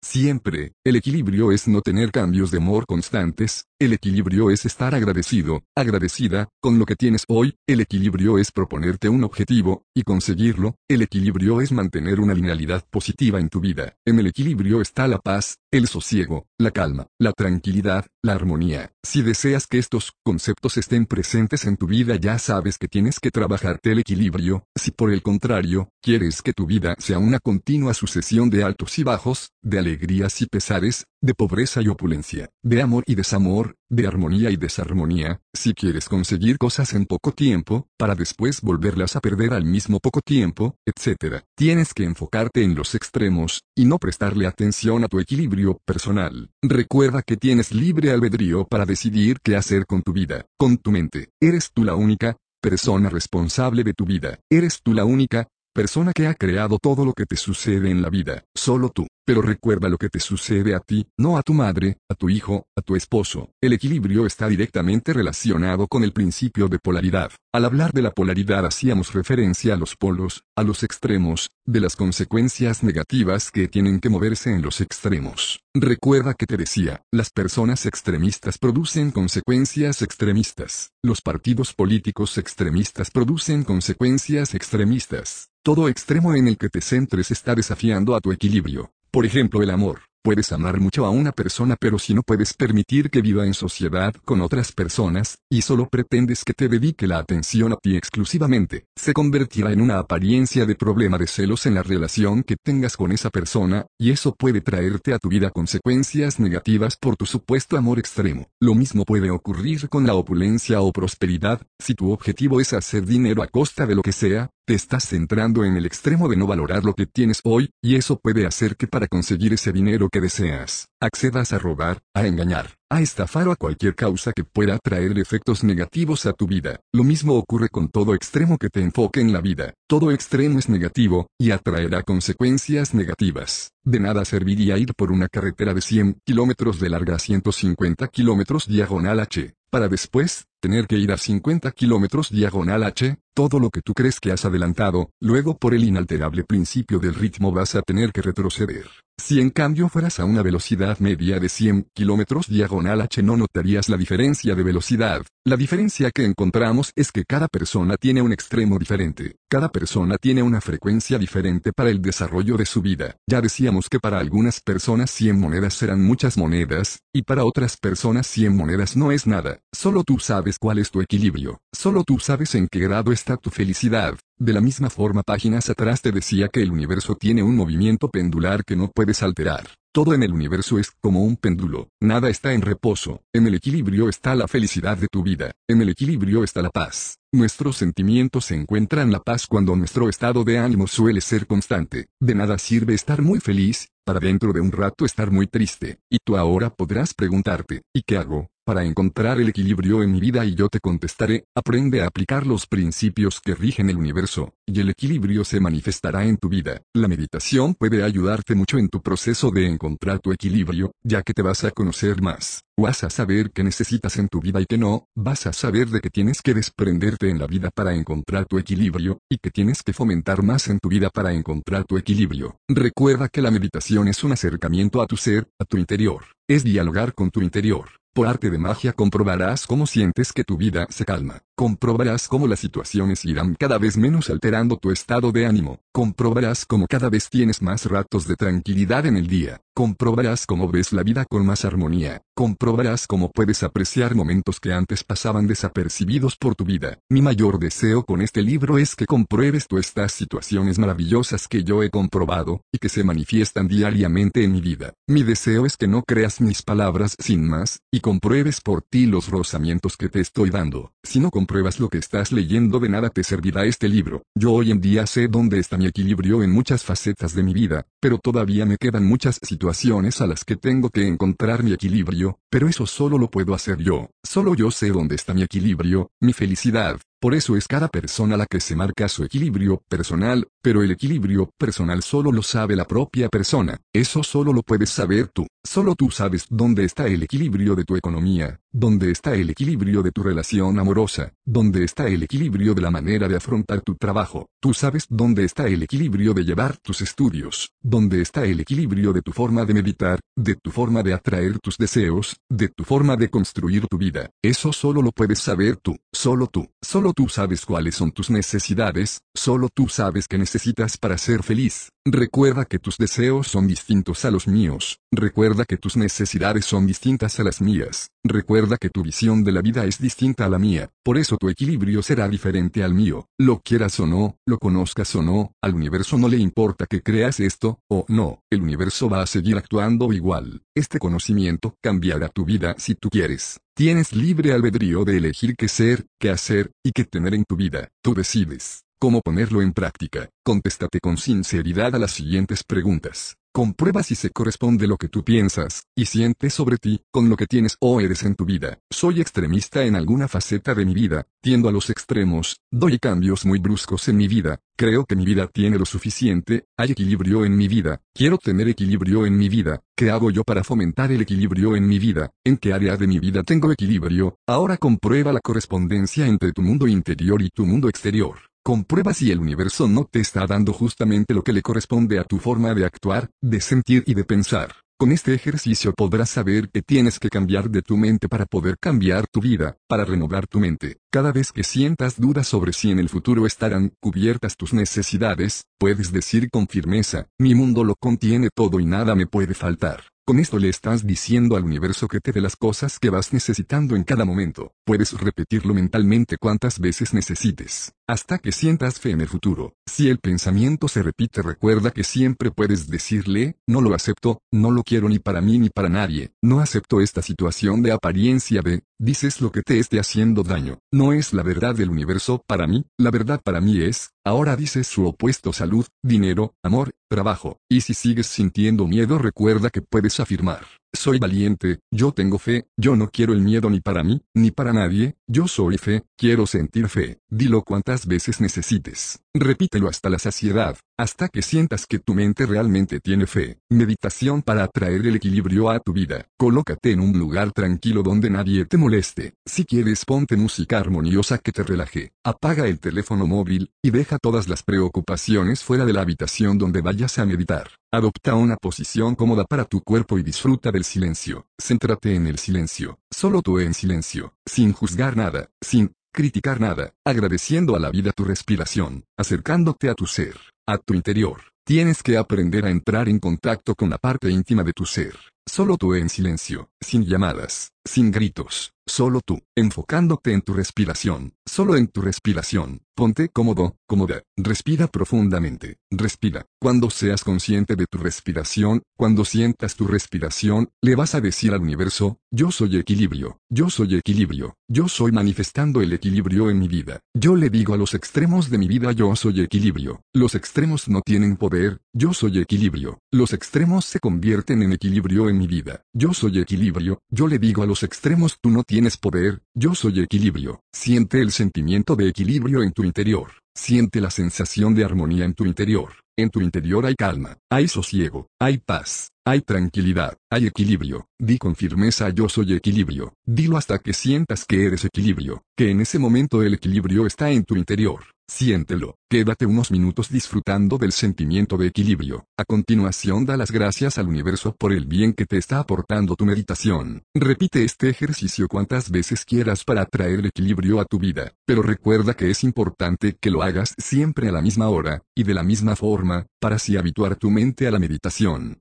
siempre. 0.00 0.74
El 0.84 0.94
equilibrio 0.94 1.50
es 1.50 1.66
no 1.66 1.80
tener 1.80 2.12
cambios 2.12 2.52
de 2.52 2.58
humor 2.58 2.86
constantes. 2.86 3.64
El 3.80 3.92
equilibrio 3.92 4.50
es 4.50 4.64
estar 4.64 4.94
agradecido, 4.94 5.62
agradecida, 5.74 6.48
con 6.60 6.78
lo 6.78 6.86
que 6.86 6.94
tienes 6.94 7.24
hoy. 7.26 7.56
El 7.66 7.80
equilibrio 7.80 8.38
es 8.38 8.52
proponerte 8.52 9.08
un 9.08 9.24
objetivo, 9.24 9.82
y 9.92 10.02
conseguirlo. 10.02 10.76
El 10.88 11.02
equilibrio 11.02 11.60
es 11.60 11.72
mantener 11.72 12.20
una 12.20 12.34
linealidad 12.34 12.84
positiva 12.90 13.40
en 13.40 13.48
tu 13.48 13.60
vida. 13.60 13.96
En 14.06 14.18
el 14.18 14.26
equilibrio 14.26 14.80
está 14.80 15.08
la 15.08 15.18
paz, 15.18 15.56
el 15.76 15.88
sosiego, 15.88 16.46
la 16.56 16.70
calma, 16.70 17.08
la 17.18 17.32
tranquilidad, 17.32 18.06
la 18.22 18.34
armonía. 18.34 18.92
Si 19.02 19.22
deseas 19.22 19.66
que 19.66 19.78
estos 19.78 20.12
conceptos 20.24 20.76
estén 20.76 21.04
presentes 21.04 21.64
en 21.64 21.76
tu 21.76 21.88
vida 21.88 22.14
ya 22.14 22.38
sabes 22.38 22.78
que 22.78 22.86
tienes 22.86 23.18
que 23.18 23.32
trabajarte 23.32 23.90
el 23.90 23.98
equilibrio, 23.98 24.68
si 24.76 24.92
por 24.92 25.12
el 25.12 25.20
contrario, 25.20 25.88
quieres 26.00 26.42
que 26.42 26.52
tu 26.52 26.66
vida 26.66 26.94
sea 27.00 27.18
una 27.18 27.40
continua 27.40 27.92
sucesión 27.92 28.50
de 28.50 28.62
altos 28.62 29.00
y 29.00 29.02
bajos, 29.02 29.50
de 29.62 29.80
alegrías 29.80 30.40
y 30.42 30.46
pesares, 30.46 31.06
de 31.24 31.32
pobreza 31.32 31.80
y 31.80 31.88
opulencia, 31.88 32.50
de 32.62 32.82
amor 32.82 33.02
y 33.06 33.14
desamor, 33.14 33.76
de 33.88 34.06
armonía 34.06 34.50
y 34.50 34.56
desarmonía, 34.56 35.40
si 35.54 35.72
quieres 35.72 36.06
conseguir 36.06 36.58
cosas 36.58 36.92
en 36.92 37.06
poco 37.06 37.32
tiempo, 37.32 37.88
para 37.96 38.14
después 38.14 38.60
volverlas 38.60 39.16
a 39.16 39.20
perder 39.20 39.54
al 39.54 39.64
mismo 39.64 40.00
poco 40.00 40.20
tiempo, 40.20 40.76
etc. 40.84 41.42
Tienes 41.56 41.94
que 41.94 42.04
enfocarte 42.04 42.62
en 42.62 42.74
los 42.74 42.94
extremos, 42.94 43.62
y 43.74 43.86
no 43.86 43.96
prestarle 43.96 44.46
atención 44.46 45.02
a 45.02 45.08
tu 45.08 45.18
equilibrio 45.18 45.78
personal. 45.86 46.50
Recuerda 46.62 47.22
que 47.22 47.38
tienes 47.38 47.72
libre 47.72 48.10
albedrío 48.10 48.66
para 48.66 48.84
decidir 48.84 49.38
qué 49.42 49.56
hacer 49.56 49.86
con 49.86 50.02
tu 50.02 50.12
vida, 50.12 50.44
con 50.58 50.76
tu 50.76 50.90
mente. 50.90 51.30
Eres 51.40 51.70
tú 51.72 51.84
la 51.84 51.94
única 51.94 52.36
persona 52.60 53.08
responsable 53.08 53.82
de 53.82 53.94
tu 53.94 54.04
vida. 54.04 54.40
Eres 54.50 54.82
tú 54.82 54.92
la 54.92 55.06
única 55.06 55.48
persona 55.72 56.12
que 56.12 56.26
ha 56.26 56.34
creado 56.34 56.78
todo 56.78 57.06
lo 57.06 57.14
que 57.14 57.24
te 57.24 57.36
sucede 57.36 57.90
en 57.90 58.02
la 58.02 58.10
vida, 58.10 58.44
solo 58.54 58.90
tú. 58.90 59.06
Pero 59.26 59.40
recuerda 59.40 59.88
lo 59.88 59.96
que 59.96 60.10
te 60.10 60.20
sucede 60.20 60.74
a 60.74 60.80
ti, 60.80 61.06
no 61.18 61.38
a 61.38 61.42
tu 61.42 61.54
madre, 61.54 61.96
a 62.10 62.14
tu 62.14 62.28
hijo, 62.28 62.66
a 62.76 62.82
tu 62.82 62.94
esposo. 62.94 63.50
El 63.62 63.72
equilibrio 63.72 64.26
está 64.26 64.48
directamente 64.48 65.14
relacionado 65.14 65.86
con 65.88 66.04
el 66.04 66.12
principio 66.12 66.68
de 66.68 66.78
polaridad. 66.78 67.32
Al 67.52 67.64
hablar 67.64 67.92
de 67.92 68.02
la 68.02 68.10
polaridad 68.10 68.66
hacíamos 68.66 69.14
referencia 69.14 69.74
a 69.74 69.76
los 69.76 69.96
polos, 69.96 70.44
a 70.56 70.62
los 70.62 70.82
extremos, 70.82 71.50
de 71.64 71.80
las 71.80 71.96
consecuencias 71.96 72.82
negativas 72.82 73.50
que 73.50 73.68
tienen 73.68 74.00
que 74.00 74.10
moverse 74.10 74.50
en 74.50 74.60
los 74.60 74.82
extremos. 74.82 75.60
Recuerda 75.74 76.34
que 76.34 76.46
te 76.46 76.56
decía, 76.56 77.02
las 77.10 77.30
personas 77.30 77.86
extremistas 77.86 78.58
producen 78.58 79.10
consecuencias 79.10 80.02
extremistas. 80.02 80.90
Los 81.02 81.20
partidos 81.22 81.72
políticos 81.72 82.36
extremistas 82.36 83.10
producen 83.10 83.64
consecuencias 83.64 84.54
extremistas. 84.54 85.48
Todo 85.62 85.88
extremo 85.88 86.34
en 86.34 86.46
el 86.46 86.58
que 86.58 86.68
te 86.68 86.82
centres 86.82 87.30
está 87.30 87.54
desafiando 87.54 88.14
a 88.14 88.20
tu 88.20 88.30
equilibrio. 88.30 88.92
Por 89.14 89.24
ejemplo 89.24 89.62
el 89.62 89.70
amor. 89.70 90.13
Puedes 90.24 90.52
amar 90.52 90.80
mucho 90.80 91.04
a 91.04 91.10
una 91.10 91.32
persona 91.32 91.76
pero 91.78 91.98
si 91.98 92.14
no 92.14 92.22
puedes 92.22 92.54
permitir 92.54 93.10
que 93.10 93.20
viva 93.20 93.44
en 93.44 93.52
sociedad 93.52 94.14
con 94.24 94.40
otras 94.40 94.72
personas, 94.72 95.36
y 95.50 95.60
solo 95.60 95.86
pretendes 95.90 96.44
que 96.44 96.54
te 96.54 96.66
dedique 96.66 97.06
la 97.06 97.18
atención 97.18 97.74
a 97.74 97.76
ti 97.76 97.94
exclusivamente, 97.94 98.86
se 98.96 99.12
convertirá 99.12 99.70
en 99.70 99.82
una 99.82 99.98
apariencia 99.98 100.64
de 100.64 100.76
problema 100.76 101.18
de 101.18 101.26
celos 101.26 101.66
en 101.66 101.74
la 101.74 101.82
relación 101.82 102.42
que 102.42 102.56
tengas 102.56 102.96
con 102.96 103.12
esa 103.12 103.28
persona, 103.28 103.84
y 103.98 104.12
eso 104.12 104.34
puede 104.34 104.62
traerte 104.62 105.12
a 105.12 105.18
tu 105.18 105.28
vida 105.28 105.50
consecuencias 105.50 106.40
negativas 106.40 106.96
por 106.96 107.16
tu 107.16 107.26
supuesto 107.26 107.76
amor 107.76 107.98
extremo. 107.98 108.48
Lo 108.60 108.74
mismo 108.74 109.04
puede 109.04 109.30
ocurrir 109.30 109.90
con 109.90 110.06
la 110.06 110.14
opulencia 110.14 110.80
o 110.80 110.90
prosperidad, 110.90 111.60
si 111.78 111.94
tu 111.94 112.10
objetivo 112.10 112.62
es 112.62 112.72
hacer 112.72 113.04
dinero 113.04 113.42
a 113.42 113.46
costa 113.46 113.84
de 113.84 113.94
lo 113.94 114.00
que 114.00 114.12
sea, 114.12 114.48
te 114.66 114.72
estás 114.72 115.06
centrando 115.06 115.66
en 115.66 115.76
el 115.76 115.84
extremo 115.84 116.26
de 116.26 116.36
no 116.38 116.46
valorar 116.46 116.84
lo 116.84 116.94
que 116.94 117.04
tienes 117.04 117.40
hoy, 117.44 117.68
y 117.82 117.96
eso 117.96 118.18
puede 118.18 118.46
hacer 118.46 118.76
que 118.76 118.86
para 118.86 119.06
conseguir 119.06 119.52
ese 119.52 119.70
dinero 119.70 120.08
que 120.14 120.20
deseas, 120.20 120.86
accedas 121.00 121.52
a 121.52 121.58
robar, 121.58 121.98
a 122.14 122.24
engañar, 122.24 122.76
a 122.88 123.00
estafar 123.00 123.48
o 123.48 123.50
a 123.50 123.56
cualquier 123.56 123.96
causa 123.96 124.32
que 124.32 124.44
pueda 124.44 124.78
traer 124.78 125.18
efectos 125.18 125.64
negativos 125.64 126.24
a 126.26 126.32
tu 126.32 126.46
vida. 126.46 126.78
Lo 126.92 127.02
mismo 127.02 127.34
ocurre 127.34 127.68
con 127.68 127.88
todo 127.88 128.14
extremo 128.14 128.56
que 128.56 128.68
te 128.68 128.80
enfoque 128.80 129.20
en 129.20 129.32
la 129.32 129.40
vida. 129.40 129.74
Todo 129.88 130.12
extremo 130.12 130.60
es 130.60 130.68
negativo, 130.68 131.26
y 131.36 131.50
atraerá 131.50 132.04
consecuencias 132.04 132.94
negativas. 132.94 133.72
De 133.82 133.98
nada 133.98 134.24
serviría 134.24 134.78
ir 134.78 134.94
por 134.94 135.10
una 135.10 135.26
carretera 135.26 135.74
de 135.74 135.80
100 135.80 136.20
kilómetros 136.24 136.78
de 136.78 136.90
larga 136.90 137.16
a 137.16 137.18
150 137.18 138.06
kilómetros 138.06 138.68
diagonal 138.68 139.18
H, 139.18 139.52
para 139.68 139.88
después, 139.88 140.46
tener 140.60 140.86
que 140.86 140.96
ir 140.96 141.10
a 141.10 141.18
50 141.18 141.72
kilómetros 141.72 142.30
diagonal 142.30 142.84
H, 142.84 143.18
todo 143.34 143.58
lo 143.58 143.70
que 143.70 143.82
tú 143.82 143.92
crees 143.94 144.20
que 144.20 144.30
has 144.30 144.44
adelantado, 144.44 145.10
luego 145.20 145.58
por 145.58 145.74
el 145.74 145.84
inalterable 145.84 146.44
principio 146.44 147.00
del 147.00 147.14
ritmo 147.14 147.50
vas 147.50 147.74
a 147.74 147.82
tener 147.82 148.12
que 148.12 148.22
retroceder. 148.22 148.86
Si 149.16 149.40
en 149.40 149.50
cambio 149.50 149.88
fueras 149.88 150.18
a 150.18 150.24
una 150.24 150.42
velocidad 150.42 150.98
media 150.98 151.38
de 151.38 151.48
100 151.48 151.88
kilómetros 151.94 152.48
diagonal 152.48 153.00
H 153.00 153.22
no 153.22 153.36
notarías 153.36 153.88
la 153.88 153.96
diferencia 153.96 154.56
de 154.56 154.62
velocidad. 154.64 155.22
La 155.44 155.56
diferencia 155.56 156.10
que 156.10 156.24
encontramos 156.24 156.90
es 156.96 157.12
que 157.12 157.24
cada 157.24 157.46
persona 157.46 157.96
tiene 157.96 158.22
un 158.22 158.32
extremo 158.32 158.76
diferente. 158.78 159.36
Cada 159.48 159.70
persona 159.70 160.16
tiene 160.16 160.42
una 160.42 160.60
frecuencia 160.60 161.16
diferente 161.16 161.72
para 161.72 161.90
el 161.90 162.02
desarrollo 162.02 162.56
de 162.56 162.66
su 162.66 162.82
vida. 162.82 163.16
Ya 163.28 163.40
decíamos 163.40 163.88
que 163.88 164.00
para 164.00 164.18
algunas 164.18 164.60
personas 164.60 165.10
100 165.12 165.38
monedas 165.38 165.74
serán 165.74 166.02
muchas 166.02 166.36
monedas, 166.36 166.98
y 167.12 167.22
para 167.22 167.44
otras 167.44 167.76
personas 167.76 168.26
100 168.26 168.56
monedas 168.56 168.96
no 168.96 169.12
es 169.12 169.28
nada. 169.28 169.60
Solo 169.72 170.02
tú 170.02 170.18
sabes 170.18 170.58
cuál 170.58 170.78
es 170.78 170.90
tu 170.90 171.00
equilibrio. 171.00 171.60
Solo 171.72 172.02
tú 172.02 172.18
sabes 172.18 172.54
en 172.56 172.66
qué 172.68 172.80
grado 172.80 173.12
está 173.24 173.38
tu 173.38 173.48
felicidad. 173.48 174.18
De 174.38 174.52
la 174.52 174.60
misma 174.60 174.90
forma 174.90 175.22
páginas 175.22 175.70
atrás 175.70 176.02
te 176.02 176.12
decía 176.12 176.48
que 176.48 176.60
el 176.60 176.70
universo 176.70 177.14
tiene 177.14 177.42
un 177.42 177.56
movimiento 177.56 178.10
pendular 178.10 178.64
que 178.66 178.76
no 178.76 178.90
puedes 178.94 179.22
alterar. 179.22 179.64
Todo 179.94 180.12
en 180.12 180.22
el 180.22 180.34
universo 180.34 180.78
es 180.78 180.90
como 181.00 181.24
un 181.24 181.36
péndulo, 181.36 181.88
nada 182.02 182.28
está 182.28 182.52
en 182.52 182.60
reposo, 182.60 183.22
en 183.32 183.46
el 183.46 183.54
equilibrio 183.54 184.10
está 184.10 184.34
la 184.34 184.46
felicidad 184.46 184.98
de 184.98 185.06
tu 185.06 185.22
vida, 185.22 185.52
en 185.66 185.80
el 185.80 185.88
equilibrio 185.88 186.44
está 186.44 186.60
la 186.60 186.68
paz. 186.68 187.16
Nuestros 187.32 187.78
sentimientos 187.78 188.44
se 188.44 188.56
encuentran 188.56 189.10
la 189.10 189.20
paz 189.20 189.46
cuando 189.46 189.74
nuestro 189.74 190.10
estado 190.10 190.44
de 190.44 190.58
ánimo 190.58 190.86
suele 190.86 191.22
ser 191.22 191.46
constante. 191.46 192.08
De 192.20 192.34
nada 192.34 192.58
sirve 192.58 192.92
estar 192.92 193.22
muy 193.22 193.40
feliz, 193.40 193.88
para 194.04 194.20
dentro 194.20 194.52
de 194.52 194.60
un 194.60 194.70
rato 194.70 195.06
estar 195.06 195.30
muy 195.30 195.46
triste. 195.46 195.96
Y 196.10 196.18
tú 196.22 196.36
ahora 196.36 196.68
podrás 196.68 197.14
preguntarte, 197.14 197.80
¿y 197.94 198.02
qué 198.02 198.18
hago? 198.18 198.48
Para 198.66 198.82
encontrar 198.82 199.38
el 199.42 199.50
equilibrio 199.50 200.02
en 200.02 200.10
mi 200.10 200.20
vida 200.20 200.42
y 200.46 200.54
yo 200.54 200.70
te 200.70 200.80
contestaré, 200.80 201.44
aprende 201.54 202.00
a 202.00 202.06
aplicar 202.06 202.46
los 202.46 202.66
principios 202.66 203.42
que 203.42 203.54
rigen 203.54 203.90
el 203.90 203.98
universo, 203.98 204.54
y 204.64 204.80
el 204.80 204.88
equilibrio 204.88 205.44
se 205.44 205.60
manifestará 205.60 206.24
en 206.24 206.38
tu 206.38 206.48
vida. 206.48 206.80
La 206.94 207.06
meditación 207.06 207.74
puede 207.74 208.02
ayudarte 208.02 208.54
mucho 208.54 208.78
en 208.78 208.88
tu 208.88 209.02
proceso 209.02 209.50
de 209.50 209.66
encontrar 209.66 210.20
tu 210.20 210.32
equilibrio, 210.32 210.92
ya 211.02 211.22
que 211.22 211.34
te 211.34 211.42
vas 211.42 211.62
a 211.64 211.72
conocer 211.72 212.22
más. 212.22 212.62
Vas 212.78 213.04
a 213.04 213.10
saber 213.10 213.50
qué 213.50 213.62
necesitas 213.62 214.16
en 214.16 214.28
tu 214.28 214.40
vida 214.40 214.62
y 214.62 214.64
qué 214.64 214.78
no, 214.78 215.08
vas 215.14 215.46
a 215.46 215.52
saber 215.52 215.88
de 215.90 216.00
qué 216.00 216.08
tienes 216.08 216.40
que 216.40 216.54
desprenderte 216.54 217.28
en 217.28 217.38
la 217.38 217.46
vida 217.46 217.68
para 217.70 217.94
encontrar 217.94 218.46
tu 218.46 218.56
equilibrio, 218.58 219.18
y 219.30 219.36
que 219.36 219.50
tienes 219.50 219.82
que 219.82 219.92
fomentar 219.92 220.42
más 220.42 220.68
en 220.68 220.78
tu 220.78 220.88
vida 220.88 221.10
para 221.10 221.34
encontrar 221.34 221.84
tu 221.84 221.98
equilibrio. 221.98 222.56
Recuerda 222.66 223.28
que 223.28 223.42
la 223.42 223.50
meditación 223.50 224.08
es 224.08 224.24
un 224.24 224.32
acercamiento 224.32 225.02
a 225.02 225.06
tu 225.06 225.18
ser, 225.18 225.50
a 225.60 225.66
tu 225.66 225.76
interior, 225.76 226.24
es 226.48 226.64
dialogar 226.64 227.12
con 227.12 227.30
tu 227.30 227.42
interior. 227.42 227.90
Por 228.14 228.28
arte 228.28 228.48
de 228.48 228.58
magia 228.58 228.92
comprobarás 228.92 229.66
cómo 229.66 229.88
sientes 229.88 230.32
que 230.32 230.44
tu 230.44 230.56
vida 230.56 230.86
se 230.88 231.04
calma, 231.04 231.40
Comprobarás 231.56 232.26
cómo 232.26 232.48
las 232.48 232.58
situaciones 232.58 233.24
irán 233.24 233.54
cada 233.56 233.78
vez 233.78 233.96
menos 233.96 234.28
alterando 234.28 234.76
tu 234.76 234.90
estado 234.90 235.30
de 235.30 235.46
ánimo. 235.46 235.78
Comprobarás 235.92 236.66
cómo 236.66 236.88
cada 236.88 237.08
vez 237.08 237.30
tienes 237.30 237.62
más 237.62 237.86
ratos 237.86 238.26
de 238.26 238.34
tranquilidad 238.34 239.06
en 239.06 239.16
el 239.16 239.28
día. 239.28 239.60
Comprobarás 239.72 240.46
cómo 240.46 240.68
ves 240.68 240.92
la 240.92 241.04
vida 241.04 241.24
con 241.24 241.46
más 241.46 241.64
armonía. 241.64 242.22
Comprobarás 242.36 243.06
cómo 243.06 243.30
puedes 243.30 243.62
apreciar 243.62 244.16
momentos 244.16 244.58
que 244.58 244.72
antes 244.72 245.04
pasaban 245.04 245.46
desapercibidos 245.46 246.36
por 246.36 246.56
tu 246.56 246.64
vida. 246.64 246.98
Mi 247.08 247.22
mayor 247.22 247.60
deseo 247.60 248.04
con 248.04 248.20
este 248.20 248.42
libro 248.42 248.78
es 248.78 248.96
que 248.96 249.06
compruebes 249.06 249.68
tú 249.68 249.78
estas 249.78 250.12
situaciones 250.12 250.78
maravillosas 250.78 251.46
que 251.46 251.62
yo 251.62 251.82
he 251.82 251.90
comprobado, 251.90 252.60
y 252.72 252.78
que 252.78 252.88
se 252.88 253.04
manifiestan 253.04 253.68
diariamente 253.68 254.42
en 254.42 254.52
mi 254.52 254.60
vida. 254.60 254.94
Mi 255.08 255.22
deseo 255.22 255.66
es 255.66 255.76
que 255.76 255.88
no 255.88 256.02
creas 256.02 256.40
mis 256.40 256.62
palabras 256.62 257.16
sin 257.18 257.48
más, 257.48 257.78
y 257.92 258.00
compruebes 258.00 258.60
por 258.60 258.82
ti 258.82 259.06
los 259.06 259.28
rozamientos 259.28 259.96
que 259.96 260.08
te 260.08 260.20
estoy 260.20 260.50
dando. 260.50 260.92
Si 261.02 261.18
no 261.18 261.30
compruebas 261.44 261.78
lo 261.78 261.90
que 261.90 261.98
estás 261.98 262.32
leyendo 262.32 262.80
de 262.80 262.88
nada 262.88 263.10
te 263.10 263.22
servirá 263.22 263.66
este 263.66 263.86
libro. 263.86 264.22
Yo 264.34 264.52
hoy 264.52 264.70
en 264.70 264.80
día 264.80 265.06
sé 265.06 265.28
dónde 265.28 265.58
está 265.58 265.76
mi 265.76 265.84
equilibrio 265.84 266.42
en 266.42 266.50
muchas 266.50 266.82
facetas 266.82 267.34
de 267.34 267.42
mi 267.42 267.52
vida, 267.52 267.84
pero 268.00 268.16
todavía 268.16 268.64
me 268.64 268.78
quedan 268.78 269.04
muchas 269.04 269.40
situaciones 269.42 270.22
a 270.22 270.26
las 270.26 270.42
que 270.46 270.56
tengo 270.56 270.88
que 270.88 271.06
encontrar 271.06 271.62
mi 271.62 271.74
equilibrio 271.74 272.38
pero 272.54 272.68
eso 272.68 272.86
solo 272.86 273.18
lo 273.18 273.32
puedo 273.32 273.52
hacer 273.52 273.78
yo. 273.78 274.10
Solo 274.22 274.54
yo 274.54 274.70
sé 274.70 274.90
dónde 274.90 275.16
está 275.16 275.34
mi 275.34 275.42
equilibrio, 275.42 276.12
mi 276.20 276.32
felicidad, 276.32 277.00
por 277.24 277.34
eso 277.34 277.56
es 277.56 277.66
cada 277.66 277.88
persona 277.88 278.36
la 278.36 278.44
que 278.44 278.60
se 278.60 278.76
marca 278.76 279.08
su 279.08 279.24
equilibrio 279.24 279.82
personal, 279.88 280.46
pero 280.60 280.82
el 280.82 280.90
equilibrio 280.90 281.48
personal 281.56 282.02
solo 282.02 282.30
lo 282.30 282.42
sabe 282.42 282.76
la 282.76 282.84
propia 282.84 283.30
persona, 283.30 283.78
eso 283.94 284.22
solo 284.22 284.52
lo 284.52 284.62
puedes 284.62 284.90
saber 284.90 285.28
tú. 285.28 285.46
Solo 285.66 285.94
tú 285.94 286.10
sabes 286.10 286.44
dónde 286.50 286.84
está 286.84 287.06
el 287.06 287.22
equilibrio 287.22 287.74
de 287.74 287.84
tu 287.84 287.96
economía, 287.96 288.60
dónde 288.70 289.10
está 289.10 289.34
el 289.34 289.48
equilibrio 289.48 290.02
de 290.02 290.12
tu 290.12 290.22
relación 290.22 290.78
amorosa, 290.78 291.32
dónde 291.46 291.84
está 291.84 292.06
el 292.06 292.22
equilibrio 292.22 292.74
de 292.74 292.82
la 292.82 292.90
manera 292.90 293.28
de 293.28 293.36
afrontar 293.36 293.80
tu 293.80 293.94
trabajo. 293.94 294.46
Tú 294.60 294.74
sabes 294.74 295.06
dónde 295.08 295.44
está 295.44 295.66
el 295.66 295.82
equilibrio 295.82 296.34
de 296.34 296.44
llevar 296.44 296.76
tus 296.76 297.00
estudios, 297.00 297.70
dónde 297.80 298.20
está 298.20 298.44
el 298.44 298.60
equilibrio 298.60 299.14
de 299.14 299.22
tu 299.22 299.32
forma 299.32 299.64
de 299.64 299.72
meditar, 299.72 300.20
de 300.36 300.56
tu 300.56 300.70
forma 300.70 301.02
de 301.02 301.14
atraer 301.14 301.58
tus 301.60 301.78
deseos, 301.78 302.36
de 302.50 302.68
tu 302.68 302.84
forma 302.84 303.16
de 303.16 303.30
construir 303.30 303.86
tu 303.86 303.96
vida. 303.96 304.28
Eso 304.42 304.70
solo 304.70 305.00
lo 305.00 305.12
puedes 305.12 305.38
saber 305.38 305.78
tú, 305.78 305.96
solo 306.12 306.46
tú, 306.46 306.68
solo 306.82 307.13
tú 307.14 307.28
sabes 307.28 307.64
cuáles 307.64 307.94
son 307.94 308.12
tus 308.12 308.28
necesidades, 308.28 309.20
solo 309.34 309.68
tú 309.72 309.88
sabes 309.88 310.28
qué 310.28 310.36
necesitas 310.36 310.98
para 310.98 311.16
ser 311.16 311.42
feliz. 311.42 311.88
Recuerda 312.06 312.66
que 312.66 312.78
tus 312.78 312.98
deseos 312.98 313.48
son 313.48 313.66
distintos 313.66 314.26
a 314.26 314.30
los 314.30 314.46
míos, 314.46 314.98
recuerda 315.10 315.64
que 315.64 315.78
tus 315.78 315.96
necesidades 315.96 316.66
son 316.66 316.86
distintas 316.86 317.40
a 317.40 317.44
las 317.44 317.62
mías, 317.62 318.08
recuerda 318.22 318.76
que 318.76 318.90
tu 318.90 319.02
visión 319.02 319.42
de 319.42 319.52
la 319.52 319.62
vida 319.62 319.86
es 319.86 319.98
distinta 319.98 320.44
a 320.44 320.50
la 320.50 320.58
mía, 320.58 320.90
por 321.02 321.16
eso 321.16 321.38
tu 321.38 321.48
equilibrio 321.48 322.02
será 322.02 322.28
diferente 322.28 322.84
al 322.84 322.92
mío, 322.92 323.26
lo 323.38 323.60
quieras 323.60 323.98
o 324.00 324.06
no, 324.06 324.36
lo 324.46 324.58
conozcas 324.58 325.16
o 325.16 325.22
no, 325.22 325.52
al 325.62 325.74
universo 325.74 326.18
no 326.18 326.28
le 326.28 326.36
importa 326.36 326.84
que 326.84 327.00
creas 327.00 327.40
esto, 327.40 327.78
o 327.88 328.04
no, 328.08 328.42
el 328.50 328.60
universo 328.60 329.08
va 329.08 329.22
a 329.22 329.26
seguir 329.26 329.56
actuando 329.56 330.12
igual, 330.12 330.60
este 330.76 330.98
conocimiento 330.98 331.74
cambiará 331.82 332.28
tu 332.28 332.44
vida 332.44 332.74
si 332.76 332.96
tú 332.96 333.08
quieres. 333.08 333.60
Tienes 333.76 334.12
libre 334.12 334.52
albedrío 334.52 335.04
de 335.04 335.16
elegir 335.16 335.56
qué 335.56 335.66
ser, 335.66 336.06
qué 336.20 336.30
hacer, 336.30 336.70
y 336.84 336.92
qué 336.92 337.02
tener 337.02 337.34
en 337.34 337.42
tu 337.44 337.56
vida. 337.56 337.88
Tú 338.04 338.14
decides. 338.14 338.84
¿Cómo 339.00 339.20
ponerlo 339.20 339.62
en 339.62 339.72
práctica? 339.72 340.30
Contéstate 340.44 341.00
con 341.00 341.16
sinceridad 341.16 341.92
a 341.96 341.98
las 341.98 342.12
siguientes 342.12 342.62
preguntas. 342.62 343.34
Comprueba 343.56 344.02
si 344.02 344.16
se 344.16 344.30
corresponde 344.30 344.88
lo 344.88 344.96
que 344.96 345.08
tú 345.08 345.22
piensas 345.22 345.84
y 345.94 346.06
sientes 346.06 346.52
sobre 346.52 346.76
ti 346.76 347.02
con 347.12 347.28
lo 347.28 347.36
que 347.36 347.46
tienes 347.46 347.76
o 347.78 348.00
eres 348.00 348.24
en 348.24 348.34
tu 348.34 348.44
vida. 348.44 348.80
Soy 348.90 349.20
extremista 349.20 349.84
en 349.84 349.94
alguna 349.94 350.26
faceta 350.26 350.74
de 350.74 350.84
mi 350.84 350.92
vida, 350.92 351.28
tiendo 351.40 351.68
a 351.68 351.72
los 351.72 351.88
extremos, 351.88 352.56
doy 352.72 352.98
cambios 352.98 353.46
muy 353.46 353.60
bruscos 353.60 354.08
en 354.08 354.16
mi 354.16 354.26
vida, 354.26 354.58
creo 354.76 355.04
que 355.04 355.14
mi 355.14 355.24
vida 355.24 355.46
tiene 355.46 355.78
lo 355.78 355.84
suficiente, 355.84 356.64
hay 356.76 356.90
equilibrio 356.90 357.44
en 357.44 357.56
mi 357.56 357.68
vida, 357.68 358.00
quiero 358.12 358.38
tener 358.38 358.66
equilibrio 358.66 359.24
en 359.24 359.36
mi 359.36 359.48
vida, 359.48 359.82
¿qué 359.94 360.10
hago 360.10 360.32
yo 360.32 360.42
para 360.42 360.64
fomentar 360.64 361.12
el 361.12 361.20
equilibrio 361.20 361.76
en 361.76 361.86
mi 361.86 362.00
vida? 362.00 362.32
¿En 362.42 362.56
qué 362.56 362.72
área 362.72 362.96
de 362.96 363.06
mi 363.06 363.20
vida 363.20 363.44
tengo 363.44 363.70
equilibrio? 363.70 364.36
Ahora 364.48 364.78
comprueba 364.78 365.32
la 365.32 365.38
correspondencia 365.38 366.26
entre 366.26 366.50
tu 366.50 366.62
mundo 366.62 366.88
interior 366.88 367.40
y 367.40 367.50
tu 367.50 367.64
mundo 367.64 367.88
exterior. 367.88 368.34
Comprueba 368.66 369.12
si 369.12 369.30
el 369.30 369.40
universo 369.40 369.88
no 369.88 370.06
te 370.10 370.20
está 370.20 370.46
dando 370.46 370.72
justamente 370.72 371.34
lo 371.34 371.42
que 371.42 371.52
le 371.52 371.60
corresponde 371.60 372.18
a 372.18 372.24
tu 372.24 372.38
forma 372.38 372.72
de 372.72 372.86
actuar, 372.86 373.28
de 373.42 373.60
sentir 373.60 374.04
y 374.06 374.14
de 374.14 374.24
pensar. 374.24 374.72
Con 374.98 375.12
este 375.12 375.34
ejercicio 375.34 375.92
podrás 375.92 376.30
saber 376.30 376.70
que 376.70 376.80
tienes 376.80 377.18
que 377.18 377.28
cambiar 377.28 377.68
de 377.68 377.82
tu 377.82 377.98
mente 377.98 378.26
para 378.26 378.46
poder 378.46 378.76
cambiar 378.80 379.26
tu 379.30 379.42
vida, 379.42 379.76
para 379.86 380.06
renovar 380.06 380.46
tu 380.46 380.60
mente. 380.60 380.96
Cada 381.12 381.30
vez 381.30 381.52
que 381.52 381.62
sientas 381.62 382.18
dudas 382.18 382.48
sobre 382.48 382.72
si 382.72 382.90
en 382.90 383.00
el 383.00 383.10
futuro 383.10 383.44
estarán 383.44 383.92
cubiertas 384.00 384.56
tus 384.56 384.72
necesidades, 384.72 385.64
puedes 385.78 386.10
decir 386.10 386.48
con 386.50 386.66
firmeza, 386.66 387.26
mi 387.38 387.54
mundo 387.54 387.84
lo 387.84 387.96
contiene 387.96 388.48
todo 388.54 388.80
y 388.80 388.86
nada 388.86 389.14
me 389.14 389.26
puede 389.26 389.52
faltar. 389.52 390.04
Con 390.26 390.40
esto 390.40 390.58
le 390.58 390.70
estás 390.70 391.06
diciendo 391.06 391.54
al 391.54 391.64
universo 391.64 392.08
que 392.08 392.18
te 392.18 392.32
dé 392.32 392.40
las 392.40 392.56
cosas 392.56 392.98
que 392.98 393.10
vas 393.10 393.34
necesitando 393.34 393.94
en 393.94 394.04
cada 394.04 394.24
momento. 394.24 394.72
Puedes 394.86 395.12
repetirlo 395.12 395.74
mentalmente 395.74 396.38
cuantas 396.38 396.80
veces 396.80 397.12
necesites, 397.12 397.92
hasta 398.08 398.38
que 398.38 398.50
sientas 398.50 398.98
fe 398.98 399.10
en 399.10 399.20
el 399.20 399.28
futuro. 399.28 399.74
Si 399.84 400.08
el 400.08 400.20
pensamiento 400.20 400.88
se 400.88 401.02
repite 401.02 401.42
recuerda 401.42 401.90
que 401.90 402.04
siempre 402.04 402.50
puedes 402.50 402.88
decirle, 402.88 403.58
no 403.66 403.82
lo 403.82 403.94
acepto, 403.94 404.40
no 404.50 404.70
lo 404.70 404.82
quiero 404.82 405.10
ni 405.10 405.18
para 405.18 405.42
mí 405.42 405.58
ni 405.58 405.68
para 405.68 405.90
nadie, 405.90 406.32
no 406.42 406.60
acepto 406.60 407.02
esta 407.02 407.20
situación 407.20 407.82
de 407.82 407.92
apariencia 407.92 408.62
de, 408.62 408.82
dices 409.04 409.40
lo 409.40 409.52
que 409.52 409.62
te 409.62 409.78
esté 409.78 410.00
haciendo 410.00 410.42
daño. 410.42 410.78
No 410.90 411.12
es 411.12 411.32
la 411.34 411.42
verdad 411.42 411.74
del 411.74 411.90
universo 411.90 412.42
para 412.46 412.66
mí, 412.66 412.86
la 412.98 413.10
verdad 413.10 413.40
para 413.44 413.60
mí 413.60 413.82
es, 413.82 414.10
ahora 414.24 414.56
dices 414.56 414.86
su 414.86 415.06
opuesto 415.06 415.52
salud, 415.52 415.86
dinero, 416.02 416.54
amor, 416.62 416.92
trabajo. 417.08 417.58
Y 417.68 417.82
si 417.82 417.92
sigues 417.94 418.26
sintiendo 418.26 418.86
miedo 418.86 419.18
recuerda 419.18 419.70
que 419.70 419.82
puedes 419.82 420.20
afirmar. 420.20 420.64
Soy 420.96 421.18
valiente, 421.18 421.80
yo 421.90 422.12
tengo 422.12 422.38
fe, 422.38 422.68
yo 422.76 422.94
no 422.94 423.10
quiero 423.10 423.32
el 423.32 423.40
miedo 423.40 423.68
ni 423.68 423.80
para 423.80 424.04
mí, 424.04 424.22
ni 424.32 424.52
para 424.52 424.72
nadie, 424.72 425.16
yo 425.26 425.48
soy 425.48 425.76
fe, 425.76 426.04
quiero 426.16 426.46
sentir 426.46 426.88
fe. 426.88 427.18
Dilo 427.28 427.62
cuantas 427.62 428.06
veces 428.06 428.40
necesites. 428.40 429.18
Repítelo 429.34 429.88
hasta 429.88 430.08
la 430.08 430.20
saciedad, 430.20 430.76
hasta 430.96 431.28
que 431.28 431.42
sientas 431.42 431.86
que 431.86 431.98
tu 431.98 432.14
mente 432.14 432.46
realmente 432.46 433.00
tiene 433.00 433.26
fe. 433.26 433.58
Meditación 433.68 434.42
para 434.42 434.62
atraer 434.62 435.04
el 435.04 435.16
equilibrio 435.16 435.68
a 435.68 435.80
tu 435.80 435.92
vida. 435.92 436.26
Colócate 436.38 436.92
en 436.92 437.00
un 437.00 437.18
lugar 437.18 437.50
tranquilo 437.50 438.04
donde 438.04 438.30
nadie 438.30 438.64
te 438.64 438.76
moleste. 438.76 439.34
Si 439.44 439.64
quieres 439.64 440.04
ponte 440.04 440.36
música 440.36 440.78
armoniosa 440.78 441.38
que 441.38 441.50
te 441.50 441.64
relaje. 441.64 442.12
Apaga 442.22 442.68
el 442.68 442.78
teléfono 442.78 443.26
móvil, 443.26 443.72
y 443.82 443.90
deja 443.90 444.18
todas 444.18 444.48
las 444.48 444.62
preocupaciones 444.62 445.64
fuera 445.64 445.84
de 445.84 445.92
la 445.92 446.02
habitación 446.02 446.56
donde 446.56 446.82
vayas 446.82 447.18
a 447.18 447.26
meditar. 447.26 447.70
Adopta 447.94 448.34
una 448.34 448.56
posición 448.56 449.14
cómoda 449.14 449.44
para 449.44 449.66
tu 449.66 449.80
cuerpo 449.80 450.18
y 450.18 450.24
disfruta 450.24 450.72
del 450.72 450.82
silencio. 450.82 451.46
Céntrate 451.56 452.16
en 452.16 452.26
el 452.26 452.38
silencio, 452.38 452.98
solo 453.08 453.40
tú 453.40 453.60
en 453.60 453.72
silencio, 453.72 454.34
sin 454.44 454.72
juzgar 454.72 455.16
nada, 455.16 455.50
sin 455.60 455.92
criticar 456.12 456.60
nada, 456.60 456.92
agradeciendo 457.04 457.76
a 457.76 457.78
la 457.78 457.92
vida 457.92 458.10
tu 458.10 458.24
respiración, 458.24 459.04
acercándote 459.16 459.90
a 459.90 459.94
tu 459.94 460.06
ser, 460.06 460.34
a 460.66 460.78
tu 460.78 460.94
interior. 460.94 461.42
Tienes 461.64 462.02
que 462.02 462.16
aprender 462.16 462.66
a 462.66 462.70
entrar 462.70 463.08
en 463.08 463.20
contacto 463.20 463.76
con 463.76 463.90
la 463.90 463.98
parte 463.98 464.28
íntima 464.28 464.64
de 464.64 464.72
tu 464.72 464.86
ser. 464.86 465.14
Solo 465.46 465.76
tú 465.76 465.94
en 465.94 466.08
silencio, 466.08 466.70
sin 466.80 467.04
llamadas, 467.04 467.72
sin 467.84 468.10
gritos, 468.10 468.72
solo 468.86 469.20
tú, 469.20 469.42
enfocándote 469.54 470.32
en 470.32 470.40
tu 470.40 470.54
respiración, 470.54 471.34
solo 471.44 471.76
en 471.76 471.88
tu 471.88 472.00
respiración. 472.00 472.80
Ponte 472.96 473.28
cómodo, 473.28 473.76
cómoda, 473.86 474.22
respira 474.36 474.86
profundamente, 474.86 475.78
respira. 475.90 476.46
Cuando 476.60 476.90
seas 476.90 477.24
consciente 477.24 477.74
de 477.74 477.86
tu 477.86 477.98
respiración, 477.98 478.82
cuando 478.96 479.24
sientas 479.24 479.74
tu 479.74 479.88
respiración, 479.88 480.70
le 480.80 480.94
vas 480.94 481.16
a 481.16 481.20
decir 481.20 481.52
al 481.52 481.62
universo, 481.62 482.18
yo 482.30 482.52
soy 482.52 482.76
equilibrio, 482.76 483.40
yo 483.50 483.68
soy 483.68 483.96
equilibrio, 483.96 484.56
yo 484.68 484.88
soy 484.88 485.10
manifestando 485.10 485.82
el 485.82 485.92
equilibrio 485.92 486.50
en 486.50 486.60
mi 486.60 486.68
vida. 486.68 487.00
Yo 487.12 487.34
le 487.34 487.50
digo 487.50 487.74
a 487.74 487.78
los 487.78 487.94
extremos 487.94 488.48
de 488.48 488.58
mi 488.58 488.68
vida 488.68 488.92
yo 488.92 489.14
soy 489.16 489.40
equilibrio. 489.40 490.02
Los 490.12 490.36
extremos 490.36 490.88
no 490.88 491.02
tienen 491.04 491.36
poder, 491.36 491.80
yo 491.92 492.14
soy 492.14 492.38
equilibrio. 492.38 493.00
Los 493.10 493.32
extremos 493.32 493.86
se 493.86 493.98
convierten 493.98 494.62
en 494.62 494.72
equilibrio 494.72 495.28
en 495.28 495.33
mi 495.38 495.46
vida. 495.46 495.82
Yo 495.92 496.14
soy 496.14 496.38
equilibrio, 496.38 497.00
yo 497.10 497.26
le 497.28 497.38
digo 497.38 497.62
a 497.62 497.66
los 497.66 497.82
extremos 497.82 498.38
tú 498.40 498.50
no 498.50 498.62
tienes 498.62 498.96
poder, 498.96 499.42
yo 499.54 499.74
soy 499.74 500.00
equilibrio. 500.00 500.60
Siente 500.72 501.20
el 501.20 501.32
sentimiento 501.32 501.96
de 501.96 502.08
equilibrio 502.08 502.62
en 502.62 502.72
tu 502.72 502.84
interior. 502.84 503.32
Siente 503.54 504.00
la 504.00 504.10
sensación 504.10 504.74
de 504.74 504.84
armonía 504.84 505.24
en 505.24 505.34
tu 505.34 505.44
interior. 505.44 505.92
En 506.16 506.30
tu 506.30 506.40
interior 506.40 506.86
hay 506.86 506.94
calma, 506.94 507.38
hay 507.50 507.66
sosiego, 507.66 508.28
hay 508.40 508.58
paz, 508.58 509.10
hay 509.26 509.40
tranquilidad, 509.40 510.16
hay 510.30 510.46
equilibrio. 510.46 511.08
Di 511.18 511.38
con 511.38 511.56
firmeza 511.56 512.08
yo 512.10 512.28
soy 512.28 512.52
equilibrio. 512.52 513.14
Dilo 513.26 513.56
hasta 513.56 513.78
que 513.80 513.92
sientas 513.92 514.44
que 514.44 514.64
eres 514.64 514.84
equilibrio, 514.84 515.42
que 515.56 515.70
en 515.70 515.80
ese 515.80 515.98
momento 515.98 516.42
el 516.42 516.54
equilibrio 516.54 517.06
está 517.06 517.30
en 517.30 517.44
tu 517.44 517.56
interior. 517.56 518.13
Siéntelo, 518.26 518.96
quédate 519.10 519.44
unos 519.44 519.70
minutos 519.70 520.08
disfrutando 520.08 520.78
del 520.78 520.92
sentimiento 520.92 521.58
de 521.58 521.66
equilibrio. 521.66 522.26
A 522.38 522.44
continuación 522.44 523.26
da 523.26 523.36
las 523.36 523.50
gracias 523.50 523.98
al 523.98 524.08
universo 524.08 524.56
por 524.56 524.72
el 524.72 524.86
bien 524.86 525.12
que 525.12 525.26
te 525.26 525.36
está 525.36 525.58
aportando 525.58 526.16
tu 526.16 526.24
meditación. 526.24 527.02
Repite 527.14 527.64
este 527.64 527.90
ejercicio 527.90 528.48
cuantas 528.48 528.90
veces 528.90 529.26
quieras 529.26 529.64
para 529.64 529.84
traer 529.84 530.24
equilibrio 530.24 530.80
a 530.80 530.86
tu 530.86 530.98
vida, 530.98 531.32
pero 531.46 531.62
recuerda 531.62 532.14
que 532.14 532.30
es 532.30 532.44
importante 532.44 533.16
que 533.20 533.30
lo 533.30 533.42
hagas 533.42 533.74
siempre 533.76 534.30
a 534.30 534.32
la 534.32 534.40
misma 534.40 534.68
hora, 534.68 535.02
y 535.14 535.24
de 535.24 535.34
la 535.34 535.42
misma 535.42 535.76
forma, 535.76 536.26
para 536.40 536.56
así 536.56 536.78
habituar 536.78 537.16
tu 537.16 537.30
mente 537.30 537.66
a 537.66 537.70
la 537.70 537.78
meditación. 537.78 538.58